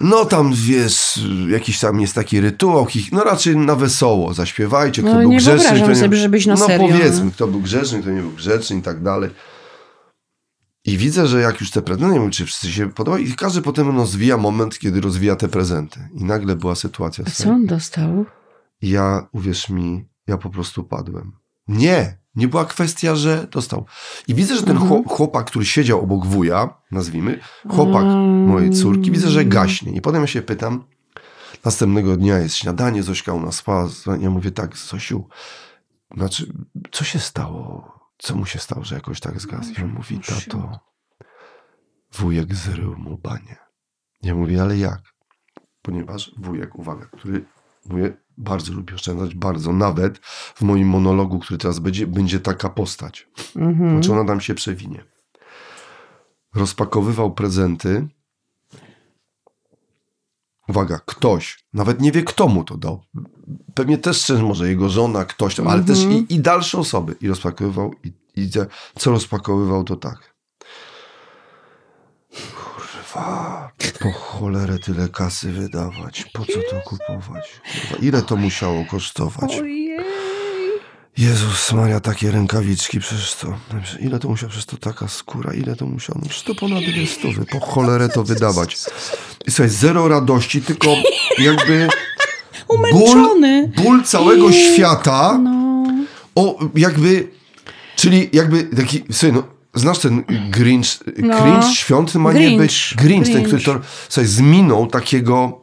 No 0.00 0.24
tam, 0.24 0.52
wiesz, 0.54 1.20
jakiś 1.48 1.80
tam 1.80 2.00
jest 2.00 2.14
taki 2.14 2.40
rytuał, 2.40 2.86
no 3.12 3.24
raczej 3.24 3.56
na 3.56 3.76
wesoło, 3.76 4.34
zaśpiewajcie, 4.34 5.02
kto 5.02 5.14
No, 5.14 5.20
był 5.20 5.30
nie 5.30 5.36
grzeczny. 5.36 5.58
wyobrażam 5.58 5.82
kto 5.82 5.94
nie... 5.94 6.00
sobie, 6.00 6.16
żebyś 6.16 6.46
na 6.46 6.54
no, 6.54 6.66
serio, 6.66 6.88
powiedzmy, 6.88 7.24
no. 7.24 7.30
kto 7.30 7.46
był 7.46 7.60
grzeczny, 7.60 8.00
kto 8.02 8.10
nie 8.10 8.20
był 8.20 8.30
grzeczny 8.30 8.76
i 8.76 8.82
tak 8.82 9.02
dalej. 9.02 9.30
I 10.90 10.96
widzę, 10.98 11.26
że 11.26 11.40
jak 11.40 11.60
już 11.60 11.70
te 11.70 11.82
prezenty, 11.82 12.14
nie 12.14 12.20
wiem, 12.20 12.30
czy 12.30 12.46
wszyscy 12.46 12.72
się 12.72 12.92
podobają, 12.92 13.24
i 13.24 13.32
każdy 13.32 13.62
potem 13.62 13.96
rozwija 13.96 14.36
moment, 14.36 14.78
kiedy 14.78 15.00
rozwija 15.00 15.36
te 15.36 15.48
prezenty. 15.48 16.08
I 16.14 16.24
nagle 16.24 16.56
była 16.56 16.74
sytuacja. 16.74 17.24
A 17.28 17.30
co 17.30 17.50
on 17.50 17.66
dostał? 17.66 18.24
i 18.82 18.88
ja, 18.90 19.28
uwierz 19.32 19.68
mi, 19.68 20.08
ja 20.26 20.36
po 20.38 20.50
prostu 20.50 20.84
padłem. 20.84 21.32
Nie, 21.68 22.18
nie 22.34 22.48
była 22.48 22.64
kwestia, 22.64 23.16
że 23.16 23.46
dostał. 23.50 23.84
I 24.28 24.34
widzę, 24.34 24.56
że 24.56 24.62
ten 24.62 24.76
Mhm. 24.76 24.90
chłop- 24.90 25.08
chłopak, 25.08 25.46
który 25.46 25.64
siedział 25.64 26.00
obok 26.00 26.26
wuja, 26.26 26.74
nazwijmy, 26.90 27.40
chłopak 27.68 28.02
Mm. 28.02 28.46
mojej 28.46 28.70
córki, 28.70 29.10
widzę, 29.10 29.30
że 29.30 29.44
gaśnie. 29.44 29.92
I 29.92 30.00
potem 30.00 30.20
ja 30.20 30.26
się 30.26 30.42
pytam, 30.42 30.84
następnego 31.64 32.16
dnia 32.16 32.38
jest 32.38 32.54
śniadanie, 32.56 33.02
Zośka 33.02 33.32
u 33.32 33.40
nas 33.40 33.56
spała. 33.56 33.88
Ja 34.20 34.30
mówię 34.30 34.50
tak, 34.50 34.76
Zosiu, 34.76 35.28
znaczy, 36.16 36.52
co 36.92 37.04
się 37.04 37.18
stało? 37.18 37.99
Co 38.22 38.36
mu 38.36 38.46
się 38.46 38.58
stało, 38.58 38.84
że 38.84 38.94
jakoś 38.94 39.20
tak 39.20 39.40
zgasł? 39.40 39.72
I 39.72 39.82
on 39.82 39.92
mówi, 39.92 40.20
tato, 40.20 40.78
wujek 42.12 42.54
zrył 42.54 42.96
mu 42.96 43.18
banie. 43.18 43.56
Ja 44.22 44.34
mówię, 44.34 44.62
ale 44.62 44.78
jak? 44.78 45.00
Ponieważ 45.82 46.32
wujek, 46.36 46.78
uwaga, 46.78 47.06
który 47.06 47.44
mówię, 47.86 48.16
bardzo 48.38 48.72
lubi 48.72 48.94
oszczędzać, 48.94 49.34
bardzo. 49.34 49.72
Nawet 49.72 50.18
w 50.26 50.62
moim 50.62 50.88
monologu, 50.88 51.38
który 51.38 51.58
teraz 51.58 51.78
będzie, 51.78 52.06
będzie 52.06 52.40
taka 52.40 52.68
postać. 52.68 53.28
Mhm. 53.56 53.90
Znaczy 53.90 54.12
ona 54.12 54.24
tam 54.24 54.40
się 54.40 54.54
przewinie. 54.54 55.04
Rozpakowywał 56.54 57.34
prezenty. 57.34 58.08
Uwaga, 60.70 61.00
ktoś, 61.06 61.64
nawet 61.72 62.00
nie 62.00 62.12
wie 62.12 62.22
kto 62.22 62.48
mu 62.48 62.64
to 62.64 62.76
dał. 62.76 63.02
Pewnie 63.74 63.98
też 63.98 64.22
szczerze, 64.22 64.42
może 64.42 64.68
jego 64.68 64.88
żona, 64.88 65.24
ktoś 65.24 65.54
tam, 65.54 65.68
ale 65.68 65.84
też 65.84 65.98
i, 65.98 66.34
i 66.34 66.40
dalsze 66.40 66.78
osoby. 66.78 67.16
I 67.20 67.28
rozpakowywał 67.28 67.94
i, 68.04 68.12
i 68.36 68.50
co 68.98 69.10
rozpakowywał 69.10 69.84
to 69.84 69.96
tak. 69.96 70.34
Kurwa, 72.30 73.70
po 74.00 74.12
cholerę 74.12 74.78
tyle 74.78 75.08
kasy 75.08 75.52
wydawać. 75.52 76.24
Po 76.32 76.44
co 76.44 76.60
to 76.70 76.80
kupować? 76.84 77.60
Kurwa, 77.72 78.04
ile 78.06 78.22
to 78.22 78.36
musiało 78.36 78.84
kosztować? 78.84 79.60
Jezus 81.18 81.72
Maria, 81.72 82.00
takie 82.00 82.30
rękawiczki, 82.30 83.00
przecież 83.00 83.34
to, 83.34 83.54
ile 84.00 84.18
to 84.18 84.28
musiał, 84.28 84.48
przecież 84.48 84.66
to 84.66 84.76
taka 84.76 85.08
skóra, 85.08 85.54
ile 85.54 85.76
to 85.76 85.86
musiało, 85.86 86.18
no 86.22 86.28
przecież 86.28 86.42
to 86.44 86.54
ponad 86.54 86.84
dwie 86.84 87.06
stówy, 87.06 87.44
po 87.46 87.60
cholerę 87.60 88.08
to 88.08 88.24
wydawać. 88.24 88.76
I 89.46 89.50
słuchaj, 89.50 89.68
zero 89.68 90.08
radości, 90.08 90.62
tylko 90.62 90.94
jakby 91.38 91.88
ból, 92.68 92.78
Umęczony. 92.78 93.72
ból 93.76 94.02
całego 94.04 94.52
świata, 94.52 95.38
No. 95.42 95.84
o 96.34 96.58
jakby, 96.74 97.28
czyli 97.96 98.28
jakby 98.32 98.64
taki, 98.64 99.04
słuchaj, 99.12 99.32
no, 99.32 99.42
znasz 99.74 99.98
ten 99.98 100.24
Grinch, 100.50 100.86
No. 101.18 101.42
Grinch 101.42 101.76
świąt 101.76 102.14
ma 102.14 102.32
nie 102.32 102.40
Grinch, 102.40 102.58
być, 102.62 102.94
Grinch, 102.98 103.26
ten, 103.32 103.42
który 103.44 103.62
Grinch. 103.62 103.80
to, 103.80 103.86
słuchaj, 104.08 104.26
z 104.26 104.40
miną 104.40 104.88
takiego, 104.88 105.59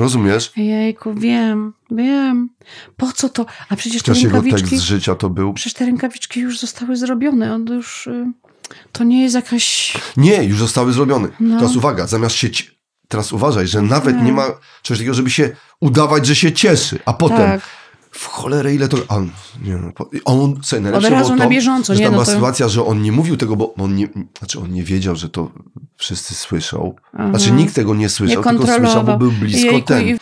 rozumiesz? 0.00 0.52
Jejku, 0.56 1.14
wiem, 1.14 1.72
wiem. 1.90 2.48
Po 2.96 3.12
co 3.12 3.28
to? 3.28 3.46
A 3.68 3.76
przecież 3.76 4.02
te 4.02 4.12
Też 4.12 4.22
jego 4.22 4.36
rękawiczki... 4.36 4.70
tekst 4.70 4.84
życia 4.84 5.14
to 5.14 5.30
był, 5.30 5.52
Przecież 5.54 5.74
te 5.74 5.86
rękawiczki 5.86 6.40
już 6.40 6.58
zostały 6.60 6.96
zrobione. 6.96 7.54
On 7.54 7.66
już... 7.66 8.06
y, 8.06 8.26
To 8.92 9.04
nie 9.04 9.22
jest 9.22 9.34
jakaś... 9.34 9.96
Nie, 10.16 10.44
już 10.44 10.58
zostały 10.58 10.92
zrobione. 10.92 11.28
No. 11.40 11.58
Teraz 11.60 11.76
uwaga, 11.76 12.06
zamiast 12.06 12.34
się. 12.36 12.48
Teraz 13.08 13.32
uważaj, 13.32 13.66
że 13.66 13.82
nawet 13.82 14.14
Tak. 14.16 14.24
nie 14.24 14.32
ma 14.32 14.46
czegoś 14.82 14.98
takiego, 14.98 15.14
żeby 15.14 15.30
się 15.30 15.50
udawać, 15.80 16.26
że 16.26 16.34
się 16.36 16.52
cieszy, 16.52 16.98
a 17.04 17.12
potem 17.12 17.36
Tak. 17.38 17.60
W 18.10 18.26
cholerę 18.26 18.74
ile 18.74 18.88
to. 18.88 18.96
A, 19.08 19.20
nie, 19.64 19.76
no, 19.76 19.92
on 20.24 20.58
sobie 20.62 20.82
najlepsze 20.82 21.06
Od 21.08 21.12
razu 21.12 21.24
było 21.26 21.36
na 21.38 21.44
to, 21.44 21.50
bieżąco, 21.50 21.94
że 21.94 22.00
nie, 22.00 22.06
tam 22.06 22.12
no 22.12 22.16
była 22.16 22.24
to- 22.26 22.32
sytuacja, 22.32 22.68
że 22.68 22.84
on 22.86 23.02
nie 23.02 23.12
mówił 23.12 23.36
tego, 23.36 23.56
bo 23.56 23.74
on 23.74 23.94
nie, 23.96 24.08
znaczy 24.38 24.60
on 24.60 24.72
nie 24.72 24.84
wiedział, 24.84 25.16
że 25.16 25.28
to 25.28 25.50
wszyscy 25.96 26.34
słyszą. 26.34 26.94
Znaczy 27.30 27.50
nikt 27.52 27.74
tego 27.74 27.94
nie 27.94 28.00
Nie 28.00 28.08
słyszał, 28.08 28.42
tylko 28.44 28.66
słyszał, 28.66 29.04
bo 29.04 29.16
był 29.18 29.32
blisko 29.32 29.70
Jejku, 29.72 29.88
ten. 29.88 30.08
i- 30.08 30.16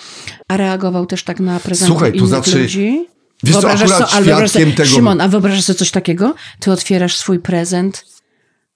A 0.48 0.56
reagował 0.56 1.06
też 1.06 1.22
tak 1.24 1.40
na 1.40 1.60
prezenty 1.60 1.92
Słuchaj, 1.92 2.12
to 2.18 2.26
znaczy- 2.26 2.58
ludzi? 2.62 3.06
Wiesz 3.44 3.56
co, 3.56 3.70
akurat 3.70 3.78
wyobrażasz 3.88 4.24
świadkiem 4.24 4.72
tego- 4.72 4.88
Szymon, 4.88 5.20
a 5.20 5.28
wyobrażasz 5.28 5.64
sobie 5.64 5.78
coś 5.78 5.90
takiego? 5.90 6.34
Ty 6.60 6.72
otwierasz 6.72 7.16
swój 7.16 7.38
prezent, 7.38 8.04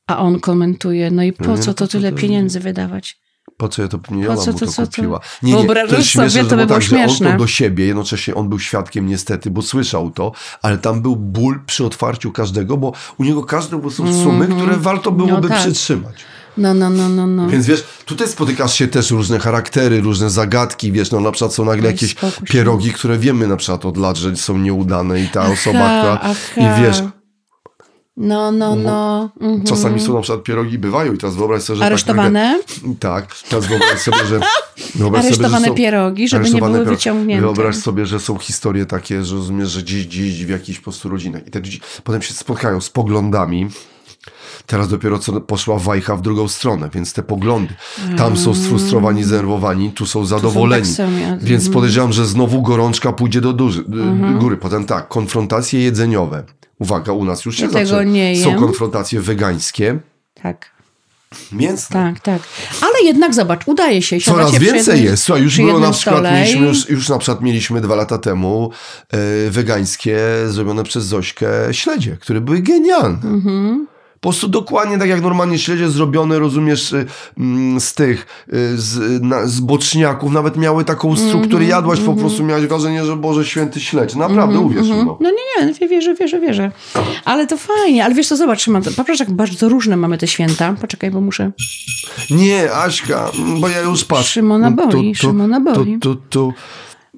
a 0.06 0.18
on 0.18 0.40
komentuje, 0.40 1.10
no 1.10 1.22
i 1.22 1.32
po 1.32 1.46
Nie, 1.56 1.58
co 1.58 1.66
no 1.70 1.74
to 1.74 1.86
to- 1.86 1.92
tyle 1.92 2.10
to- 2.12 2.18
pieniędzy 2.18 2.60
wydawać? 2.60 3.21
Po 3.62 3.68
co 3.68 3.82
ja 3.82 3.88
to 3.88 3.98
nie 4.10 4.24
co 4.26 4.52
mu 4.52 4.58
to, 4.58 4.66
to 4.66 4.72
to? 4.72 4.86
kupiła? 4.86 5.20
Nie, 5.42 5.52
nie, 5.52 5.66
to 5.66 5.74
jest 5.74 5.88
sobie, 5.90 6.02
śmieszne, 6.04 6.44
to 6.44 6.48
że 6.50 6.56
by 6.56 6.66
było 6.66 6.78
tak, 6.78 6.82
że 6.82 6.96
on 6.96 7.02
śmieszne. 7.02 7.32
to 7.32 7.38
do 7.38 7.46
siebie, 7.46 7.86
jednocześnie 7.86 8.34
on 8.34 8.48
był 8.48 8.58
świadkiem 8.58 9.06
niestety, 9.06 9.50
bo 9.50 9.62
słyszał 9.62 10.10
to, 10.10 10.32
ale 10.62 10.78
tam 10.78 11.02
był 11.02 11.16
ból 11.16 11.60
przy 11.66 11.84
otwarciu 11.86 12.32
każdego, 12.32 12.76
bo 12.76 12.92
u 13.18 13.24
niego 13.24 13.42
każdy 13.44 13.90
są 13.90 14.22
sumy, 14.22 14.46
które 14.46 14.76
warto 14.76 15.12
byłoby 15.12 15.34
Mhm. 15.34 15.42
No 15.42 15.48
tak. 15.48 15.58
przytrzymać. 15.60 16.24
No, 16.56 16.74
no, 16.74 16.90
no, 16.90 17.08
no, 17.08 17.26
no. 17.26 17.48
Więc 17.48 17.66
wiesz, 17.66 17.84
tutaj 18.04 18.28
spotykasz 18.28 18.74
się 18.74 18.88
też 18.88 19.10
różne 19.10 19.38
charaktery, 19.38 20.00
różne 20.00 20.30
zagadki, 20.30 20.92
wiesz, 20.92 21.10
no 21.10 21.20
na 21.20 21.32
przykład 21.32 21.54
są 21.54 21.64
nagle 21.64 21.90
jakieś 21.90 22.16
pierogi, 22.44 22.92
które 22.92 23.18
wiemy 23.18 23.48
na 23.48 23.56
przykład 23.56 23.84
od 23.86 23.96
lat, 23.96 24.16
że 24.16 24.36
są 24.36 24.58
nieudane 24.58 25.20
i 25.20 25.28
ta 25.28 25.42
osoba, 25.42 25.78
która... 25.98 26.18
aha. 26.22 26.34
I 26.56 26.82
wiesz, 26.82 27.02
No, 28.16 28.52
no, 28.52 28.76
no. 28.76 29.30
Mhm. 29.40 29.64
czasami 29.64 30.00
są 30.00 30.14
na 30.14 30.20
przykład 30.20 30.44
pierogi 30.44 30.78
bywają 30.78 31.12
i 31.12 31.18
teraz 31.18 31.36
wyobraź 31.36 31.62
sobie, 31.62 31.78
że 31.78 31.84
Aresztowane? 31.84 32.60
Tak, 33.00 33.26
tak, 33.26 33.36
teraz 33.48 33.66
wyobraź 33.66 33.98
sobie, 34.00 34.24
że... 34.28 34.40
Wyobraź 34.94 35.24
Aresztowane 35.24 35.54
sobie, 35.54 35.64
że 35.64 35.68
są, 35.70 35.74
pierogi, 35.74 36.28
żeby 36.28 36.44
nie 36.44 36.48
aresztowane 36.48 36.72
były 36.72 36.84
pierogi. 36.84 36.96
wyciągnięte. 36.96 37.42
Wyobraź 37.42 37.76
sobie, 37.76 38.06
że 38.06 38.20
są 38.20 38.38
historie 38.38 38.86
takie, 38.86 39.24
że 39.24 39.34
rozumiesz, 39.36 39.68
że 39.68 39.82
gdzieś, 39.82 40.06
gdzieś 40.06 40.44
w 40.44 40.48
jakichś 40.48 40.78
po 40.78 40.84
prostu 40.84 41.08
rodzinach 41.08 41.46
i 41.46 41.50
te 41.50 41.62
dzieci 41.62 41.80
potem 42.04 42.22
się 42.22 42.34
spotkają 42.34 42.80
z 42.80 42.90
poglądami, 42.90 43.68
Teraz 44.66 44.88
dopiero 44.88 45.18
co 45.18 45.40
poszła 45.40 45.78
wajcha 45.78 46.16
w 46.16 46.22
drugą 46.22 46.48
stronę, 46.48 46.88
więc 46.94 47.12
te 47.12 47.22
poglądy. 47.22 47.74
Tam 48.16 48.36
są 48.36 48.54
sfrustrowani, 48.54 49.24
zdenerwowani, 49.24 49.90
tu 49.92 50.06
są 50.06 50.24
zadowoleni. 50.26 50.82
tak 50.86 50.94
samo, 50.96 51.18
ja- 51.18 51.36
Więc 51.36 51.62
mhm. 51.62 51.72
podejrzewam, 51.74 52.12
że 52.12 52.26
znowu 52.26 52.62
gorączka 52.62 53.12
pójdzie 53.12 53.40
do 53.40 53.52
duży, 53.52 53.84
góry. 54.38 54.56
Potem 54.56 54.84
tak, 54.84 55.08
konfrontacje 55.08 55.80
jedzeniowe. 55.80 56.42
Uwaga, 56.78 57.12
u 57.12 57.24
nas 57.24 57.44
już 57.44 57.56
się 57.56 57.68
Ja 57.72 58.02
nie 58.04 58.44
Są 58.44 58.54
konfrontacje 58.56 59.20
wegańskie, 59.20 59.98
Tak, 60.42 60.70
mięsne. 61.52 61.94
tak, 62.14 62.20
tak. 62.20 62.42
Ale 62.80 63.02
jednak 63.04 63.34
zobacz, 63.34 63.62
udaje 63.66 64.02
się. 64.02 64.20
Coraz 64.20 64.50
więcej 64.58 64.94
jednym- 64.94 65.04
jest. 65.04 65.22
Słuchaj, 65.24 65.42
już 65.42 65.56
było 65.56 65.78
na 65.78 65.90
przykład, 65.90 66.16
stole 66.16 66.32
mieliśmy 66.32 66.66
już, 66.66 66.88
już 66.90 67.08
na 67.08 67.18
przykład 67.18 67.42
mieliśmy 67.42 67.80
dwa 67.80 67.94
lata 67.94 68.18
temu 68.18 68.70
e, 69.10 69.50
wegańskie 69.50 70.18
zrobione 70.46 70.84
przez 70.84 71.04
Zośkę 71.04 71.48
śledzie, 71.72 72.16
które 72.20 72.40
były 72.40 72.58
genialne. 72.58 73.18
Mhm. 73.24 73.86
Po 74.22 74.28
prostu 74.28 74.48
dokładnie 74.48 74.98
tak 74.98 75.08
jak 75.08 75.22
normalnie 75.22 75.58
śledzie 75.58 75.90
zrobione, 75.90 76.38
rozumiesz, 76.38 76.92
y, 76.92 77.06
mm, 77.38 77.80
z 77.80 77.94
tych, 77.94 78.26
y, 78.52 78.80
z, 78.80 79.22
na, 79.22 79.46
z 79.46 79.60
boczniaków, 79.60 80.32
nawet 80.32 80.56
miały 80.56 80.84
taką 80.84 81.10
Mhm, 81.10 81.28
strukturę, 81.28 81.64
jadłaś 81.64 82.00
po 82.00 82.14
prostu, 82.14 82.44
miałeś 82.44 82.66
wrażenie, 82.66 83.04
że 83.04 83.16
Boże 83.16 83.44
Święty 83.44 83.80
śledź. 83.80 84.14
Naprawdę, 84.14 84.58
uwierz 84.58 84.88
mi. 84.88 85.04
No. 85.04 85.18
No 85.20 85.30
nie, 85.30 85.66
nie, 85.80 85.88
wierzę, 85.88 86.14
wierzę, 86.14 86.40
wierzę. 86.40 86.70
Ale 87.24 87.46
to 87.46 87.56
fajnie, 87.56 88.04
ale 88.04 88.14
wiesz 88.14 88.28
co, 88.28 88.36
zobacz, 88.36 88.62
Szymon, 88.62 88.82
patrz 88.96 89.20
jak 89.20 89.30
bardzo 89.32 89.68
różne 89.68 89.96
mamy 89.96 90.18
te 90.18 90.26
święta. 90.26 90.74
Poczekaj, 90.80 91.10
bo 91.10 91.20
muszę... 91.20 91.50
Nie, 92.30 92.74
Aśka, 92.74 93.30
bo 93.60 93.68
ja 93.68 93.80
już 93.80 94.04
patrzę. 94.04 94.24
Szymona 94.24 94.70
boli, 94.70 95.14
Szymona 95.14 95.60
boli. 95.60 95.98
Tu, 95.98 96.14
tu, 96.14 96.22
tu. 96.30 96.52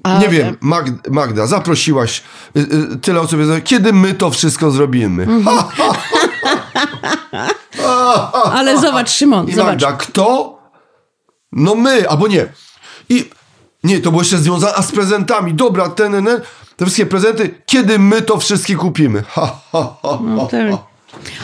A- 0.02 0.18
Nie 0.18 0.28
wiem, 0.28 0.56
Magda, 0.60 1.10
Magda 1.10 1.46
zaprosiłaś 1.46 2.22
y, 2.56 2.60
y, 2.60 2.96
tyle 2.96 3.20
osób, 3.20 3.40
kiedy 3.64 3.92
my 3.92 4.14
to 4.14 4.30
wszystko 4.30 4.70
zrobimy? 4.70 5.22
Mhm. 5.22 5.44
Ha, 5.56 5.68
Ale 8.52 8.80
zobacz, 8.80 9.10
Szymon, 9.10 9.48
I 9.48 9.52
zobacz. 9.54 9.82
Magda, 9.82 9.92
kto? 9.92 10.58
No 11.52 11.74
my, 11.74 12.08
albo 12.08 12.28
nie. 12.28 12.46
I 13.08 13.30
nie, 13.84 14.00
to 14.00 14.10
było 14.10 14.22
jeszcze 14.22 14.38
związane, 14.38 14.74
a 14.74 14.82
z 14.82 14.92
prezentami. 14.92 15.54
Dobra, 15.54 15.88
ten, 15.88 16.12
ten, 16.12 16.24
ten, 16.24 16.40
te 16.76 16.84
wszystkie 16.84 17.06
prezenty, 17.06 17.54
kiedy 17.66 17.98
my 17.98 18.22
to 18.22 18.38
wszystkie 18.38 18.76
kupimy? 18.76 19.22
Ha, 19.28 19.60
ha, 19.72 19.96
ha. 20.02 20.18
No, 20.22 20.46
te... 20.46 20.78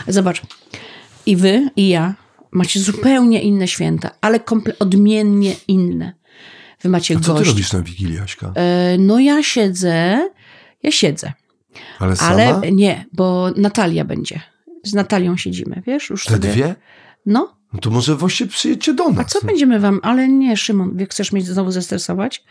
Zobacz. 0.09 0.43
I 1.27 1.37
wy, 1.37 1.71
i 1.77 1.89
ja 1.89 2.15
macie 2.51 2.81
zupełnie 2.81 3.43
inne 3.43 3.69
święta, 3.69 4.11
ale 4.21 4.39
komple- 4.39 4.73
odmiennie 4.79 5.55
inne. 5.69 6.13
Wy 6.83 6.89
macie 6.89 7.21
Co 7.21 7.35
ty 7.35 7.45
robisz 7.45 7.73
na 7.73 7.81
Wigilię, 7.83 8.23
Aśka? 8.23 8.53
E, 8.55 8.99
No 8.99 9.19
ja 9.19 9.43
siedzę, 9.43 10.29
ja 10.83 10.91
siedzę, 10.91 11.33
Ale 11.99 12.17
sama? 12.17 12.31
ale 12.31 12.73
nie, 12.73 13.05
bo 13.13 13.51
Natalia 13.57 14.05
będzie. 14.05 14.41
Z 14.85 14.95
Natalią 14.95 15.37
siedzimy, 15.37 15.83
wiesz? 15.87 16.11
Już 16.11 16.25
Te 16.25 16.33
sobie... 16.33 16.49
dwie? 16.49 16.75
No, 17.27 17.57
No 17.73 17.81
to 17.81 17.91
może 17.91 18.17
właśnie 18.17 18.47
przyjedźcie 18.47 18.95
do 18.95 19.09
nas. 19.11 19.27
a 19.27 19.29
co 19.29 19.47
będziemy 19.47 19.81
wam? 19.81 20.01
Ale 20.03 20.29
nie, 20.29 20.57
Szymon, 20.57 20.97
wie, 20.97 21.07
chcesz 21.07 21.33
mnie 21.33 21.43
znowu 21.43 21.71
zestresować? 21.71 22.45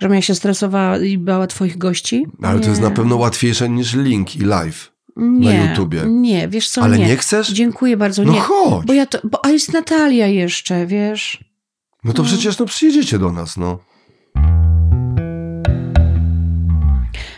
Żebym 0.00 0.14
ja 0.14 0.22
się 0.22 0.34
stresowała 0.34 0.98
i 0.98 1.18
bała 1.18 1.46
twoich 1.46 1.78
gości? 1.78 2.26
Ale 2.42 2.60
to 2.60 2.68
jest 2.68 2.80
Nie. 2.80 2.88
na 2.88 2.94
pewno 2.94 3.16
łatwiejsze 3.16 3.68
niż 3.68 3.94
link 3.94 4.36
i 4.36 4.40
live. 4.40 4.92
nie, 5.16 5.66
YouTubie. 5.68 6.02
Nie, 6.06 6.48
wiesz 6.48 6.68
co, 6.68 6.82
Ale 6.82 6.98
nie. 6.98 7.06
nie 7.06 7.16
chcesz? 7.16 7.52
Dziękuję 7.52 7.96
bardzo, 7.96 8.24
No 8.24 8.32
nie. 8.32 8.40
chodź. 8.40 8.86
Bo 8.86 8.92
ja 8.92 9.06
to, 9.06 9.18
bo, 9.24 9.44
a 9.44 9.50
jest 9.50 9.72
Natalia 9.72 10.26
jeszcze, 10.26 10.86
wiesz? 10.86 11.44
No 12.04 12.12
to 12.12 12.22
przecież 12.24 12.58
no 12.58 12.66
przyjedziecie 12.66 13.18
do 13.18 13.32
nas, 13.32 13.56
no. 13.56 13.78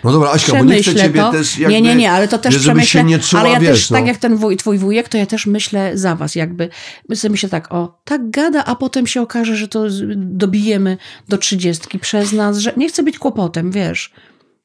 No 0.07 0.13
dobra, 0.13 0.31
Aśka, 0.31 0.53
bo 0.59 0.65
nie 0.65 0.83
chcę 0.83 1.11
to. 1.11 1.33
też 1.33 1.59
jakby... 1.59 1.75
nie, 1.75 1.81
nie, 1.83 1.95
nie, 1.95 2.13
ale 2.13 2.29
to 2.29 2.39
też 2.39 2.59
przemyślę. 2.59 3.05
nie 3.05 3.19
czuła, 3.19 3.43
ale 3.43 3.51
ja 3.51 3.61
wiesz, 3.61 3.71
też, 3.71 3.91
no. 3.91 3.97
tak 3.97 4.07
jak 4.07 4.17
ten 4.17 4.37
wuj, 4.37 4.57
twój 4.57 4.79
wujek, 4.79 5.09
to 5.09 5.19
ja 5.19 5.27
też 5.27 5.47
myślę 5.47 5.99
za 5.99 6.17
was 6.17 6.35
jakby. 6.35 6.69
My 7.09 7.17
sobie 7.17 7.33
myślę 7.33 7.49
tak, 7.49 7.73
o, 7.73 7.99
tak 8.05 8.31
gada, 8.31 8.65
a 8.65 8.75
potem 8.75 9.07
się 9.07 9.23
okaże, 9.23 9.57
że 9.57 9.69
to 9.69 9.85
dobijemy 10.17 10.97
do 11.29 11.39
trzydziestki 11.39 11.99
przez 11.99 12.33
nas, 12.33 12.59
że 12.59 12.73
nie 12.77 12.89
chcę 12.89 13.03
być 13.03 13.19
kłopotem, 13.19 13.71
wiesz. 13.71 14.13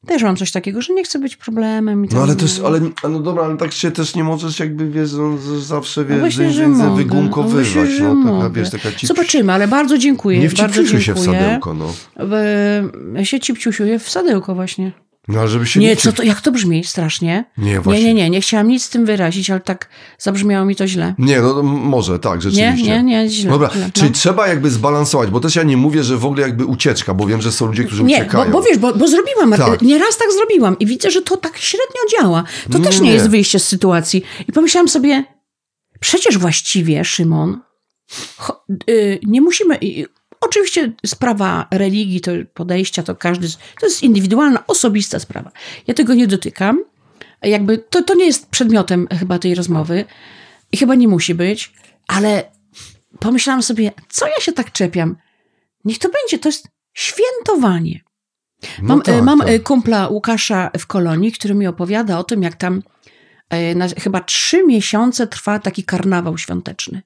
Też 0.07 0.23
mam 0.23 0.35
coś 0.35 0.51
takiego, 0.51 0.81
że 0.81 0.93
nie 0.93 1.03
chcę 1.03 1.19
być 1.19 1.35
problemem. 1.35 2.05
I 2.05 2.07
No 2.07 2.13
tam- 2.13 2.23
ale 2.23 2.35
też, 2.35 2.59
ale, 2.65 2.79
no 3.09 3.19
dobra, 3.19 3.43
ale 3.43 3.57
tak 3.57 3.71
się 3.73 3.91
też 3.91 4.15
nie 4.15 4.23
możesz 4.23 4.59
jakby, 4.59 4.89
wiesz, 4.89 5.13
no, 5.13 5.37
z- 5.37 5.63
zawsze, 5.63 6.01
No 6.01 6.07
wiesz, 6.07 6.19
właśnie, 6.19 6.49
z- 6.51 6.53
że 6.53 6.65
z- 6.65 6.77
mogę. 6.77 6.95
wygumkowywać, 6.95 7.75
No 7.75 7.85
że 7.97 8.03
no, 8.03 8.23
taka, 8.23 8.35
mogę. 8.35 8.61
wiesz, 8.61 8.69
taka 8.69 8.91
cip... 8.91 9.07
Zobaczymy, 9.07 9.53
ale 9.53 9.67
bardzo 9.67 9.97
dziękuję. 9.97 10.39
Nie 10.39 10.47
bardzo 10.49 10.63
wcipciusiuj 10.67 11.01
się 11.01 11.13
w 11.13 11.19
sadełko, 11.19 11.73
no. 11.73 11.93
Ja 13.15 13.25
się 13.25 13.39
cipciusiuję 13.39 13.99
w 13.99 14.09
sadełko 14.09 14.55
właśnie. 14.55 14.91
No 15.32 15.39
ale 15.39 15.49
żeby 15.49 15.67
się 15.67 15.79
Nie, 15.79 15.95
wcip- 15.95 16.01
co 16.01 16.11
to, 16.13 16.23
jak 16.23 16.41
to 16.41 16.51
brzmi 16.51 16.84
strasznie. 16.84 17.45
Nie, 17.57 17.71
Nie, 17.71 17.82
właśnie. 17.82 18.03
nie, 18.03 18.13
nie, 18.13 18.29
nie 18.29 18.41
chciałam 18.41 18.67
nic 18.67 18.84
z 18.84 18.89
tym 18.89 19.05
wyrazić, 19.05 19.49
ale 19.49 19.59
tak 19.59 19.89
zabrzmiało 20.19 20.65
mi 20.65 20.75
to 20.75 20.88
źle. 20.88 21.15
Nie, 21.17 21.41
no 21.41 21.63
może, 21.63 22.19
tak, 22.19 22.36
Nie, 22.36 22.51
rzeczywiście. 22.51 22.89
nie, 22.91 23.03
nie, 23.03 23.29
źle. 23.29 23.51
Dobra, 23.51 23.69
źle. 23.75 23.89
czyli 23.93 24.07
No. 24.09 24.15
trzeba 24.15 24.47
jakby 24.47 24.69
zbalansować, 24.71 25.29
bo 25.29 25.39
też 25.39 25.55
ja 25.55 25.63
nie 25.63 25.77
mówię, 25.77 26.03
że 26.03 26.17
w 26.17 26.25
ogóle 26.25 26.41
jakby 26.41 26.65
ucieczka, 26.65 27.13
bo 27.13 27.25
wiem, 27.27 27.41
że 27.41 27.51
są 27.51 27.65
ludzie, 27.65 27.84
którzy 27.84 28.03
Nie, 28.03 28.15
bo, 28.17 28.21
uciekają. 28.21 28.51
bo 28.51 28.61
wiesz, 28.61 28.77
bo, 28.77 28.93
bo 28.93 29.07
zrobiłam, 29.07 29.51
Tak. 29.57 29.82
nieraz 29.82 30.17
tak 30.17 30.27
zrobiłam 30.32 30.79
i 30.79 30.86
widzę, 30.86 31.11
że 31.11 31.21
to 31.21 31.38
tak 31.38 31.57
średnio 31.57 32.01
działa. 32.19 32.43
To 32.71 32.77
Nie, 32.77 32.84
też 32.84 32.99
nie, 32.99 33.07
nie. 33.07 33.13
jest 33.13 33.29
wyjście 33.29 33.59
z 33.59 33.67
sytuacji. 33.67 34.23
I 34.47 34.51
pomyślałam 34.51 34.88
sobie, 34.88 35.23
przecież 35.99 36.38
właściwie, 36.38 37.05
Szymon, 37.05 37.59
cho, 38.38 38.63
y, 38.89 39.19
nie 39.23 39.41
musimy... 39.41 39.75
Y, 39.84 40.05
oczywiście 40.41 40.91
sprawa 41.05 41.67
religii, 41.71 42.21
to 42.21 42.31
podejścia, 42.53 43.03
to 43.03 43.15
każdy... 43.15 43.47
To 43.79 43.85
jest 43.85 44.03
indywidualna, 44.03 44.67
osobista 44.67 45.19
sprawa. 45.19 45.51
Ja 45.87 45.93
tego 45.93 46.13
nie 46.13 46.27
dotykam. 46.27 46.83
Jakby 47.41 47.77
to, 47.77 48.03
to 48.03 48.15
nie 48.15 48.25
jest 48.25 48.49
przedmiotem 48.49 49.07
chyba 49.19 49.39
tej 49.39 49.55
rozmowy 49.55 50.05
i 50.71 50.77
chyba 50.77 50.95
nie 50.95 51.07
musi 51.07 51.35
być, 51.35 51.73
ale 52.07 52.51
pomyślałam 53.19 53.63
sobie, 53.63 53.91
co 54.09 54.27
ja 54.27 54.39
się 54.39 54.51
tak 54.51 54.71
czepiam? 54.71 55.15
Niech 55.85 55.99
to 55.99 56.09
będzie, 56.09 56.39
to 56.39 56.49
jest 56.49 56.67
świętowanie. 56.93 58.01
No 58.81 58.87
Mam, 58.87 59.01
tak, 59.01 59.15
e, 59.15 59.21
mam 59.21 59.39
tak. 59.39 59.49
e, 59.49 59.59
kumpla 59.59 60.07
Łukasza 60.07 60.71
w 60.79 60.87
Kolonii, 60.87 61.31
który 61.31 61.53
mi 61.53 61.67
opowiada 61.67 62.19
o 62.19 62.23
tym, 62.23 62.43
jak 62.43 62.55
tam 62.55 62.81
e, 63.49 63.75
na, 63.75 63.87
chyba 63.87 64.21
trzy 64.21 64.63
miesiące 64.67 65.27
trwa 65.27 65.59
taki 65.59 65.83
karnawał 65.83 66.37
świąteczny. 66.37 67.01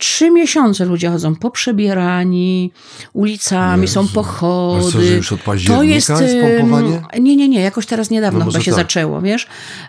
Trzy 0.00 0.30
miesiące 0.30 0.84
ludzie 0.84 1.10
chodzą 1.10 1.34
poprzebierani, 1.36 2.72
ulicami, 3.12 3.88
są 3.88 4.00
Jezu. 4.00 4.10
Ale 4.14 4.24
pochody. 4.24 4.92
co, 4.92 5.00
że 5.00 5.06
już 5.06 5.32
od 5.32 5.40
października 5.40 5.84
jest 5.86 6.10
pompowanie? 6.60 7.02
Nie, 7.20 7.36
nie, 7.36 7.48
nie, 7.48 7.60
jakoś 7.60 7.86
teraz 7.86 8.10
niedawno 8.10 8.38
No 8.38 8.44
chyba 8.44 8.60
się 8.64 8.70
tak. 8.70 8.80
zaczęło, 8.80 9.20
wiesz? 9.20 9.46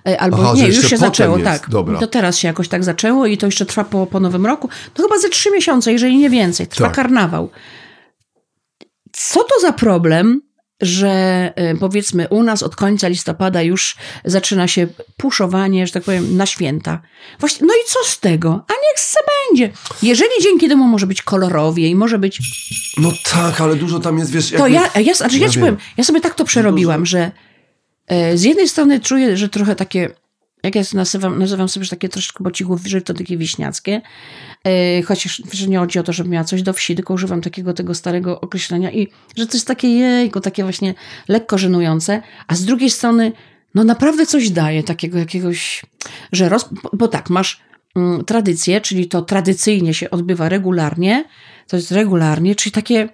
E, 0.08 0.22
Albo 0.22 0.38
Aha, 0.44 0.54
nie, 0.56 0.68
już 0.68 0.90
się 0.90 0.98
zaczęło, 0.98 1.38
jest. 1.38 1.52
tak. 1.52 1.70
Dobra. 1.70 2.00
To 2.00 2.08
teraz 2.08 2.38
się 2.38 2.48
jakoś 2.48 2.68
tak 2.68 2.84
zaczęło 2.84 3.26
i 3.26 3.38
to 3.38 3.46
jeszcze 3.46 3.66
trwa 3.66 3.84
po, 3.84 4.08
po 4.08 4.20
nowym 4.20 4.46
roku. 4.46 4.70
To 4.94 5.04
chyba 5.04 5.20
ze 5.20 5.30
trzy 5.30 5.52
miesiące, 5.52 5.92
jeżeli 5.92 6.18
nie 6.18 6.30
więcej. 6.30 6.68
Trwa 6.68 6.86
Tak. 6.86 6.96
karnawał. 6.96 7.50
Co 9.12 9.40
to 9.44 9.60
za 9.62 9.74
problem, 9.74 10.42
że 10.82 11.54
y, 11.74 11.78
powiedzmy 11.80 12.28
u 12.30 12.44
nas 12.44 12.64
od 12.64 12.76
końca 12.76 13.08
listopada 13.08 13.62
już 13.62 13.96
zaczyna 14.26 14.68
się 14.68 14.88
puszowanie, 15.18 15.88
że 15.88 15.94
tak 15.94 16.04
powiem, 16.04 16.38
na 16.38 16.46
święta. 16.46 17.02
Właśnie, 17.40 17.68
no 17.68 17.74
i 17.74 17.88
co 17.88 18.00
z 18.04 18.20
tego? 18.20 18.66
A 18.68 18.74
niech 18.74 19.00
se 19.00 19.20
będzie. 19.50 19.70
Jeżeli 20.04 20.32
dzięki 20.44 20.70
temu 20.70 20.88
może 20.88 21.08
być 21.08 21.22
kolorowiej, 21.22 21.96
może 21.96 22.20
być 22.20 22.40
No 22.98 23.12
tak, 23.32 23.62
ale 23.62 23.76
dużo 23.76 24.00
tam 24.00 24.20
jest, 24.20 24.32
wiesz... 24.32 24.52
to 24.52 24.68
jakby- 24.68 25.00
ja, 25.00 25.02
ja, 25.02 25.14
znaczy 25.14 25.38
ja 25.38 25.50
ci 25.50 25.56
wiem. 25.60 25.66
powiem, 25.66 25.78
ja 25.98 26.04
sobie 26.04 26.22
tak 26.22 26.36
to 26.36 26.46
przerobiłam, 26.46 27.06
że 27.06 27.32
e, 28.08 28.38
z 28.38 28.44
jednej 28.44 28.70
strony 28.70 29.00
czuję, 29.00 29.38
że 29.38 29.50
trochę 29.50 29.76
takie 29.76 30.10
jak 30.64 30.76
ja 30.76 30.82
nazywam, 30.94 31.40
nazywam 31.40 31.70
sobie 31.70 31.86
takie 31.86 32.10
troszeczkę 32.10 32.44
bocichów, 32.44 32.88
że 32.88 33.02
to 33.02 33.14
takie 33.14 33.38
wiśniackie, 33.38 34.02
yy, 34.66 35.04
chociaż 35.04 35.42
że 35.52 35.68
nie 35.68 35.78
chodzi 35.78 36.00
o 36.00 36.04
to, 36.04 36.14
żebym 36.14 36.32
miała 36.32 36.44
coś 36.44 36.62
do 36.62 36.74
wsi, 36.74 36.96
tylko 36.96 37.14
używam 37.14 37.42
takiego 37.42 37.74
tego 37.74 37.96
starego 37.96 38.42
określenia 38.42 38.92
i 38.92 39.08
że 39.38 39.48
to 39.48 39.54
jest 39.54 39.68
takie 39.68 39.90
jejko, 39.90 40.42
takie 40.42 40.64
właśnie 40.64 40.94
lekko 41.28 41.58
żenujące, 41.58 42.22
a 42.48 42.56
z 42.56 42.66
drugiej 42.66 42.90
strony 42.90 43.32
no 43.76 43.84
naprawdę 43.84 44.26
coś 44.26 44.50
daje 44.50 44.84
takiego 44.84 45.18
jakiegoś, 45.18 45.86
że 46.32 46.50
roz... 46.50 46.70
bo 46.94 47.08
tak, 47.08 47.30
masz 47.30 47.62
mm, 47.96 48.26
tradycję, 48.26 48.82
czyli 48.82 49.08
to 49.08 49.22
tradycyjnie 49.22 49.94
się 49.94 50.10
odbywa 50.10 50.50
regularnie, 50.50 51.24
to 51.68 51.76
jest 51.76 51.92
regularnie, 51.92 52.56
czyli 52.56 52.72
takie 52.72 53.10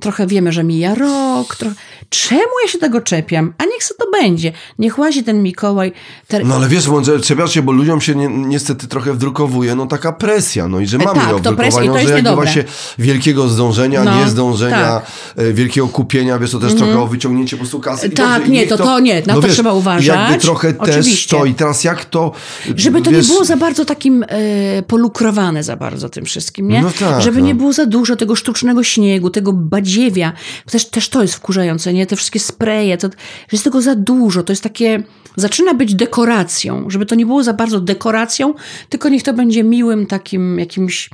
trochę 0.00 0.26
wiemy, 0.26 0.52
że 0.52 0.64
mija 0.64 0.94
rok. 0.94 1.56
Trochę... 1.56 1.74
Czemu 2.08 2.50
ja 2.64 2.68
się 2.72 2.78
tego 2.78 3.00
czepiam? 3.00 3.52
A 3.58 3.64
niech 3.64 3.84
se 3.84 3.94
to 3.94 4.10
będzie. 4.10 4.52
Niech 4.78 4.98
łazi 4.98 5.24
ten 5.24 5.42
Mikołaj. 5.42 5.92
Te... 6.28 6.44
No 6.44 6.54
ale 6.54 6.68
wiesz, 6.68 6.84
czepiasz 7.22 7.54
się, 7.54 7.62
bo 7.62 7.72
ludziom 7.72 8.00
się 8.00 8.14
ni 8.14 8.28
niestety 8.28 8.86
trochę 8.88 9.12
wdrukowuje, 9.12 9.74
no 9.74 9.86
taka 9.86 10.12
presja, 10.12 10.68
no 10.68 10.80
i 10.80 10.86
że 10.86 10.98
mamy 10.98 11.20
tak, 11.20 11.30
ją 11.30 11.42
to 11.42 11.52
presja, 11.52 11.82
i 11.84 11.86
to 11.86 11.92
że 11.92 11.98
jest 12.00 12.10
jakby 12.10 12.22
niedobre. 12.30 12.44
właśnie 12.44 12.64
wielkiego 12.98 13.48
zdążenia, 13.48 14.04
No, 14.04 14.20
niezdążenia, 14.24 14.76
tak. 14.76 15.04
e, 15.36 15.52
wielkiego 15.52 15.88
kupienia, 15.88 16.38
wiesz, 16.38 16.50
to 16.50 16.58
też 16.58 16.74
trochę 16.74 17.00
o 17.00 17.06
wyciągnięcie 17.06 17.56
po 17.56 17.60
prostu 17.60 17.80
kasy. 17.80 18.06
I 18.06 18.10
Tak, 18.10 18.48
nie, 18.48 18.52
niech 18.60 18.68
to- 18.68 18.76
to 18.78 19.00
nie, 19.00 19.22
na 19.26 19.34
to 19.34 19.40
wiesz, 19.40 19.52
trzeba 19.52 19.72
uważać. 19.72 20.06
Jakby 20.06 20.38
trochę 20.38 20.72
też 20.72 20.96
Oczywiście. 20.96 21.36
to 21.36 21.44
i 21.44 21.54
teraz 21.54 21.84
jak 21.84 22.04
to... 22.04 22.32
Żeby 22.76 23.02
to 23.02 23.10
wiesz, 23.10 23.28
nie 23.28 23.32
było 23.34 23.44
za 23.44 23.56
bardzo 23.56 23.84
takim 23.84 24.24
e, 24.28 24.82
polukrowane 24.82 25.62
za 25.62 25.76
bardzo 25.76 26.08
tym 26.08 26.24
wszystkim, 26.24 26.68
nie? 26.68 26.82
No 26.82 26.90
tak, 27.00 27.22
Żeby 27.22 27.40
no. 27.40 27.46
nie 27.46 27.54
było 27.54 27.72
za 27.72 27.86
dużo 27.86 28.16
tego 28.16 28.36
sztucznego 28.36 28.82
śniegu, 28.82 29.30
tego 29.30 29.52
badziewia. 29.60 30.32
Też, 30.70 30.90
też 30.90 31.08
to 31.08 31.22
jest 31.22 31.34
wkurzające, 31.34 31.92
nie? 31.92 32.06
Te 32.06 32.16
wszystkie 32.16 32.40
spreje, 32.40 32.98
to, 32.98 33.08
że 33.08 33.16
jest 33.52 33.64
tego 33.64 33.82
za 33.82 33.94
dużo. 33.94 34.42
To 34.42 34.52
jest 34.52 34.62
takie... 34.62 35.02
Zaczyna 35.36 35.74
być 35.74 35.94
dekoracją. 35.94 36.90
Żeby 36.90 37.06
to 37.06 37.14
nie 37.14 37.26
było 37.26 37.42
za 37.42 37.52
bardzo 37.52 37.80
dekoracją, 37.80 38.54
tylko 38.88 39.08
niech 39.08 39.22
to 39.22 39.32
będzie 39.32 39.64
miłym 39.64 40.06
takim 40.06 40.58
jakimś... 40.58 41.10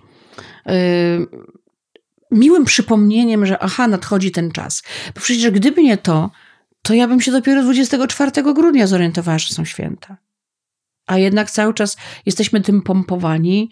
e, 0.66 0.72
miłym 2.30 2.64
przypomnieniem, 2.64 3.46
że 3.46 3.58
aha, 3.58 3.88
nadchodzi 3.88 4.30
ten 4.30 4.50
czas. 4.52 4.82
Bo 5.14 5.20
przecież 5.20 5.50
gdyby 5.50 5.82
nie 5.82 5.96
to, 5.96 6.30
to 6.82 6.94
ja 6.94 7.08
bym 7.08 7.20
się 7.20 7.32
dopiero 7.32 7.62
24 7.62 8.54
grudnia 8.54 8.86
zorientowała, 8.86 9.38
że 9.38 9.54
są 9.54 9.64
święta. 9.64 10.16
A 11.06 11.18
jednak 11.18 11.50
cały 11.50 11.74
czas 11.74 11.96
jesteśmy 12.26 12.60
tym 12.60 12.82
pompowani. 12.82 13.70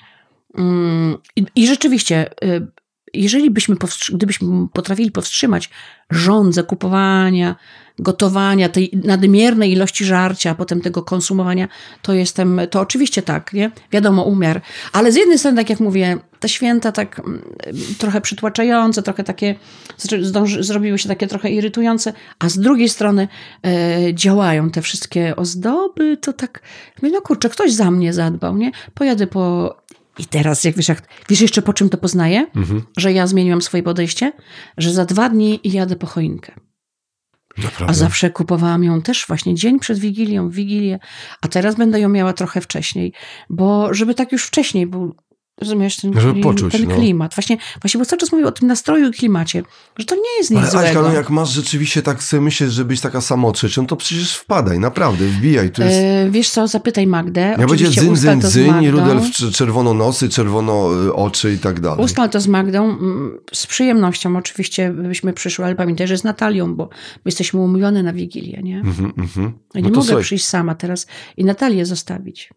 Mm, 0.59 1.17
I, 1.37 1.47
i 1.57 1.67
rzeczywiście, 1.67 2.31
y, 2.45 2.67
jeżeli 3.15 3.51
byśmy, 3.51 3.77
gdybyśmy 4.13 4.69
potrafili 4.73 5.11
powstrzymać 5.11 5.71
żądzę 6.11 6.63
kupowania, 6.63 7.57
gotowania, 7.99 8.69
tej 8.69 8.91
nadmiernej 9.05 9.73
ilości 9.73 10.05
żarcia, 10.05 10.51
a 10.51 10.55
potem 10.55 10.81
tego 10.81 11.03
konsumowania, 11.03 11.69
to 12.03 12.15
jestem, 12.15 12.61
to 12.71 12.81
oczywiście 12.81 13.23
tak, 13.23 13.53
nie? 13.53 13.71
Wiadomo, 13.93 14.23
umiar. 14.23 14.61
Ale 14.93 15.13
z 15.13 15.17
jednej 15.17 15.39
strony, 15.39 15.57
tak 15.57 15.71
jak 15.71 15.81
mówię, 15.81 16.19
te 16.41 16.49
święta 16.49 16.93
tak 16.93 17.19
mm, 17.21 17.43
trochę 17.99 18.21
przytłaczające, 18.21 19.03
trochę 19.03 19.25
takie, 19.25 19.55
zrobiły 20.61 20.99
się 20.99 21.09
takie 21.09 21.27
trochę 21.27 21.51
irytujące, 21.51 22.13
a 22.39 22.49
z 22.49 22.59
drugiej 22.59 22.89
strony 22.89 23.29
e, 23.67 24.15
działają 24.15 24.71
te 24.71 24.83
wszystkie 24.83 25.37
ozdoby, 25.37 26.17
to 26.17 26.33
tak, 26.33 26.63
no 27.03 27.21
kurczę, 27.21 27.49
ktoś 27.49 27.73
za 27.73 27.91
mnie 27.91 28.13
zadbał, 28.13 28.57
nie? 28.57 28.73
Pojadę 28.95 29.27
po... 29.27 29.77
I 30.19 30.27
teraz, 30.27 30.65
jak 30.65 30.77
wiesz, 30.77 30.89
jak, 30.89 31.09
wiesz 31.29 31.41
jeszcze 31.41 31.63
po 31.63 31.73
czym 31.73 31.91
to 31.91 31.99
poznaję? 31.99 32.47
Że 32.97 33.13
ja 33.13 33.27
zmieniłam 33.27 33.63
swoje 33.63 33.83
podejście? 33.83 34.33
Że 34.79 34.93
za 34.93 35.05
dwa 35.05 35.29
dni 35.29 35.61
jadę 35.65 35.97
po 35.97 36.07
choinkę. 36.07 36.53
Naprawdę. 37.59 37.87
A 37.91 37.95
zawsze 37.95 38.31
kupowałam 38.31 38.85
ją 38.85 39.03
też 39.03 39.25
właśnie 39.29 39.55
dzień 39.55 39.79
przed 39.79 39.99
Wigilią, 39.99 40.49
w 40.49 40.55
Wigilię, 40.55 40.99
a 41.41 41.49
teraz 41.49 41.75
będę 41.75 42.01
ją 42.01 42.09
miała 42.09 42.33
trochę 42.33 42.61
wcześniej, 42.61 43.13
bo 43.51 43.95
żeby 43.95 44.15
tak 44.15 44.33
już 44.33 44.45
wcześniej 44.45 44.87
był, 44.87 45.17
rozumiesz, 45.61 45.97
ten, 45.97 46.21
Żeby 46.21 46.41
poczuć, 46.41 46.73
ten 46.73 46.89
no. 46.89 46.95
klimat. 46.95 47.35
Właśnie, 47.35 47.57
właśnie, 47.83 47.99
bo 47.99 48.05
cały 48.05 48.21
czas 48.21 48.33
mówię 48.33 48.47
o 48.47 48.53
tym 48.53 48.69
nastroju 48.69 49.09
i 49.09 49.13
klimacie, 49.13 49.63
że 49.99 50.05
to 50.05 50.15
nie 50.15 50.39
jest 50.39 50.51
nic 50.51 50.61
Ale 50.61 50.71
złego. 50.71 50.89
Aśka, 50.89 51.03
no 51.03 51.13
jak 51.13 51.31
masz 51.31 51.51
rzeczywiście 51.51 52.03
tak 52.03 52.23
sobie 52.23 52.41
myśleć, 52.41 52.73
że 52.73 52.85
być 52.85 53.01
taka 53.01 53.21
samotrzecią, 53.21 53.87
to 53.87 53.97
przecież 53.97 54.37
wpadaj, 54.37 54.79
naprawdę, 54.81 55.25
wbijaj. 55.27 55.71
To 55.71 55.85
jest... 55.85 55.97
E, 55.97 56.31
wiesz 56.31 56.51
co, 56.51 56.69
zapytaj 56.69 57.07
Magdę. 57.07 57.57
Ja 57.59 57.67
będzie 57.67 57.87
z 57.87 57.95
dzyń, 58.51 58.67
Magdą. 58.67 58.91
Rudolf 58.91 59.25
cz- 59.25 59.55
czerwono 59.55 59.95
nosy, 59.95 60.29
czerwono 60.29 60.89
oczy 61.15 61.53
i 61.53 61.59
tak 61.59 61.81
dalej. 61.81 62.05
Ustal 62.05 62.31
to 62.31 62.41
z 62.41 62.47
Magdą. 62.49 62.85
Mm, 62.85 63.39
Z 63.53 63.67
przyjemnością 63.67 64.37
oczywiście 64.37 64.91
byśmy 64.91 65.33
przyszły, 65.33 65.65
ale 65.65 65.75
pamiętaj, 65.75 66.07
że 66.07 66.19
z 66.19 66.25
Natalią, 66.25 66.75
bo 66.75 66.85
my 67.15 67.21
jesteśmy 67.27 67.61
umówione 67.61 68.03
na 68.03 68.13
Wigilię, 68.13 68.61
nie? 68.63 68.79
Mhm, 68.79 69.13
mhm. 69.19 69.47
Ja 69.47 69.53
No 69.75 69.81
nie 69.81 69.95
mogę 69.95 70.07
słuchaj, 70.07 70.23
przyjść 70.23 70.45
sama 70.45 70.75
teraz 70.75 71.07
i 71.37 71.45
Natalię 71.45 71.87
zostawić. 71.87 72.51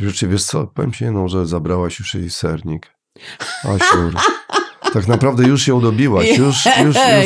Rzeczywiście, 0.00 0.28
wiesz 0.28 0.44
co, 0.44 0.66
powiem 0.66 0.92
ci 0.92 1.04
jedną, 1.04 1.28
że 1.28 1.46
zabrałaś 1.46 1.98
już 1.98 2.14
jej 2.14 2.30
sernik. 2.30 2.86
Asiur. 3.64 4.14
tak 4.92 5.08
naprawdę 5.08 5.44
już 5.44 5.66
ją 5.68 5.80
dobiłaś, 5.80 6.28
już, 6.28 6.38
już, 6.38 6.64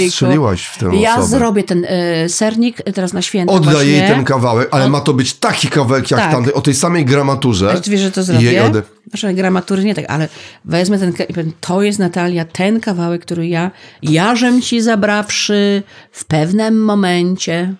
już 0.00 0.12
strzeliłaś 0.12 0.64
w 0.64 0.78
tę 0.78 0.90
Ja 0.96 1.12
osobę. 1.12 1.26
zrobię 1.26 1.64
ten 1.64 1.86
e, 1.88 2.28
sernik 2.28 2.76
teraz 2.94 3.12
na 3.12 3.22
święta 3.22 3.54
Oddaj 3.54 3.74
właśnie. 3.74 3.90
jej 3.92 4.08
ten 4.08 4.24
kawałek, 4.24 4.68
ale 4.70 4.84
Od- 4.84 4.90
ma 4.90 5.00
to 5.00 5.14
być 5.14 5.34
taki 5.34 5.68
kawałek 5.68 6.10
jak 6.10 6.20
Tak. 6.20 6.32
tamten, 6.32 6.52
o 6.54 6.60
tej 6.60 6.74
samej 6.74 7.04
gramaturze. 7.04 7.80
Wiesz, 7.86 8.00
że 8.00 8.10
to 8.10 8.22
zrobię? 8.22 8.44
jej 8.44 8.60
ode... 8.60 8.82
Znaczy 9.08 9.32
gramatury 9.34 9.84
nie 9.84 9.94
tak, 9.94 10.04
ale 10.08 10.28
wezmę 10.64 10.98
ten, 10.98 11.12
to 11.60 11.82
jest 11.82 11.98
Natalia, 11.98 12.44
ten 12.44 12.80
kawałek, 12.80 13.22
który 13.22 13.48
ja, 13.48 13.70
jażem 14.02 14.62
ci 14.62 14.80
zabrawszy 14.82 15.82
w 16.12 16.24
pewnym 16.24 16.84
momencie. 16.84 17.74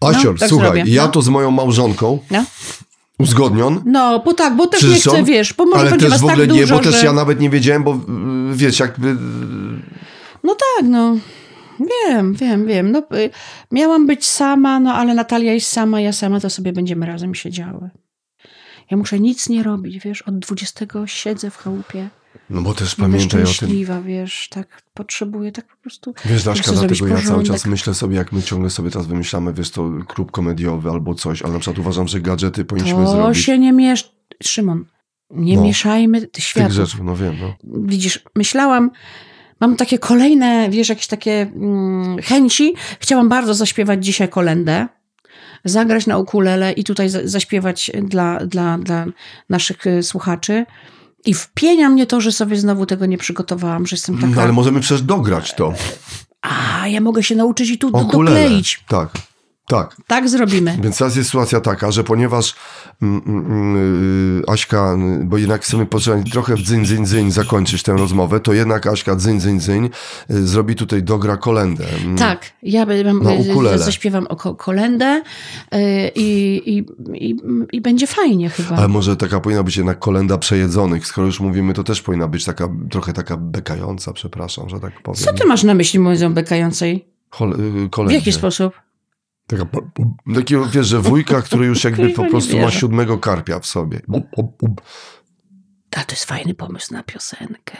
Asior, 0.00 0.38
tak 0.38 0.48
słuchaj, 0.48 0.66
zrobię, 0.72 0.84
ja 0.86 1.02
no. 1.02 1.08
to 1.08 1.22
z 1.22 1.28
moją 1.28 1.50
małżonką 1.50 2.18
No, 2.30 2.44
uzgodnion. 3.18 3.82
no 3.86 4.18
bo 4.24 4.34
tak, 4.34 4.56
bo 4.56 4.66
też 4.66 4.82
nie 4.82 4.90
Przyszą, 4.90 5.10
chcę, 5.10 5.22
wiesz, 5.22 5.54
bo 5.54 5.64
może 5.64 5.80
ale 5.80 5.90
będzie 5.90 6.06
też 6.06 6.12
was 6.12 6.20
w 6.20 6.24
ogóle 6.24 6.46
tak 6.46 6.48
dużo, 6.48 6.60
nie, 6.60 6.66
bo 6.66 6.78
też 6.78 7.00
że... 7.00 7.06
ja 7.06 7.12
nawet 7.12 7.40
nie 7.40 7.50
wiedziałem, 7.50 7.82
bo 7.82 8.00
wiesz, 8.52 8.80
jakby 8.80 9.16
No 10.44 10.54
tak, 10.54 10.88
no. 10.88 11.16
Wiem, 11.80 12.34
wiem, 12.34 12.66
wiem. 12.66 12.92
No, 12.92 12.98
y, 12.98 13.30
miałam 13.72 14.06
być 14.06 14.26
sama, 14.26 14.80
no 14.80 14.94
ale 14.94 15.14
Natalia 15.14 15.52
jest 15.52 15.72
sama, 15.72 16.00
ja 16.00 16.12
sama, 16.12 16.40
to 16.40 16.50
sobie 16.50 16.72
będziemy 16.72 17.06
razem 17.06 17.34
siedziały. 17.34 17.90
Ja 18.90 18.96
muszę 18.96 19.20
nic 19.20 19.48
nie 19.48 19.62
robić, 19.62 19.98
wiesz, 19.98 20.22
od 20.22 20.38
20 20.38 20.86
siedzę 21.06 21.50
w 21.50 21.56
chałupie. 21.56 22.08
No 22.50 22.62
bo 22.62 22.74
też 22.74 22.94
pamiętaj 22.94 23.40
o 23.42 23.44
tym. 23.44 23.52
szczęśliwa, 23.54 24.00
wiesz, 24.00 24.48
tak 24.50 24.82
potrzebuję, 24.94 25.52
tak 25.52 25.66
po 25.66 25.76
prostu. 25.76 26.14
Wiesz, 26.24 26.42
zrobić 26.42 26.62
dlatego 26.62 27.06
ja 27.06 27.22
cały 27.22 27.44
czas 27.44 27.66
myślę 27.66 27.94
sobie, 27.94 28.16
jak 28.16 28.32
my 28.32 28.42
ciągle 28.42 28.70
sobie 28.70 28.90
teraz 28.90 29.06
wymyślamy, 29.06 29.52
wiesz, 29.52 29.70
to 29.70 29.90
klub 30.08 30.30
komediowy 30.30 30.90
albo 30.90 31.14
coś, 31.14 31.42
ale 31.42 31.52
na 31.52 31.58
przykład 31.58 31.78
uważam, 31.78 32.08
że 32.08 32.20
gadżety 32.20 32.64
powinniśmy 32.64 33.04
To 33.04 33.10
zrobić. 33.10 33.38
się 33.44 33.58
nie 33.58 33.72
miesz... 33.72 34.12
Szymon, 34.42 34.84
nie 35.30 35.56
No. 35.56 35.62
mieszajmy 35.62 36.20
tych 36.20 36.30
Tych 36.30 36.44
światów. 36.44 36.72
rzeczy, 36.72 36.96
no 37.04 37.16
wiem, 37.16 37.36
no. 37.40 37.54
Widzisz, 37.86 38.20
myślałam, 38.36 38.90
mam 39.60 39.76
takie 39.76 39.98
kolejne, 39.98 40.70
wiesz, 40.70 40.88
jakieś 40.88 41.06
takie 41.06 41.32
mm, 41.54 42.18
chęci. 42.22 42.74
Chciałam 43.00 43.28
bardzo 43.28 43.54
zaśpiewać 43.54 44.04
dzisiaj 44.04 44.28
kolendę, 44.28 44.86
zagrać 45.64 46.06
na 46.06 46.18
ukulele 46.18 46.72
i 46.72 46.84
tutaj 46.84 47.08
za- 47.08 47.20
zaśpiewać 47.28 47.90
dla, 48.02 48.46
dla, 48.46 48.78
dla 48.78 49.06
naszych 49.48 49.86
y, 49.86 50.02
słuchaczy. 50.02 50.64
I 51.24 51.34
wpienia 51.34 51.88
mnie 51.88 52.06
to, 52.06 52.20
że 52.20 52.32
sobie 52.32 52.56
znowu 52.56 52.86
tego 52.86 53.06
nie 53.06 53.18
przygotowałam, 53.18 53.86
że 53.86 53.94
jestem 53.94 54.14
taka... 54.14 54.34
No 54.34 54.42
ale 54.42 54.52
możemy 54.52 54.80
przecież 54.80 55.02
dograć 55.02 55.54
to. 55.54 55.74
A, 56.42 56.88
ja 56.88 57.00
mogę 57.00 57.22
się 57.22 57.36
nauczyć 57.36 57.70
i 57.70 57.78
tu 57.78 57.90
do, 57.90 57.98
Ukulele. 57.98 58.40
dokleić. 58.42 58.84
Tak, 58.88 59.08
tak. 59.72 59.96
Tak 60.06 60.28
zrobimy. 60.28 60.78
Więc 60.82 60.98
teraz 60.98 61.16
jest 61.16 61.28
sytuacja 61.28 61.60
taka, 61.60 61.90
że 61.90 62.04
ponieważ 62.04 62.54
mm, 63.02 63.22
mm, 63.26 63.76
yy, 64.36 64.42
Aśka, 64.46 64.96
y, 65.20 65.24
bo 65.24 65.38
jednak 65.38 65.62
chcemy 65.62 65.86
poczekać 65.86 66.30
trochę 66.30 66.56
w 66.56 66.62
dzyń, 66.62 66.84
dzyń, 66.84 67.06
dzyń 67.06 67.30
zakończyć 67.30 67.82
tę 67.82 67.92
rozmowę, 67.92 68.40
to 68.40 68.52
jednak 68.52 68.86
Aśka 68.86 69.16
dzyń, 69.16 69.40
dzyń, 69.40 69.60
dzyń 69.60 69.90
y, 70.30 70.46
zrobi 70.46 70.74
tutaj 70.74 71.02
dogra 71.02 71.36
kolendę. 71.36 71.84
Mm. 72.04 72.16
Tak, 72.16 72.52
ja 72.62 72.86
ukulele. 73.50 73.78
zaśpiewam 73.78 74.26
o 74.26 74.36
ko- 74.36 74.54
kolendę 74.54 75.22
y, 75.74 75.78
i, 76.14 76.60
i, 76.66 76.86
i, 77.26 77.36
i 77.72 77.80
będzie 77.80 78.06
fajnie 78.06 78.50
chyba. 78.50 78.76
Ale 78.76 78.88
może 78.88 79.16
taka 79.16 79.40
powinna 79.40 79.62
być 79.62 79.76
jednak 79.76 79.98
kolenda 79.98 80.38
przejedzonych. 80.38 81.06
Skoro 81.06 81.26
już 81.26 81.40
mówimy, 81.40 81.74
to 81.74 81.84
też 81.84 82.02
powinna 82.02 82.28
być 82.28 82.44
taka 82.44 82.68
trochę 82.90 83.12
taka 83.12 83.36
bekająca, 83.36 84.12
przepraszam, 84.12 84.68
że 84.68 84.80
tak 84.80 85.02
powiem. 85.02 85.24
Co 85.24 85.32
ty 85.32 85.46
masz 85.46 85.62
na 85.64 85.74
myśli 85.74 85.98
mówiąc 85.98 86.22
o 86.22 86.30
bekającej? 86.30 87.04
Hol, 87.30 87.52
y, 87.52 88.08
W 88.08 88.12
jaki 88.12 88.32
sposób? 88.32 88.72
Taka, 89.46 89.64
takiego, 90.34 90.66
wiesz, 90.66 90.86
że 90.86 91.00
wujka, 91.00 91.42
który 91.42 91.66
już 91.66 91.84
jakby 91.84 92.10
po 92.10 92.24
prostu 92.24 92.58
ma 92.58 92.70
siódmego 92.70 93.18
karpia 93.18 93.58
w 93.58 93.66
sobie. 93.66 94.00
A 95.96 96.04
to 96.04 96.12
jest 96.12 96.24
fajny 96.24 96.54
pomysł 96.54 96.94
na 96.94 97.02
piosenkę. 97.02 97.76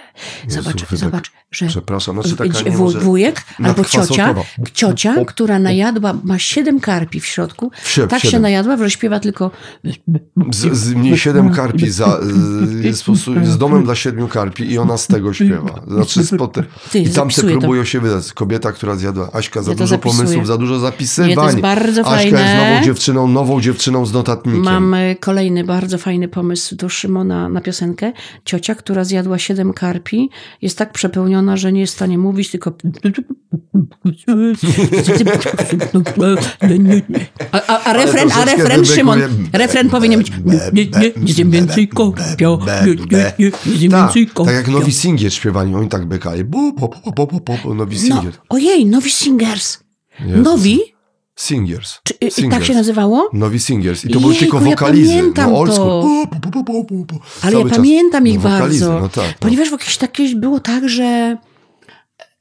Zobacz, 0.48 0.80
Jezu, 0.80 0.96
zobacz, 0.96 1.32
że 1.52 1.66
Przepraszam, 1.66 2.14
znaczy 2.22 2.36
taka 2.36 2.70
w- 2.70 2.78
może... 2.78 2.98
wujek 3.00 3.42
albo 3.64 3.84
ciocia, 3.84 4.34
ciocia, 4.74 5.24
która 5.24 5.58
najadła, 5.58 6.14
ma 6.24 6.38
siedem 6.38 6.80
karpi 6.80 7.20
w 7.20 7.26
środku, 7.26 7.70
tak 8.08 8.20
się 8.22 8.28
siedem. 8.28 8.42
najadła, 8.42 8.76
że 8.76 8.90
śpiewa 8.90 9.20
tylko 9.20 9.50
Z, 10.52 10.76
z 10.76 10.94
mnie 10.94 11.18
siedem 11.18 11.50
karpi 11.50 11.90
za, 11.90 12.20
z, 12.90 13.04
z 13.48 13.58
domem 13.58 13.84
dla 13.84 13.94
siedmiu 13.94 14.28
karpi 14.28 14.70
i 14.72 14.78
ona 14.78 14.98
z 14.98 15.06
tego 15.06 15.32
śpiewa. 15.32 15.80
Znaczy 15.88 16.24
spod, 16.26 16.56
Ty, 16.90 16.98
I 16.98 17.10
tam 17.10 17.28
to. 17.30 17.42
próbują 17.42 17.84
się 17.84 18.00
wydać. 18.00 18.32
Kobieta, 18.32 18.72
która 18.72 18.96
zjadła. 18.96 19.30
Aśka, 19.32 19.62
za 19.62 19.70
Ja 19.70 19.76
dużo 19.76 19.86
zapisuję. 19.86 20.18
pomysłów, 20.24 20.46
za 20.46 20.58
dużo 20.58 20.78
zapisywań. 20.78 21.30
Nie, 21.30 21.36
to 21.36 21.46
jest 21.46 21.60
bardzo 21.60 22.00
Aśka 22.00 22.10
fajne. 22.16 22.40
jest 22.40 22.54
nową 22.70 22.84
dziewczyną, 22.84 23.28
nową 23.28 23.60
dziewczyną 23.60 24.06
z 24.06 24.12
notatnikiem. 24.12 24.62
Mam 24.62 24.94
e, 24.94 25.14
kolejny 25.16 25.64
bardzo 25.64 25.98
fajny 25.98 26.28
pomysł 26.28 26.76
do 26.76 26.88
Szymona 26.88 27.48
na 27.48 27.60
piosenkę. 27.60 28.12
Ciocia, 28.44 28.74
która 28.74 29.04
zjadła 29.04 29.38
siedem 29.38 29.72
karpi, 29.72 30.30
jest 30.62 30.78
tak 30.78 30.92
przepełniona, 30.92 31.41
że 31.56 31.72
nie 31.72 31.80
jest 31.80 31.92
w 31.92 31.96
stanie 31.96 32.18
mówić, 32.18 32.50
tylko... 32.50 32.72
A, 37.52 37.66
a, 37.66 37.84
a 37.84 37.92
refren, 37.92 38.32
a 38.32 38.44
refren 38.44 38.84
Szymon, 38.84 39.20
refren 39.52 39.90
powinien 39.90 40.20
być 40.20 40.32
nie, 40.72 41.44
więcej 41.44 41.88
kopia, 41.88 42.22
nie, 43.38 43.50
Tak, 43.90 43.90
więcej 43.90 44.26
kopia. 44.26 44.44
tak 44.50 44.54
jak 44.54 44.68
Nowi 44.68 44.92
Singier 44.92 45.32
śpiewali, 45.34 45.74
oni 45.74 45.88
tak 45.88 46.06
bekali. 46.06 46.44
Nowi 47.74 47.96
No, 47.96 48.02
Singier. 48.02 48.32
ojej, 48.48 48.86
Nowi 48.86 49.10
Singers. 49.10 49.78
Nowi? 50.36 50.80
Singers. 51.36 51.98
Czy, 52.04 52.14
i- 52.14 52.18
tak 52.18 52.32
Singers. 52.32 52.66
się 52.66 52.74
nazywało? 52.74 53.30
Nowi 53.32 53.60
Singers. 53.60 54.04
I 54.04 54.08
to 54.08 54.20
były 54.20 54.34
tylko 54.34 54.60
ja 54.60 54.64
wokalizy. 54.64 55.16
pamiętam 55.16 55.52
no, 55.52 55.66
to. 55.66 56.04
Ale 57.42 57.58
ja 57.58 57.64
czas. 57.64 57.76
pamiętam 57.76 58.26
ich 58.26 58.34
no, 58.34 58.40
wokalizy, 58.40 58.84
bardzo. 58.86 59.00
No 59.00 59.08
tak, 59.08 59.26
no. 59.28 59.34
Ponieważ 59.40 59.68
w 59.68 59.72
jakieś 59.72 59.96
takie 59.96 60.36
było 60.36 60.60
tak, 60.60 60.88
że, 60.88 61.36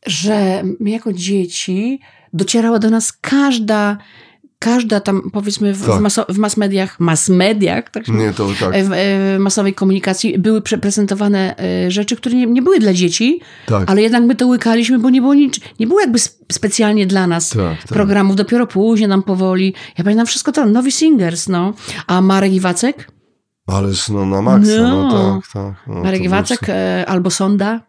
że 0.06 0.64
my 0.80 0.90
jako 0.90 1.14
dzieci 1.14 2.00
docierała 2.34 2.80
do 2.80 2.90
nas 2.90 3.14
każda, 3.22 3.98
każda 4.64 5.00
tam 5.00 5.22
powiedzmy 5.34 5.74
w, 5.74 5.86
Tak. 5.86 5.96
w, 5.98 6.00
maso, 6.02 6.26
w 6.30 6.38
mass 6.38 6.58
mediach, 6.58 7.00
mass 7.00 7.30
mediach, 7.30 7.90
tak 7.90 8.08
Nie, 8.08 8.32
to 8.34 8.48
tak. 8.60 8.74
w, 8.86 8.90
w 8.90 9.36
masowej 9.40 9.74
komunikacji 9.74 10.40
były 10.40 10.62
prezentowane 10.62 11.56
e, 11.60 11.92
rzeczy, 11.92 12.16
które 12.16 12.36
nie, 12.36 12.46
nie 12.46 12.62
były 12.62 12.80
dla 12.80 12.94
dzieci, 12.94 13.42
Tak. 13.66 13.90
ale 13.90 14.02
jednak 14.02 14.24
my 14.24 14.36
to 14.36 14.48
łykaliśmy, 14.48 15.00
bo 15.00 15.10
nie 15.10 15.22
było, 15.22 15.34
nic, 15.34 15.60
nie 15.80 15.88
było 15.88 16.00
jakby 16.00 16.18
sp- 16.26 16.38
specjalnie 16.52 17.08
dla 17.08 17.28
nas 17.28 17.50
Tak, 17.50 17.58
tak. 17.78 17.88
programów, 17.88 18.36
dopiero 18.36 18.68
później 18.68 19.10
nam 19.10 19.24
powoli. 19.24 19.74
Ja 19.98 20.04
pamiętam 20.04 20.26
wszystko 20.26 20.52
to, 20.52 20.66
Nowi 20.66 20.92
Singers, 20.92 21.48
no. 21.50 21.74
A 22.08 22.22
Marek 22.22 22.54
Iwacek? 22.54 23.12
Ależ 23.68 24.10
no 24.10 24.26
na 24.26 24.42
maksa, 24.42 24.82
no, 24.82 25.04
No. 25.10 25.42
tak, 25.42 25.52
tak. 25.54 25.74
No, 25.88 26.04
Marek 26.04 26.24
Iwacek 26.24 26.60
e, 26.70 27.06
albo 27.08 27.30
Sonda? 27.32 27.82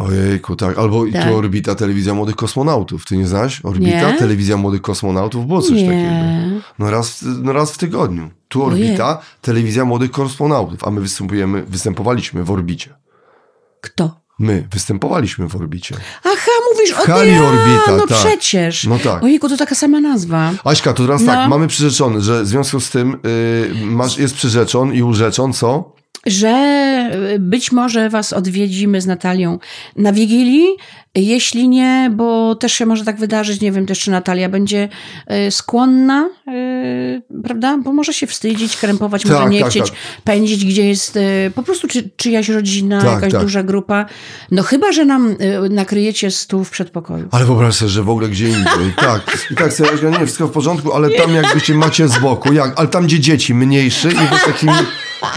Ojejku, 0.00 0.56
tak. 0.56 0.78
Albo 0.78 1.06
i 1.06 1.12
Tak. 1.12 1.28
tu 1.28 1.36
Orbita, 1.36 1.74
telewizja 1.74 2.14
młodych 2.14 2.36
kosmonautów. 2.36 3.04
Ty 3.04 3.16
nie 3.16 3.26
znasz? 3.26 3.60
Orbita, 3.64 4.10
Nie. 4.12 4.18
telewizja 4.18 4.56
młodych 4.56 4.82
kosmonautów? 4.82 5.46
Było 5.46 5.60
coś 5.62 5.70
takiego. 5.70 5.90
Nie. 5.92 6.60
No 6.78 6.90
raz, 6.90 7.10
w- 7.24 7.42
no 7.42 7.52
raz 7.52 7.72
w 7.72 7.78
tygodniu. 7.78 8.30
Tu 8.48 8.64
Ojej. 8.64 8.84
Orbita, 8.84 9.18
telewizja 9.40 9.84
młodych 9.84 10.10
kosmonautów, 10.10 10.84
a 10.84 10.90
my 10.90 11.00
występujemy, 11.00 11.62
występowaliśmy 11.62 12.44
w 12.44 12.50
Orbicie. 12.50 12.94
Kto? 13.80 14.20
My 14.38 14.68
występowaliśmy 14.72 15.48
w 15.48 15.56
Orbicie. 15.56 15.94
Aha, 16.24 16.50
mówisz 16.72 16.92
o 16.92 17.02
hali 17.02 17.30
tym. 17.30 17.42
Orbita, 17.44 17.96
No 17.96 18.06
tak. 18.06 18.18
przecież. 18.18 18.84
No 18.86 18.98
tak. 18.98 19.22
Ojejku, 19.22 19.48
to 19.48 19.56
taka 19.56 19.74
sama 19.74 20.00
nazwa. 20.00 20.52
Aśka, 20.64 20.92
to 20.92 21.02
teraz 21.02 21.20
No. 21.22 21.26
tak, 21.32 21.48
mamy 21.50 21.66
przyrzeczony, 21.68 22.20
że 22.20 22.42
w 22.42 22.46
związku 22.46 22.80
z 22.80 22.90
tym 22.90 23.16
y, 23.26 23.72
masz, 23.86 24.18
jest 24.18 24.34
przyrzeczon 24.34 24.94
i 24.94 25.02
urzeczon, 25.02 25.52
co? 25.52 25.92
Że 26.26 27.10
y, 27.34 27.38
być 27.38 27.72
może 27.72 28.10
was 28.10 28.32
odwiedzimy 28.32 29.00
z 29.00 29.06
Natalią 29.06 29.58
na 29.96 30.12
Wigilii. 30.12 30.66
Jeśli 31.14 31.68
nie, 31.68 32.10
bo 32.16 32.54
też 32.54 32.72
się 32.72 32.86
może 32.86 33.04
tak 33.04 33.16
wydarzyć, 33.16 33.60
nie 33.60 33.72
wiem 33.72 33.86
też, 33.86 33.98
czy 33.98 34.10
Natalia 34.10 34.48
będzie 34.48 34.88
y, 35.46 35.50
skłonna, 35.50 36.28
y, 36.48 37.22
prawda? 37.44 37.78
Bo 37.78 37.92
może 37.92 38.12
się 38.14 38.26
wstydzić, 38.26 38.76
krępować, 38.76 39.24
może 39.24 39.38
Tak, 39.38 39.50
nie 39.50 39.60
tak, 39.60 39.70
chcieć 39.70 39.90
tak. 39.90 39.98
pędzić, 40.24 40.64
gdzie 40.64 40.88
jest 40.88 41.18
po 41.54 41.62
prostu 41.62 41.88
czy, 41.88 42.10
czyjaś 42.16 42.48
rodzina, 42.48 43.02
Tak, 43.02 43.14
jakaś 43.14 43.32
tak. 43.32 43.40
duża 43.40 43.62
grupa. 43.62 44.06
No 44.50 44.62
chyba, 44.62 44.92
że 44.92 45.04
nam 45.04 45.36
nakryjecie 45.70 46.30
stół 46.30 46.64
w 46.64 46.70
przedpokoju. 46.70 47.28
Ale 47.30 47.44
wyobraź 47.44 47.74
sobie, 47.74 47.88
że 47.88 48.02
w 48.02 48.10
ogóle 48.10 48.28
gdzie 48.28 48.48
indziej. 48.48 48.92
Tak, 48.96 49.46
i 49.50 49.54
tak 49.54 49.72
sobie, 49.72 49.90
ja 50.02 50.10
nie, 50.10 50.26
wszystko 50.26 50.46
w 50.46 50.50
porządku, 50.50 50.92
ale 50.92 51.10
tam 51.10 51.34
jakbyście 51.34 51.74
macie 51.74 52.08
z 52.08 52.18
boku, 52.18 52.52
jak, 52.52 52.72
ale 52.76 52.88
tam 52.88 53.04
gdzie 53.04 53.20
dzieci 53.20 53.54
mniejszy 53.54 54.08
i 54.08 54.12
wy 54.12 54.52
takimi 54.52 54.72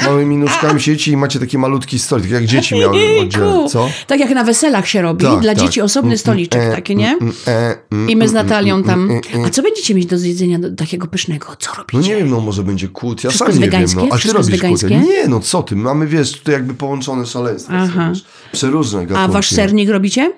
małymi 0.05 0.37
nóżkami 0.37 0.81
sieci 0.81 1.11
i 1.11 1.17
macie 1.17 1.39
taki 1.39 1.57
malutki 1.57 1.99
stolik, 1.99 2.31
jak 2.31 2.45
dzieci 2.45 2.75
miały 2.75 2.93
oddzielnie, 2.93 3.19
Ojejku. 3.19 3.69
co? 3.69 3.89
Tak 4.07 4.19
jak 4.19 4.29
na 4.29 4.43
weselach 4.43 4.87
się 4.87 5.01
robi, 5.01 5.25
Tak, 5.25 5.39
dla 5.39 5.55
tak. 5.55 5.63
dzieci 5.63 5.81
osobny 5.81 6.07
Mm, 6.09 6.17
stoliczek 6.17 6.61
mm, 6.61 6.75
taki, 6.75 6.95
nie? 6.95 7.11
mm, 7.21 7.33
e, 7.47 7.75
mm, 7.91 8.09
I 8.09 8.15
my 8.15 8.27
z 8.27 8.31
mm, 8.31 8.45
Natalią 8.45 8.75
mm, 8.75 8.87
tam. 8.87 8.99
mm, 9.03 9.21
mm. 9.33 9.45
A 9.45 9.49
co 9.49 9.61
będziecie 9.61 9.95
mieć 9.95 10.05
do 10.05 10.17
zjedzenia 10.17 10.59
do, 10.59 10.71
takiego 10.75 11.07
pysznego? 11.07 11.47
Co 11.59 11.71
No 11.71 11.77
robicie? 11.77 11.99
nie 12.09 12.15
wiem, 12.15 12.29
no 12.29 12.39
może 12.39 12.63
będzie 12.63 12.87
kłód, 12.87 13.23
ja 13.23 13.29
Wszystko 13.29 13.51
sam 13.51 13.61
nie 13.61 13.69
wiem. 13.69 13.85
No. 13.95 14.07
A 14.11 14.17
ty 14.17 14.33
robisz 14.33 14.61
kłód? 14.61 14.83
Nie, 14.89 15.27
no 15.27 15.39
co 15.39 15.63
ty, 15.63 15.75
mamy, 15.75 16.07
wiesz, 16.07 16.31
tutaj 16.31 16.53
jakby 16.53 16.73
połączone 16.73 17.25
szaleństwo. 17.25 17.73
Aha. 17.75 18.09
Wiesz, 18.09 18.25
przeróżne 18.51 18.99
gatunki. 19.05 19.23
A 19.23 19.27
wasz 19.33 19.49
sernik 19.49 19.89
robicie? 19.89 20.33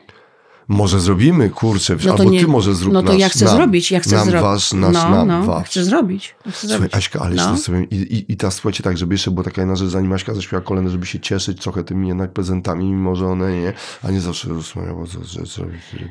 Może 0.67 0.99
zrobimy, 0.99 1.49
kurczę, 1.49 1.95
No 2.05 2.11
albo 2.11 2.23
nie- 2.23 2.39
ty 2.39 2.47
może 2.47 2.75
zrób 2.75 2.93
No 2.93 3.03
to 3.03 3.11
nasz, 3.11 3.21
ja 3.21 3.29
chcę 3.29 3.45
nam, 3.45 3.55
zrobić, 3.55 3.91
ja 3.91 3.99
chcę 3.99 4.09
zrobić. 4.09 4.33
wasz, 4.41 4.73
nasz, 4.73 4.93
no, 4.93 5.09
nam 5.09 5.27
no, 5.27 5.43
wasz. 5.43 5.67
chcę 5.69 5.83
zrobić. 5.83 6.35
Chcę 6.41 6.51
Słuchaj, 6.51 6.77
zrobić. 6.77 6.95
Aśka, 6.95 7.19
ale 7.19 7.35
No. 7.35 7.57
sobie 7.57 7.83
i, 7.83 7.95
i, 7.95 8.31
i 8.31 8.37
ta 8.37 8.51
słuchajcie 8.51 8.83
tak, 8.83 8.97
żeby 8.97 9.13
jeszcze 9.13 9.31
była 9.31 9.43
taka 9.43 9.61
jedna 9.61 9.75
rzecz, 9.75 9.89
zanim 9.89 10.13
Aśka 10.13 10.33
zaśpiewa 10.33 10.61
kolejne, 10.61 10.89
żeby 10.89 11.05
się 11.05 11.19
cieszyć 11.19 11.61
trochę 11.61 11.83
tymi 11.83 12.07
jednak 12.07 12.33
prezentami, 12.33 12.85
mimo 12.85 13.15
że 13.15 13.27
one 13.27 13.59
nie, 13.61 13.73
a 14.03 14.11
nie 14.11 14.21
zawsze 14.21 14.49
rozmawiają, 14.49 15.05
że, 15.05 15.45
że, 15.45 15.65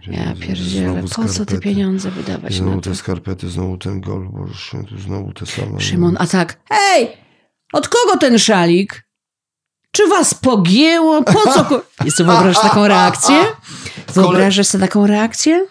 Ja 0.07 0.35
pierdzielę, 0.41 1.05
po 1.17 1.29
co 1.29 1.47
te 1.47 1.59
pieniądze 1.59 2.11
wydawać 2.11 2.55
Znowu 2.55 2.81
te 2.81 2.95
skarpety, 2.95 3.51
znowu 3.51 3.79
ten 3.79 4.01
gol, 4.01 4.29
święty, 4.55 4.99
znowu 4.99 5.33
te 5.33 5.47
same. 5.47 5.81
Szymon, 5.81 6.17
a 6.19 6.27
tak, 6.27 6.61
hej, 6.71 7.09
od 7.73 7.89
kogo 7.89 8.17
ten 8.21 8.39
szalik? 8.39 9.05
Czy 9.95 10.09
was 10.09 10.35
pogięło? 10.35 11.23
Po 11.23 11.41
co? 11.55 11.65
ko- 11.65 11.81
Jest 12.05 12.17
to 12.17 12.25
wyobrażasz 12.25 12.63
taką 12.63 12.89
reakcję? 12.89 13.37
Wyobrażasz 14.15 14.67
sobie 14.67 14.83
taką 14.87 15.07
reakcję? 15.07 15.67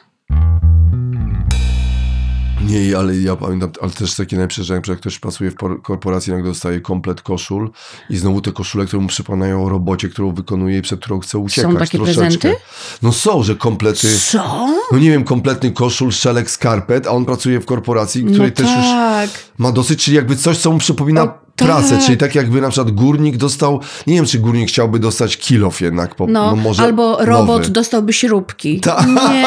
Nie, 2.67 2.97
ale 2.97 3.17
ja 3.17 3.35
pamiętam, 3.35 3.71
ale 3.81 3.91
też 3.91 4.15
takie 4.15 4.35
najlepsze, 4.35 4.63
że 4.63 4.73
jak 4.73 4.83
ktoś 4.99 5.19
pracuje 5.19 5.51
w 5.51 5.55
por- 5.55 5.81
korporacji, 5.81 6.33
nagle 6.33 6.49
dostaje 6.49 6.81
komplet 6.81 7.21
koszul 7.21 7.71
i 8.09 8.17
znowu 8.17 8.41
te 8.41 8.51
koszule, 8.51 8.85
które 8.85 9.01
mu 9.01 9.07
przypominają 9.07 9.65
o 9.65 9.69
robocie, 9.69 10.09
którą 10.09 10.33
wykonuje 10.33 10.77
i 10.77 10.81
przed 10.81 10.99
którą 10.99 11.19
chce 11.19 11.37
uciekać. 11.37 11.71
takie 11.79 11.97
troszeczkę. 11.97 12.23
prezenty? 12.23 12.55
No 13.01 13.11
są, 13.11 13.43
że 13.43 13.55
komplety, 13.55 14.19
Co? 14.19 14.67
no 14.91 14.99
nie 14.99 15.09
wiem, 15.11 15.23
kompletny 15.23 15.71
koszul, 15.71 16.11
szelek, 16.11 16.51
skarpet, 16.51 17.07
a 17.07 17.09
on 17.11 17.25
pracuje 17.25 17.59
w 17.59 17.65
korporacji, 17.65 18.23
której 18.25 18.49
no 18.49 18.55
też 18.55 18.75
już 18.77 18.85
tak. 18.85 19.29
ma 19.57 19.71
dosyć, 19.71 20.03
czyli 20.03 20.15
jakby 20.17 20.35
coś, 20.35 20.57
co 20.57 20.71
mu 20.71 20.77
przypomina 20.77 21.23
O, 21.23 21.33
pracę, 21.65 21.95
tak. 21.95 22.05
czyli 22.05 22.17
tak 22.17 22.35
jakby 22.35 22.61
na 22.61 22.69
przykład 22.69 22.91
górnik 22.95 23.37
dostał, 23.37 23.79
nie 24.07 24.13
wiem, 24.15 24.25
czy 24.25 24.39
górnik 24.39 24.69
chciałby 24.69 24.99
dostać 24.99 25.37
kilof 25.37 25.81
jednak, 25.81 26.15
po, 26.15 26.27
no, 26.27 26.49
No, 26.49 26.55
może 26.55 26.83
albo 26.83 27.25
robot 27.25 27.61
nowy. 27.61 27.69
dostałby 27.69 28.13
śrubki. 28.13 28.79
Ta- 28.79 29.05
Nie, 29.31 29.45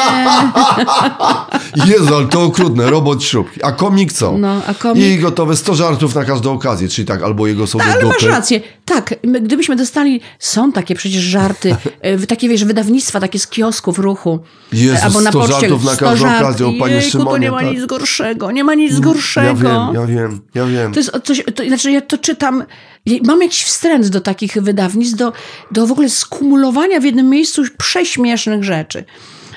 Jezu, 1.93 2.15
ale 2.15 2.25
to 2.27 2.41
okrutne, 2.43 2.89
robot 2.89 3.23
śrubki. 3.23 3.63
A 3.63 3.71
komik 3.71 4.13
co? 4.13 4.37
no, 4.37 4.61
a 4.67 4.73
komik... 4.73 5.03
I 5.03 5.17
gotowe 5.19 5.55
100 5.55 5.75
żartów 5.75 6.15
na 6.15 6.25
każdą 6.25 6.53
okazję, 6.53 6.87
czyli 6.87 7.05
tak, 7.07 7.23
albo 7.23 7.47
jego 7.47 7.67
są 7.67 7.77
do 7.77 7.83
Ale 7.85 8.05
masz 8.05 8.23
rację. 8.23 8.61
Tak, 8.85 9.15
my, 9.23 9.41
gdybyśmy 9.41 9.75
dostali, 9.75 10.21
są 10.39 10.71
takie 10.71 10.95
przecież 10.95 11.21
żarty, 11.23 11.75
w- 12.17 12.25
takie 12.31 12.49
wiesz, 12.49 12.65
wydawnictwa, 12.65 13.19
takie 13.19 13.39
z 13.39 13.47
kiosków 13.47 13.99
ruchu. 13.99 14.39
Jezus, 14.73 15.03
albo 15.03 15.21
na 15.21 15.29
100 15.31 15.39
poczcie. 15.39 15.59
żartów 15.59 15.83
na 15.83 15.93
100 15.95 16.05
każdą 16.05 16.25
żart- 16.27 16.41
okazję, 16.43 16.67
o 16.67 16.73
panie 16.79 16.93
Jejku, 16.95 17.11
to 17.11 17.17
Szymonie, 17.17 17.39
nie 17.45 17.51
ma 17.51 17.59
tak. 17.59 17.71
nic 17.71 17.85
gorszego, 17.85 18.51
nie 18.51 18.63
ma 18.63 18.73
nic 18.73 18.99
gorszego. 18.99 19.47
Ja 19.47 19.53
wiem, 19.55 19.93
ja 19.93 20.05
wiem, 20.05 20.41
ja 20.55 20.65
wiem. 20.65 20.93
To 20.93 20.99
jest 20.99 21.11
coś, 21.23 21.43
to, 21.55 21.63
znaczy 21.67 21.91
ja 21.91 22.01
to 22.07 22.17
czytam, 22.17 22.63
mam 23.23 23.41
jakiś 23.41 23.63
wstręt 23.63 24.07
do 24.07 24.21
takich 24.21 24.53
wydawnictw, 24.61 25.17
do, 25.17 25.33
do 25.71 25.87
w 25.87 25.91
ogóle 25.91 26.09
skumulowania 26.09 26.99
w 26.99 27.03
jednym 27.03 27.29
miejscu 27.29 27.63
prześmiesznych 27.77 28.63
rzeczy. 28.63 29.05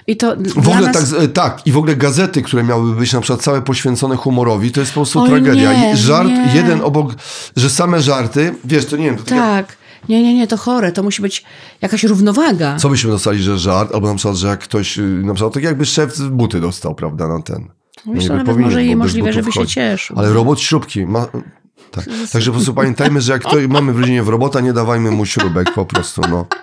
I 0.06 0.16
to 0.16 0.36
W 0.56 0.68
ogóle 0.68 0.86
nas... 0.92 1.10
tak, 1.10 1.22
e, 1.22 1.28
tak, 1.28 1.66
i 1.66 1.72
w 1.72 1.76
ogóle 1.78 1.96
gazety, 1.96 2.42
które 2.42 2.62
miałyby 2.62 3.00
być 3.00 3.12
na 3.12 3.20
przykład 3.20 3.42
całe 3.42 3.62
poświęcone 3.62 4.16
humorowi, 4.16 4.72
to 4.72 4.80
jest 4.80 4.92
po 4.92 4.94
prostu 4.94 5.20
Oj, 5.20 5.28
tragedia. 5.28 5.72
nie, 5.72 5.96
żart 5.96 6.28
nie. 6.28 6.52
jeden 6.54 6.80
obok, 6.80 7.14
że 7.56 7.70
same 7.70 8.00
żarty, 8.00 8.54
wiesz, 8.64 8.86
to 8.86 8.96
nie 8.96 9.04
wiem, 9.04 9.16
to 9.16 9.24
tak. 9.24 9.76
Nie, 10.08 10.22
nie, 10.22 10.34
nie, 10.34 10.46
to 10.46 10.56
chore. 10.56 10.92
To 10.92 11.02
musi 11.02 11.22
być 11.22 11.44
jakaś 11.80 12.04
równowaga. 12.04 12.76
co 12.76 12.88
byśmy 12.88 13.10
dostali, 13.10 13.42
że 13.42 13.58
żart, 13.58 13.94
albo 13.94 14.08
na 14.08 14.14
przykład, 14.14 14.36
że 14.36 14.46
jak 14.48 14.60
ktoś, 14.60 14.98
y, 14.98 15.02
na 15.02 15.34
przykład 15.34 15.54
tak 15.54 15.62
jakby 15.62 15.86
szef 15.86 16.18
buty 16.20 16.60
dostał, 16.60 16.94
prawda, 16.94 17.28
na 17.28 17.42
ten. 17.42 17.68
No 18.06 18.12
Wiesz, 18.12 18.26
to 18.26 18.36
nawet 18.36 18.56
może 18.56 18.84
i 18.84 18.96
możliwe, 18.96 19.32
żeby 19.32 19.52
się 19.52 19.66
cieszył. 19.66 20.18
Ale 20.18 20.32
robot 20.32 20.60
śrubki 20.60 21.06
ma... 21.06 21.26
Tak. 21.90 22.04
Także 22.32 22.50
po 22.50 22.56
prostu 22.56 22.74
pamiętajmy, 22.74 23.20
że 23.20 23.32
jak 23.32 23.42
to 23.42 23.56
mamy 23.68 23.92
w 23.92 24.00
rodzinie 24.00 24.22
w 24.22 24.28
robota, 24.28 24.60
nie 24.60 24.72
dawajmy 24.72 25.10
mu 25.10 25.26
śrubek 25.26 25.74
po 25.74 25.86
prostu, 25.86 26.22
no. 26.30 26.46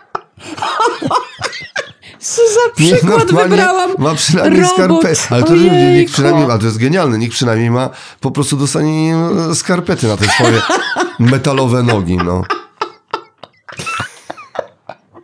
Co 2.19 2.41
za 2.47 2.75
przykład 2.75 3.31
nie, 3.31 3.43
wybrałam? 3.43 3.91
Ma 3.97 4.15
przynajmniej 4.15 4.65
skarpety. 4.65 5.21
Ale 5.29 5.43
to, 5.43 5.55
nikt 5.55 6.13
przynajmniej, 6.13 6.45
ale 6.45 6.59
to 6.59 6.65
jest 6.65 6.77
genialne. 6.77 7.17
Nikt 7.17 7.33
przynajmniej 7.33 7.71
ma, 7.71 7.89
po 8.19 8.31
prostu 8.31 8.57
dostanie 8.57 9.15
skarpety 9.53 10.07
na 10.07 10.17
te 10.17 10.27
swoje 10.27 10.61
metalowe 11.19 11.83
nogi, 11.83 12.17
no. 12.17 12.43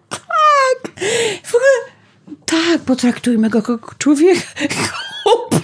Tak. 0.09 0.19
W 1.43 1.55
ogóle, 1.55 2.37
tak, 2.45 2.81
potraktujmy 2.81 3.49
go 3.49 3.57
jako 3.57 3.79
człowieka. 3.97 4.41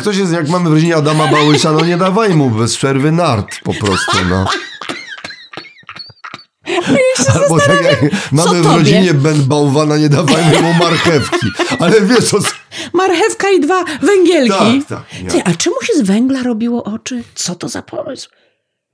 Ktoś 0.00 0.16
jest, 0.16 0.32
jak 0.32 0.48
mamy 0.48 0.70
w 0.70 0.72
rodzinie 0.72 0.96
Adama 0.96 1.26
Bałysza, 1.28 1.72
no 1.72 1.84
nie 1.84 1.96
dawaj 1.96 2.34
mu 2.34 2.50
bez 2.50 2.76
przerwy 2.76 3.12
nart 3.12 3.46
po 3.64 3.74
prostu, 3.74 4.16
no. 4.30 4.46
Albo 7.34 7.58
tak 7.60 7.82
jak 7.84 8.00
mamy 8.32 8.62
w 8.62 8.66
rodzinie 8.66 9.14
Ben 9.14 9.42
Bałwana, 9.44 9.96
nie 9.96 10.08
dawajmy 10.08 10.62
mu 10.62 10.74
marchewki. 10.74 11.46
Ale 11.78 12.00
wiesz, 12.00 12.24
co... 12.24 12.38
Marchewka 12.92 13.50
i 13.50 13.60
dwa 13.60 13.84
węgielki. 14.02 14.84
Tak, 14.88 14.88
tak, 14.88 15.22
nie. 15.22 15.30
Ty, 15.30 15.42
a 15.44 15.54
czemu 15.54 15.76
się 15.82 15.92
z 15.94 16.00
węgla 16.00 16.42
robiło 16.42 16.84
oczy? 16.84 17.22
Co 17.34 17.54
to 17.54 17.68
za 17.68 17.82
pomysł? 17.82 18.28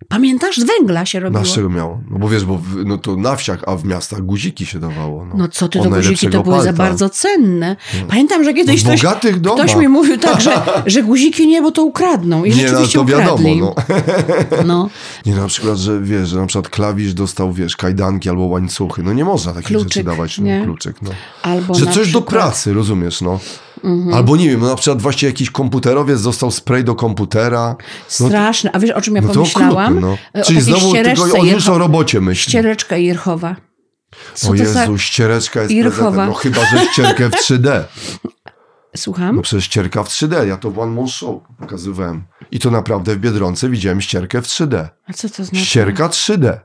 Pamiętasz? 0.09 0.57
Z 0.57 0.65
węgla 0.65 1.07
się 1.07 1.21
robiło. 1.21 1.43
Na 1.43 1.49
czego 1.49 1.69
miało? 1.69 2.01
No 2.11 2.19
bo 2.19 2.29
wiesz, 2.29 2.45
bo 2.45 2.59
w, 2.59 2.85
no 2.85 2.99
to 2.99 3.17
na 3.17 3.37
wsiach, 3.37 3.63
a 3.67 3.77
w 3.77 3.85
miastach 3.85 4.23
guziki 4.23 4.67
się 4.67 4.79
dawało. 4.79 5.25
No, 5.25 5.35
No 5.37 5.49
co 5.49 5.69
ty, 5.69 5.79
to 5.79 5.91
guziki 5.91 6.29
to 6.29 6.43
były 6.43 6.57
za 6.57 6.63
palta. 6.65 6.83
bardzo 6.83 7.09
cenne. 7.11 7.77
Pamiętam, 8.09 8.45
że 8.45 8.55
kiedyś 8.55 8.81
W 8.81 8.85
ktoś, 8.85 9.05
ktoś 9.55 9.77
mi 9.77 9.89
mówił 9.89 10.19
tak, 10.19 10.41
że, 10.41 10.63
że 10.87 11.03
guziki 11.03 11.47
nie, 11.49 11.63
bo 11.63 11.71
to 11.73 11.85
ukradną. 11.85 12.45
I 12.45 12.51
Nie, 12.51 12.63
no 12.63 12.69
rzeczywiście 12.69 12.99
to 12.99 13.05
wiadomo, 13.05 13.33
ukradli. 13.33 13.61
no. 13.61 13.75
no. 14.67 14.89
Nie, 15.27 15.35
na 15.35 15.47
przykład, 15.47 15.79
że 15.79 16.01
wiesz, 16.01 16.29
że 16.29 16.41
na 16.41 16.47
przykład 16.47 16.69
klawisz 16.69 17.15
dostał, 17.15 17.53
wiesz, 17.53 17.77
kajdanki 17.77 18.29
albo 18.29 18.43
łańcuchy. 18.43 19.03
No 19.03 19.13
nie 19.13 19.25
można 19.25 19.53
takich 19.53 19.69
Kluczyk, 19.69 19.89
rzeczy 19.93 20.05
dawać, 20.05 20.39
no, 20.39 20.45
nie? 20.45 20.63
kluczyk, 20.65 21.03
no. 21.03 21.11
Albo 21.43 21.75
Że 21.75 21.85
coś 21.87 21.95
do 21.97 22.03
przykład- 22.03 22.25
pracy, 22.25 22.73
rozumiesz, 22.75 23.21
no. 23.21 23.41
Mhm. 23.85 24.15
Albo 24.15 24.37
nie 24.37 24.49
wiem, 24.51 24.61
no 24.61 24.67
na 24.67 24.75
przykład 24.75 25.03
właśnie 25.03 25.29
jakiś 25.29 25.51
komputerowiec 25.51 26.23
dostał 26.23 26.51
spray 26.51 26.85
do 26.85 26.95
komputera. 26.95 27.77
No, 28.21 28.27
Straszne. 28.29 28.73
A 28.73 28.79
wiesz, 28.79 28.91
o 28.91 29.01
czym 29.01 29.17
ja 29.17 29.23
no 29.23 29.29
pomyślałam? 29.35 29.99
okrutne, 29.99 30.01
no. 30.35 30.41
E, 30.41 30.43
Czyli 30.43 30.61
znowu 30.61 30.93
tylko 30.93 31.39
on 31.39 31.47
już 31.47 31.69
o 31.69 31.79
robocie 31.79 32.21
myśli. 32.21 32.51
Ściereczka 32.51 32.97
Irchowa. 32.97 33.57
Co 34.35 34.51
O 34.51 34.55
Jezu, 34.55 34.73
za... 34.73 34.99
ściereczka 34.99 35.61
jest 35.61 35.73
Irchowa. 35.73 36.27
No 36.27 36.33
chyba, 36.33 36.61
że 36.67 36.87
ścierkę 36.93 37.31
w 37.31 37.33
3D. 37.33 37.83
Słucham? 38.97 39.37
No 39.37 39.43
przecież 39.43 39.65
ścierka 39.65 40.03
w 40.03 40.09
3D, 40.09 40.47
ja 40.47 40.57
to 40.57 40.71
w 40.71 40.79
One 40.79 40.93
More 40.93 41.09
Show 41.09 41.43
pokazywałem. 41.59 42.25
I 42.51 42.59
to 42.59 42.71
naprawdę 42.71 43.17
w 43.17 43.19
Biedronce 43.19 43.69
widziałem 43.71 44.01
ścierkę 44.01 44.43
w 44.43 44.47
3D. 44.47 44.89
A 45.09 45.13
co 45.13 45.29
to 45.29 45.45
znaczy? 45.45 45.65
Ścierka 45.65 46.09
3D. 46.09 46.59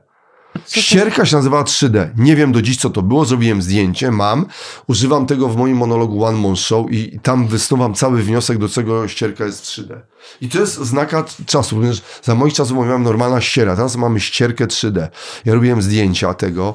Ścierka 0.66 1.26
się 1.26 1.36
nazywała 1.36 1.64
3D. 1.64 2.08
Nie 2.16 2.36
wiem 2.36 2.52
do 2.52 2.62
dziś, 2.62 2.76
co 2.76 2.90
to 2.90 3.02
było. 3.02 3.24
Zrobiłem 3.24 3.62
zdjęcie, 3.62 4.10
mam. 4.10 4.46
Używam 4.86 5.26
tego 5.26 5.48
w 5.48 5.56
moim 5.56 5.76
monologu 5.76 6.24
One 6.24 6.38
Man 6.38 6.56
Show 6.56 6.92
i 6.92 7.20
tam 7.22 7.48
wysnuwam 7.48 7.94
cały 7.94 8.22
wniosek, 8.22 8.58
do 8.58 8.68
czego 8.68 9.08
ścierka 9.08 9.44
jest 9.44 9.66
w 9.66 9.68
3D. 9.68 10.00
I 10.40 10.48
to 10.48 10.60
jest 10.60 10.74
znaka 10.74 11.24
czasu, 11.46 11.76
ponieważ 11.76 12.02
za 12.22 12.34
moich 12.34 12.54
czasów 12.54 12.76
mówiłem 12.76 13.02
normalna 13.02 13.40
ściera, 13.40 13.76
teraz 13.76 13.96
mamy 13.96 14.20
ścierkę 14.20 14.66
3D. 14.66 15.08
Ja 15.44 15.54
robiłem 15.54 15.82
zdjęcia 15.82 16.34
tego 16.34 16.74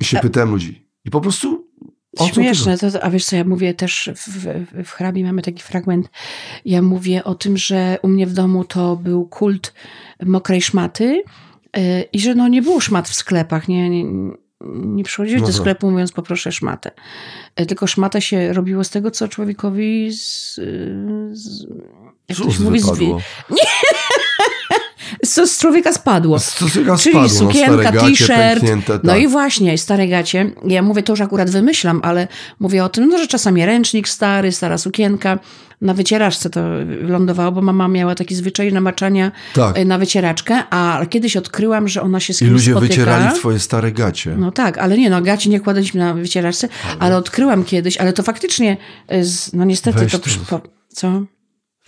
i 0.00 0.04
się 0.04 0.18
pytałem 0.18 0.50
ludzi. 0.50 0.88
I 1.04 1.10
po 1.10 1.20
prostu... 1.20 1.64
Śmieszne, 2.32 2.78
to? 2.78 3.02
a 3.02 3.10
wiesz 3.10 3.24
co, 3.24 3.36
ja 3.36 3.44
mówię 3.44 3.74
też 3.74 4.10
w, 4.16 4.46
w, 4.84 4.90
hrabie 4.90 5.24
mamy 5.24 5.42
taki 5.42 5.62
fragment, 5.62 6.10
ja 6.64 6.82
mówię 6.82 7.24
o 7.24 7.34
tym, 7.34 7.56
że 7.56 7.98
u 8.02 8.08
mnie 8.08 8.26
w 8.26 8.32
domu 8.32 8.64
to 8.64 8.96
był 8.96 9.26
kult 9.26 9.74
mokrej 10.22 10.62
szmaty 10.62 11.22
i 12.12 12.20
że 12.20 12.34
no 12.34 12.48
nie 12.48 12.62
było 12.62 12.80
szmat 12.80 13.08
w 13.08 13.14
sklepach, 13.14 13.68
nie, 13.68 13.90
nie, 13.90 14.04
nie 14.74 15.04
przychodziłeś 15.04 15.40
No 15.40 15.46
do 15.46 15.52
tak. 15.52 15.60
sklepu 15.60 15.90
mówiąc 15.90 16.12
poproszę 16.12 16.52
szmatę. 16.52 16.90
Yy, 17.58 17.66
Tylko 17.66 17.86
szmatę 17.86 18.20
się 18.20 18.52
robiło 18.52 18.84
z 18.84 18.90
tego, 18.90 19.10
co 19.10 19.28
człowiekowi 19.28 20.12
z, 20.12 20.56
yy, 20.56 21.30
z 21.32 21.66
jak 22.28 22.38
się 22.38 22.62
mówi, 22.62 22.78
z, 22.78 22.84
wypadło? 22.84 23.20
Co 25.26 25.46
z 25.46 25.58
człowieka 25.58 25.92
spadło. 25.92 26.38
Co 26.38 26.66
chyba 26.66 26.96
Czyli 26.96 27.14
spadło, 27.30 27.52
sukienka, 27.52 27.90
no, 27.92 28.00
t-shirt. 28.00 28.30
pęknięte, 28.60 29.00
No 29.04 29.12
tak. 29.12 29.22
i 29.22 29.28
właśnie, 29.28 29.78
stare 29.78 30.08
gacie. 30.08 30.50
Ja 30.66 30.82
mówię, 30.82 31.02
to 31.02 31.12
już 31.12 31.20
akurat 31.20 31.50
wymyślam, 31.50 32.00
ale 32.04 32.28
mówię 32.60 32.84
o 32.84 32.88
tym, 32.88 33.08
no, 33.08 33.18
że 33.18 33.26
czasami 33.26 33.66
ręcznik 33.66 34.08
stary, 34.08 34.52
stara 34.52 34.78
sukienka. 34.78 35.38
Na 35.80 35.94
wycieraczce 35.94 36.50
to 36.50 36.60
lądowało, 37.00 37.52
bo 37.52 37.62
mama 37.62 37.88
miała 37.88 38.14
taki 38.14 38.34
zwyczaj 38.34 38.72
namaczania 38.72 39.32
Tak. 39.54 39.78
y, 39.78 39.84
na 39.84 39.98
wycieraczkę, 39.98 40.62
a 40.70 41.06
kiedyś 41.10 41.36
odkryłam, 41.36 41.88
że 41.88 42.02
ona 42.02 42.20
się 42.20 42.34
z 42.34 42.36
I 42.36 42.38
kimś 42.44 42.52
ludzie 42.52 42.70
spotyka. 42.70 42.88
wycierali 42.92 43.34
twoje 43.38 43.58
stare 43.58 43.92
gacie. 43.92 44.34
No 44.38 44.52
tak, 44.52 44.78
ale 44.78 44.98
nie, 44.98 45.10
no 45.10 45.22
gaci 45.22 45.50
nie 45.50 45.60
kładaliśmy 45.60 46.00
na 46.00 46.14
wycieraczce, 46.14 46.68
ale 46.98 47.16
odkryłam 47.16 47.64
kiedyś, 47.64 47.96
ale 47.96 48.12
to 48.12 48.22
faktycznie, 48.22 48.76
z, 49.22 49.52
no 49.52 49.64
niestety 49.64 49.98
Weź 49.98 50.12
to... 50.48 50.60
co? 50.88 51.22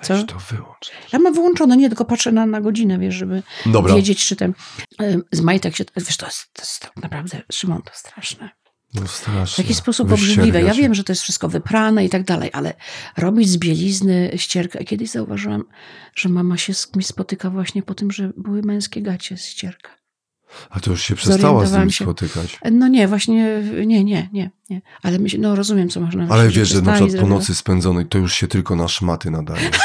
Co? 0.03 0.15
Weź 0.15 0.27
to 0.27 0.39
wyłącz. 0.39 0.91
Ja 1.13 1.19
mam 1.19 1.35
wyłączone, 1.35 1.77
nie, 1.77 1.89
tylko 1.89 2.05
patrzę 2.05 2.33
na, 2.33 2.47
na 2.47 2.61
godzinę, 2.61 2.99
wiesz, 2.99 3.15
żeby 3.15 3.43
Dobra. 3.67 3.95
wiedzieć, 3.95 4.27
czy 4.27 4.37
ten... 4.37 4.55
y, 5.03 5.21
Z 5.33 5.41
majtek 5.41 5.77
się... 5.77 5.85
Wiesz, 5.97 6.17
to 6.17 6.27
jest, 6.27 6.47
to 6.53 6.63
jest 6.63 6.91
naprawdę, 7.03 7.43
Szymon, 7.53 7.83
to 7.83 7.91
straszne. 7.95 8.51
No 8.95 9.07
strasznie. 9.09 9.65
W 9.65 9.67
jakiś 9.67 9.77
sposób 9.77 10.13
obrzydliwe. 10.13 10.63
Ja 10.63 10.75
wiem, 10.75 10.95
że 10.95 11.05
to 11.05 11.13
jest 11.13 11.23
wszystko 11.23 11.49
wyprane 11.49 12.05
i 12.05 12.09
tak 12.09 12.25
dalej, 12.25 12.51
ale 12.53 12.75
robić 13.17 13.49
z 13.49 13.57
bielizny 13.57 14.31
ścierkę. 14.37 14.85
Kiedyś 14.85 15.11
zauważyłam, 15.11 15.65
że 16.15 16.29
mama 16.29 16.57
się 16.57 16.75
z 16.75 16.87
kimś 16.87 17.07
spotyka 17.07 17.51
właśnie 17.51 17.83
po 17.83 17.95
tym, 17.95 18.11
że 18.13 18.33
były 18.37 18.63
męskie 18.63 19.03
gacie 19.03 19.37
z 19.37 19.47
ścierka. 19.47 19.91
A 20.71 20.81
to 20.81 20.91
już 20.91 21.03
się 21.03 21.15
przestała 21.15 21.39
z 21.39 21.43
Zorientowałam 21.43 21.83
nim 21.87 21.91
się. 21.93 22.05
spotykać. 22.05 22.59
No 22.73 22.89
nie, 22.89 23.09
właśnie, 23.09 23.63
nie, 23.87 24.05
nie, 24.05 24.29
nie, 24.33 24.51
nie. 24.71 24.81
Ale 25.03 25.19
myśl, 25.19 25.37
no 25.41 25.57
rozumiem, 25.57 25.89
co 25.89 26.01
można 26.01 26.27
Ale 26.31 26.49
wiesz, 26.49 26.69
że 26.69 26.83
na 26.83 26.93
przykład 26.93 27.21
po 27.21 27.27
nocy 27.29 27.55
spędzonej 27.55 28.07
to 28.07 28.19
już 28.19 28.35
się 28.35 28.47
tylko 28.49 28.77
na 28.77 28.89
szmaty 28.89 29.31
nadaje. 29.31 29.71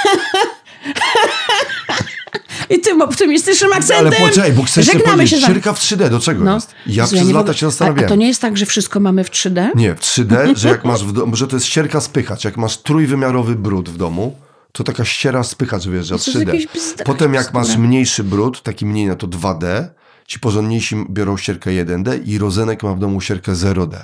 I 2.70 2.80
tym 2.80 3.01
optymistycznym 3.01 3.74
akcentem 3.74 4.07
Ale 4.07 4.28
poczekaj, 4.30 4.53
bo 4.53 4.64
chcesz 4.64 4.86
żegnamy 4.86 5.28
się 5.28 5.38
ścierka 5.38 5.74
w 5.74 5.80
3D, 5.80 6.09
do 6.09 6.20
czego 6.20 6.43
No. 6.43 6.55
jest? 6.55 6.76
Ja 6.88 7.03
Jezu, 7.03 7.16
przez 7.16 7.28
lata 7.28 7.39
ogóle- 7.39 7.53
się 7.53 7.68
a, 7.68 7.70
zastanawiałem. 7.70 8.05
a 8.05 8.09
to 8.09 8.16
nie 8.16 8.28
jest 8.28 8.41
tak, 8.41 8.57
że 8.57 8.66
wszystko 8.66 8.99
mamy 8.99 9.24
w 9.24 9.30
3D? 9.32 9.68
Nie, 9.76 9.95
w 9.95 9.99
3D, 9.99 10.36
że 10.59 10.70
jak 10.70 10.86
masz 10.86 11.03
w 11.05 11.12
domu, 11.12 11.36
że 11.36 11.47
to 11.47 11.55
jest 11.55 11.66
ścierka 11.66 12.01
spychacz, 12.01 12.43
jak 12.43 12.57
masz 12.57 12.78
trójwymiarowy 12.78 13.55
brud 13.55 13.89
w 13.89 13.97
domu, 13.97 14.38
to 14.72 14.84
taka 14.84 15.05
ściera 15.05 15.43
spychacz 15.43 15.84
wyjeżdża 15.88 16.18
w 16.18 16.24
To 16.26 16.32
jest 16.32 16.43
3D. 16.43 16.47
jakieś 16.53 16.68
bzdra- 16.68 17.03
Potem 17.05 17.34
jak 17.34 17.53
masz 17.53 17.78
mniejszy 17.78 18.24
brud, 18.24 18.64
taki 18.64 18.86
mniej 18.86 19.05
na 19.07 19.16
to 19.16 19.28
2D, 19.28 19.88
ci 20.32 20.40
porządniejsi 20.40 20.96
biorą 21.10 21.38
ścierkę 21.38 21.70
1D 21.70 22.28
i 22.28 22.38
Rozenek 22.38 22.84
ma 22.84 22.94
w 22.94 23.00
domu 23.00 23.22
ścierkę 23.22 23.52
0D. 23.52 23.98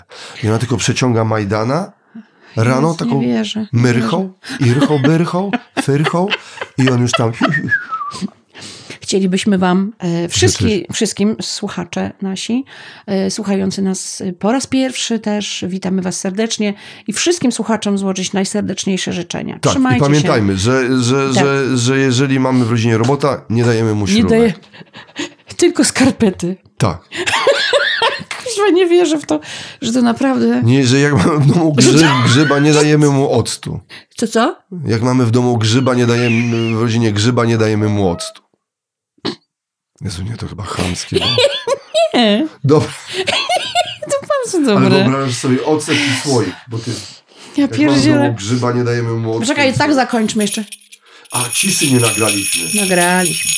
I 0.43 0.47
ona 0.47 0.57
tylko 0.57 0.77
przeciąga 0.77 1.23
Majdana 1.23 1.91
rano 2.55 2.91
nie 2.91 2.97
taką 2.97 3.21
myrchą, 3.71 4.33
irchą, 4.59 4.99
byrchą, 4.99 5.51
fyrchą 5.81 6.27
i 6.77 6.89
on 6.89 7.01
już 7.01 7.11
tam 7.11 7.31
Chcielibyśmy 9.01 9.57
Wam, 9.57 9.93
e, 9.99 10.27
wszystkim, 10.27 10.83
wszystkim 10.93 11.35
słuchacze 11.41 12.11
nasi, 12.21 12.65
e, 13.05 13.31
słuchający 13.31 13.81
nas 13.81 14.23
po 14.39 14.51
raz 14.51 14.67
pierwszy 14.67 15.19
też, 15.19 15.65
witamy 15.67 16.01
Was 16.01 16.19
serdecznie 16.19 16.73
i 17.07 17.13
wszystkim 17.13 17.51
słuchaczom 17.51 17.97
złożyć 17.97 18.33
najserdeczniejsze 18.33 19.13
życzenia. 19.13 19.59
Tak, 19.59 19.71
Trzymajcie 19.73 19.97
i 19.97 20.01
pamiętajmy, 20.01 20.57
że, 20.57 21.01
że, 21.01 21.33
Tak. 21.33 21.43
że, 21.45 21.77
że 21.77 21.99
jeżeli 21.99 22.39
mamy 22.39 22.65
w 22.65 22.71
rodzinie 22.71 22.97
robota, 22.97 23.45
nie 23.49 23.63
dajemy 23.63 23.93
mu 23.93 24.07
się. 24.07 24.13
Nie 24.13 24.19
śrubek. 24.19 24.59
Tylko 25.57 25.83
skarpety. 25.83 26.57
Tak. 26.77 27.01
Kuźwa, 28.43 28.69
nie 28.73 28.85
wierzę 28.87 29.19
w 29.19 29.25
to, 29.25 29.39
że 29.81 29.93
to 29.93 30.01
naprawdę... 30.01 30.61
Nie, 30.63 30.87
że 30.87 30.99
jak 30.99 31.13
mamy 31.25 31.39
w 31.39 31.47
domu 31.53 31.73
grzyb, 31.73 32.07
grzyba, 32.25 32.59
nie 32.59 32.73
dajemy 32.73 33.09
mu 33.09 33.31
octu. 33.31 33.79
Co, 34.17 34.27
co? 34.27 34.57
Jak 34.85 35.01
mamy 35.01 35.25
w 35.25 35.31
domu 35.31 35.57
grzyba, 35.57 35.93
nie 35.93 36.05
dajemy, 36.05 36.75
w 36.77 36.81
rodzinie 36.81 37.11
grzyba, 37.11 37.45
nie 37.45 37.57
dajemy 37.57 37.89
mu 37.89 38.09
octu. 38.09 38.41
Jezu, 40.01 40.23
nie, 40.23 40.37
to 40.37 40.47
chyba 40.47 40.63
chamskie. 40.63 41.15
było. 41.15 41.29
Nie, 42.13 42.47
Dobra, 42.63 42.89
bardzo 44.29 44.57
ale 44.57 44.89
dobre. 44.89 45.03
wyobrażasz 45.03 45.35
sobie 45.35 45.65
ocet 45.65 45.97
i 45.97 46.21
słoik, 46.27 46.55
bo 46.67 46.77
ty, 46.79 46.91
Ja 47.57 47.61
jak 47.61 47.71
mamy 47.71 47.77
w 47.77 47.79
domu 47.85 47.93
pierdzielę. 47.93 48.33
grzyba, 48.37 48.71
nie 48.71 48.83
dajemy 48.83 49.11
mu 49.13 49.29
octu. 49.31 49.39
Poczekaj, 49.41 49.73
tak 49.73 49.93
zakończmy 49.93 50.43
jeszcze. 50.43 50.63
A, 51.31 51.43
ciszy 51.53 51.91
nie 51.93 51.99
nagraliśmy. 51.99 52.81
Nagraliśmy. 52.81 53.51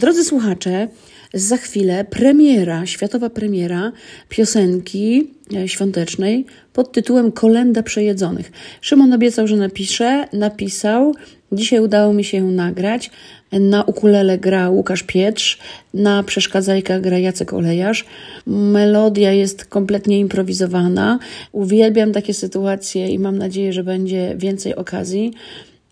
Drodzy 0.00 0.24
słuchacze, 0.24 0.88
za 1.34 1.56
chwilę 1.56 2.04
premiera, 2.04 2.86
światowa 2.86 3.30
premiera 3.30 3.92
piosenki 4.28 5.30
e, 5.56 5.68
świątecznej 5.68 6.46
pod 6.72 6.92
tytułem 6.92 7.32
Kolenda 7.32 7.82
Przejedzonych. 7.82 8.52
Szymon 8.80 9.12
obiecał, 9.12 9.46
że 9.46 9.56
napisze, 9.56 10.28
napisał. 10.32 11.14
Dzisiaj 11.52 11.80
udało 11.80 12.12
mi 12.12 12.24
się 12.24 12.42
nagrać. 12.42 13.10
Na 13.52 13.84
ukulele 13.84 14.38
gra 14.38 14.70
Łukasz 14.70 15.02
Pietrz, 15.02 15.58
na 15.94 16.22
przeszkadzajkach 16.22 17.00
gra 17.00 17.18
Jacek 17.18 17.52
Olejarz. 17.52 18.04
Melodia 18.46 19.32
jest 19.32 19.64
kompletnie 19.64 20.18
improwizowana. 20.20 21.18
Uwielbiam 21.52 22.12
takie 22.12 22.34
sytuacje 22.34 23.08
i 23.08 23.18
mam 23.18 23.38
nadzieję, 23.38 23.72
że 23.72 23.84
będzie 23.84 24.34
więcej 24.36 24.74
okazji. 24.74 25.32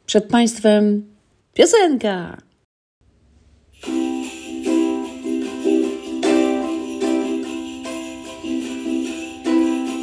Przed 0.06 0.24
Państwem 0.24 1.04
piosenka! 1.54 2.47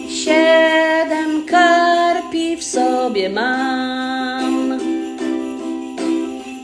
Siedem 0.10 1.46
karpi 1.46 2.58
w 2.58 2.64
sobie 2.64 3.30
mam. 3.30 4.80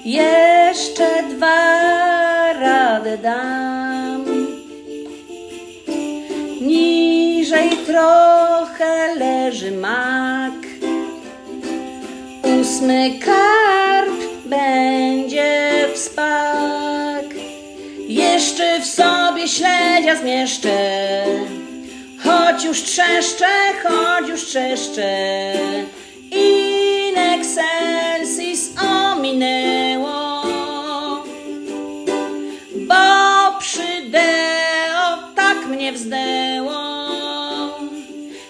Jeszcze 0.06 1.22
radę 2.60 3.18
dam. 3.18 4.26
Niżej 6.62 7.70
trochę 7.70 9.16
leży 9.16 9.72
mak. 9.72 10.54
Ósmy 12.44 13.20
karp 13.20 14.31
będzie 14.52 15.88
w 15.94 15.98
spak. 15.98 17.26
Jeszcze 18.08 18.80
w 18.80 18.86
sobie 18.86 19.48
śledzia 19.48 20.16
zmieszczę. 20.16 20.78
Choć 22.24 22.64
już 22.64 22.84
trzeszcze, 22.84 23.46
choć 23.84 24.30
już 24.30 24.46
trzeszcze. 24.46 25.54
In 26.32 27.18
excelsis 27.18 28.70
ominęło. 28.82 30.44
Bo 32.76 33.60
przy 33.60 34.10
Deo 34.10 35.18
tak 35.36 35.66
mnie 35.68 35.94
wzdęło. 35.94 36.82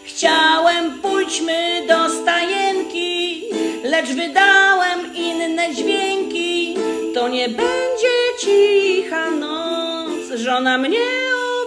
Chciałem 0.05 1.01
pójdźmy 1.01 1.81
do 1.87 2.09
stajenki, 2.09 2.40
lecz 3.91 4.09
wydałem 4.09 5.15
inne 5.15 5.75
dźwięki. 5.75 6.77
To 7.13 7.27
nie 7.27 7.49
będzie 7.49 8.15
cicha 8.41 9.31
noc, 9.31 10.39
żona 10.39 10.77
mnie 10.77 11.07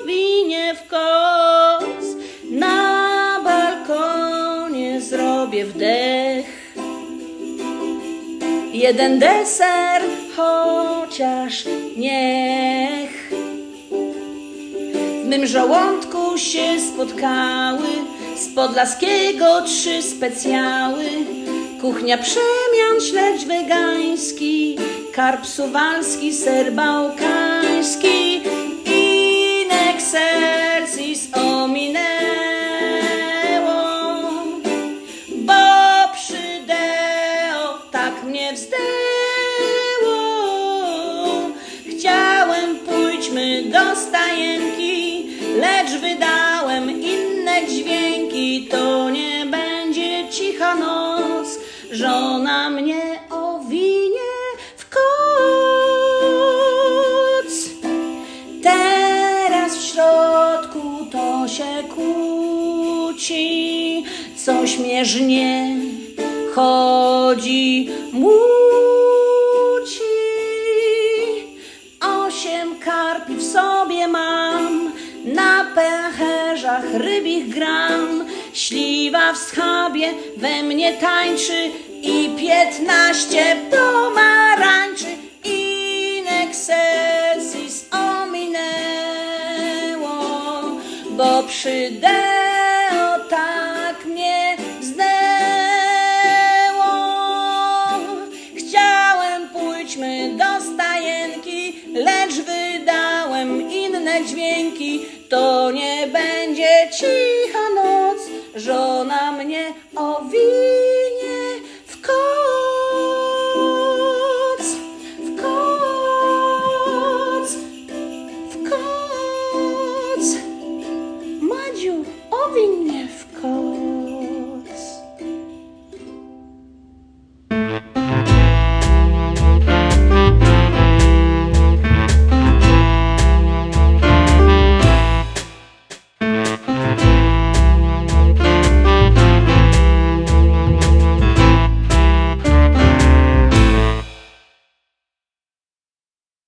owinie 0.01 0.75
w 0.75 0.89
koc. 0.89 2.05
Na 2.51 3.41
balkonie 3.45 5.01
zrobię 5.01 5.64
wdech. 5.64 6.75
Jeden 8.72 9.18
deser, 9.18 10.03
chociaż 10.37 11.64
niech. 11.97 13.31
W 15.22 15.27
mym 15.27 15.47
żołądku 15.47 16.39
się 16.39 16.81
spotkały 16.81 17.89
z 18.37 18.55
podlaskiego 18.55 19.62
trzy 19.62 20.03
specjały. 20.03 21.43
Kuchnia 21.85 22.18
przemian, 22.18 23.01
śledź 23.09 23.47
wegański, 23.47 24.78
karp 25.12 25.47
suwalski, 25.47 26.32
ser 26.32 26.72
bałkański. 26.72 28.43
In 28.87 29.70
excelsis 29.70 30.54
Schabie 79.55 80.13
we 80.37 80.63
mnie 80.63 80.93
tańczy 80.93 81.71
i 82.03 82.31
piętnaście 82.39 83.57
pomarańczy. 83.71 85.07
In 85.45 86.29
excelsis 86.29 87.87
ominęło, 87.91 88.61
bo 91.11 91.43
przy 91.43 91.91
żona 108.65 109.33
mnie 109.33 109.73
owija. 109.97 110.64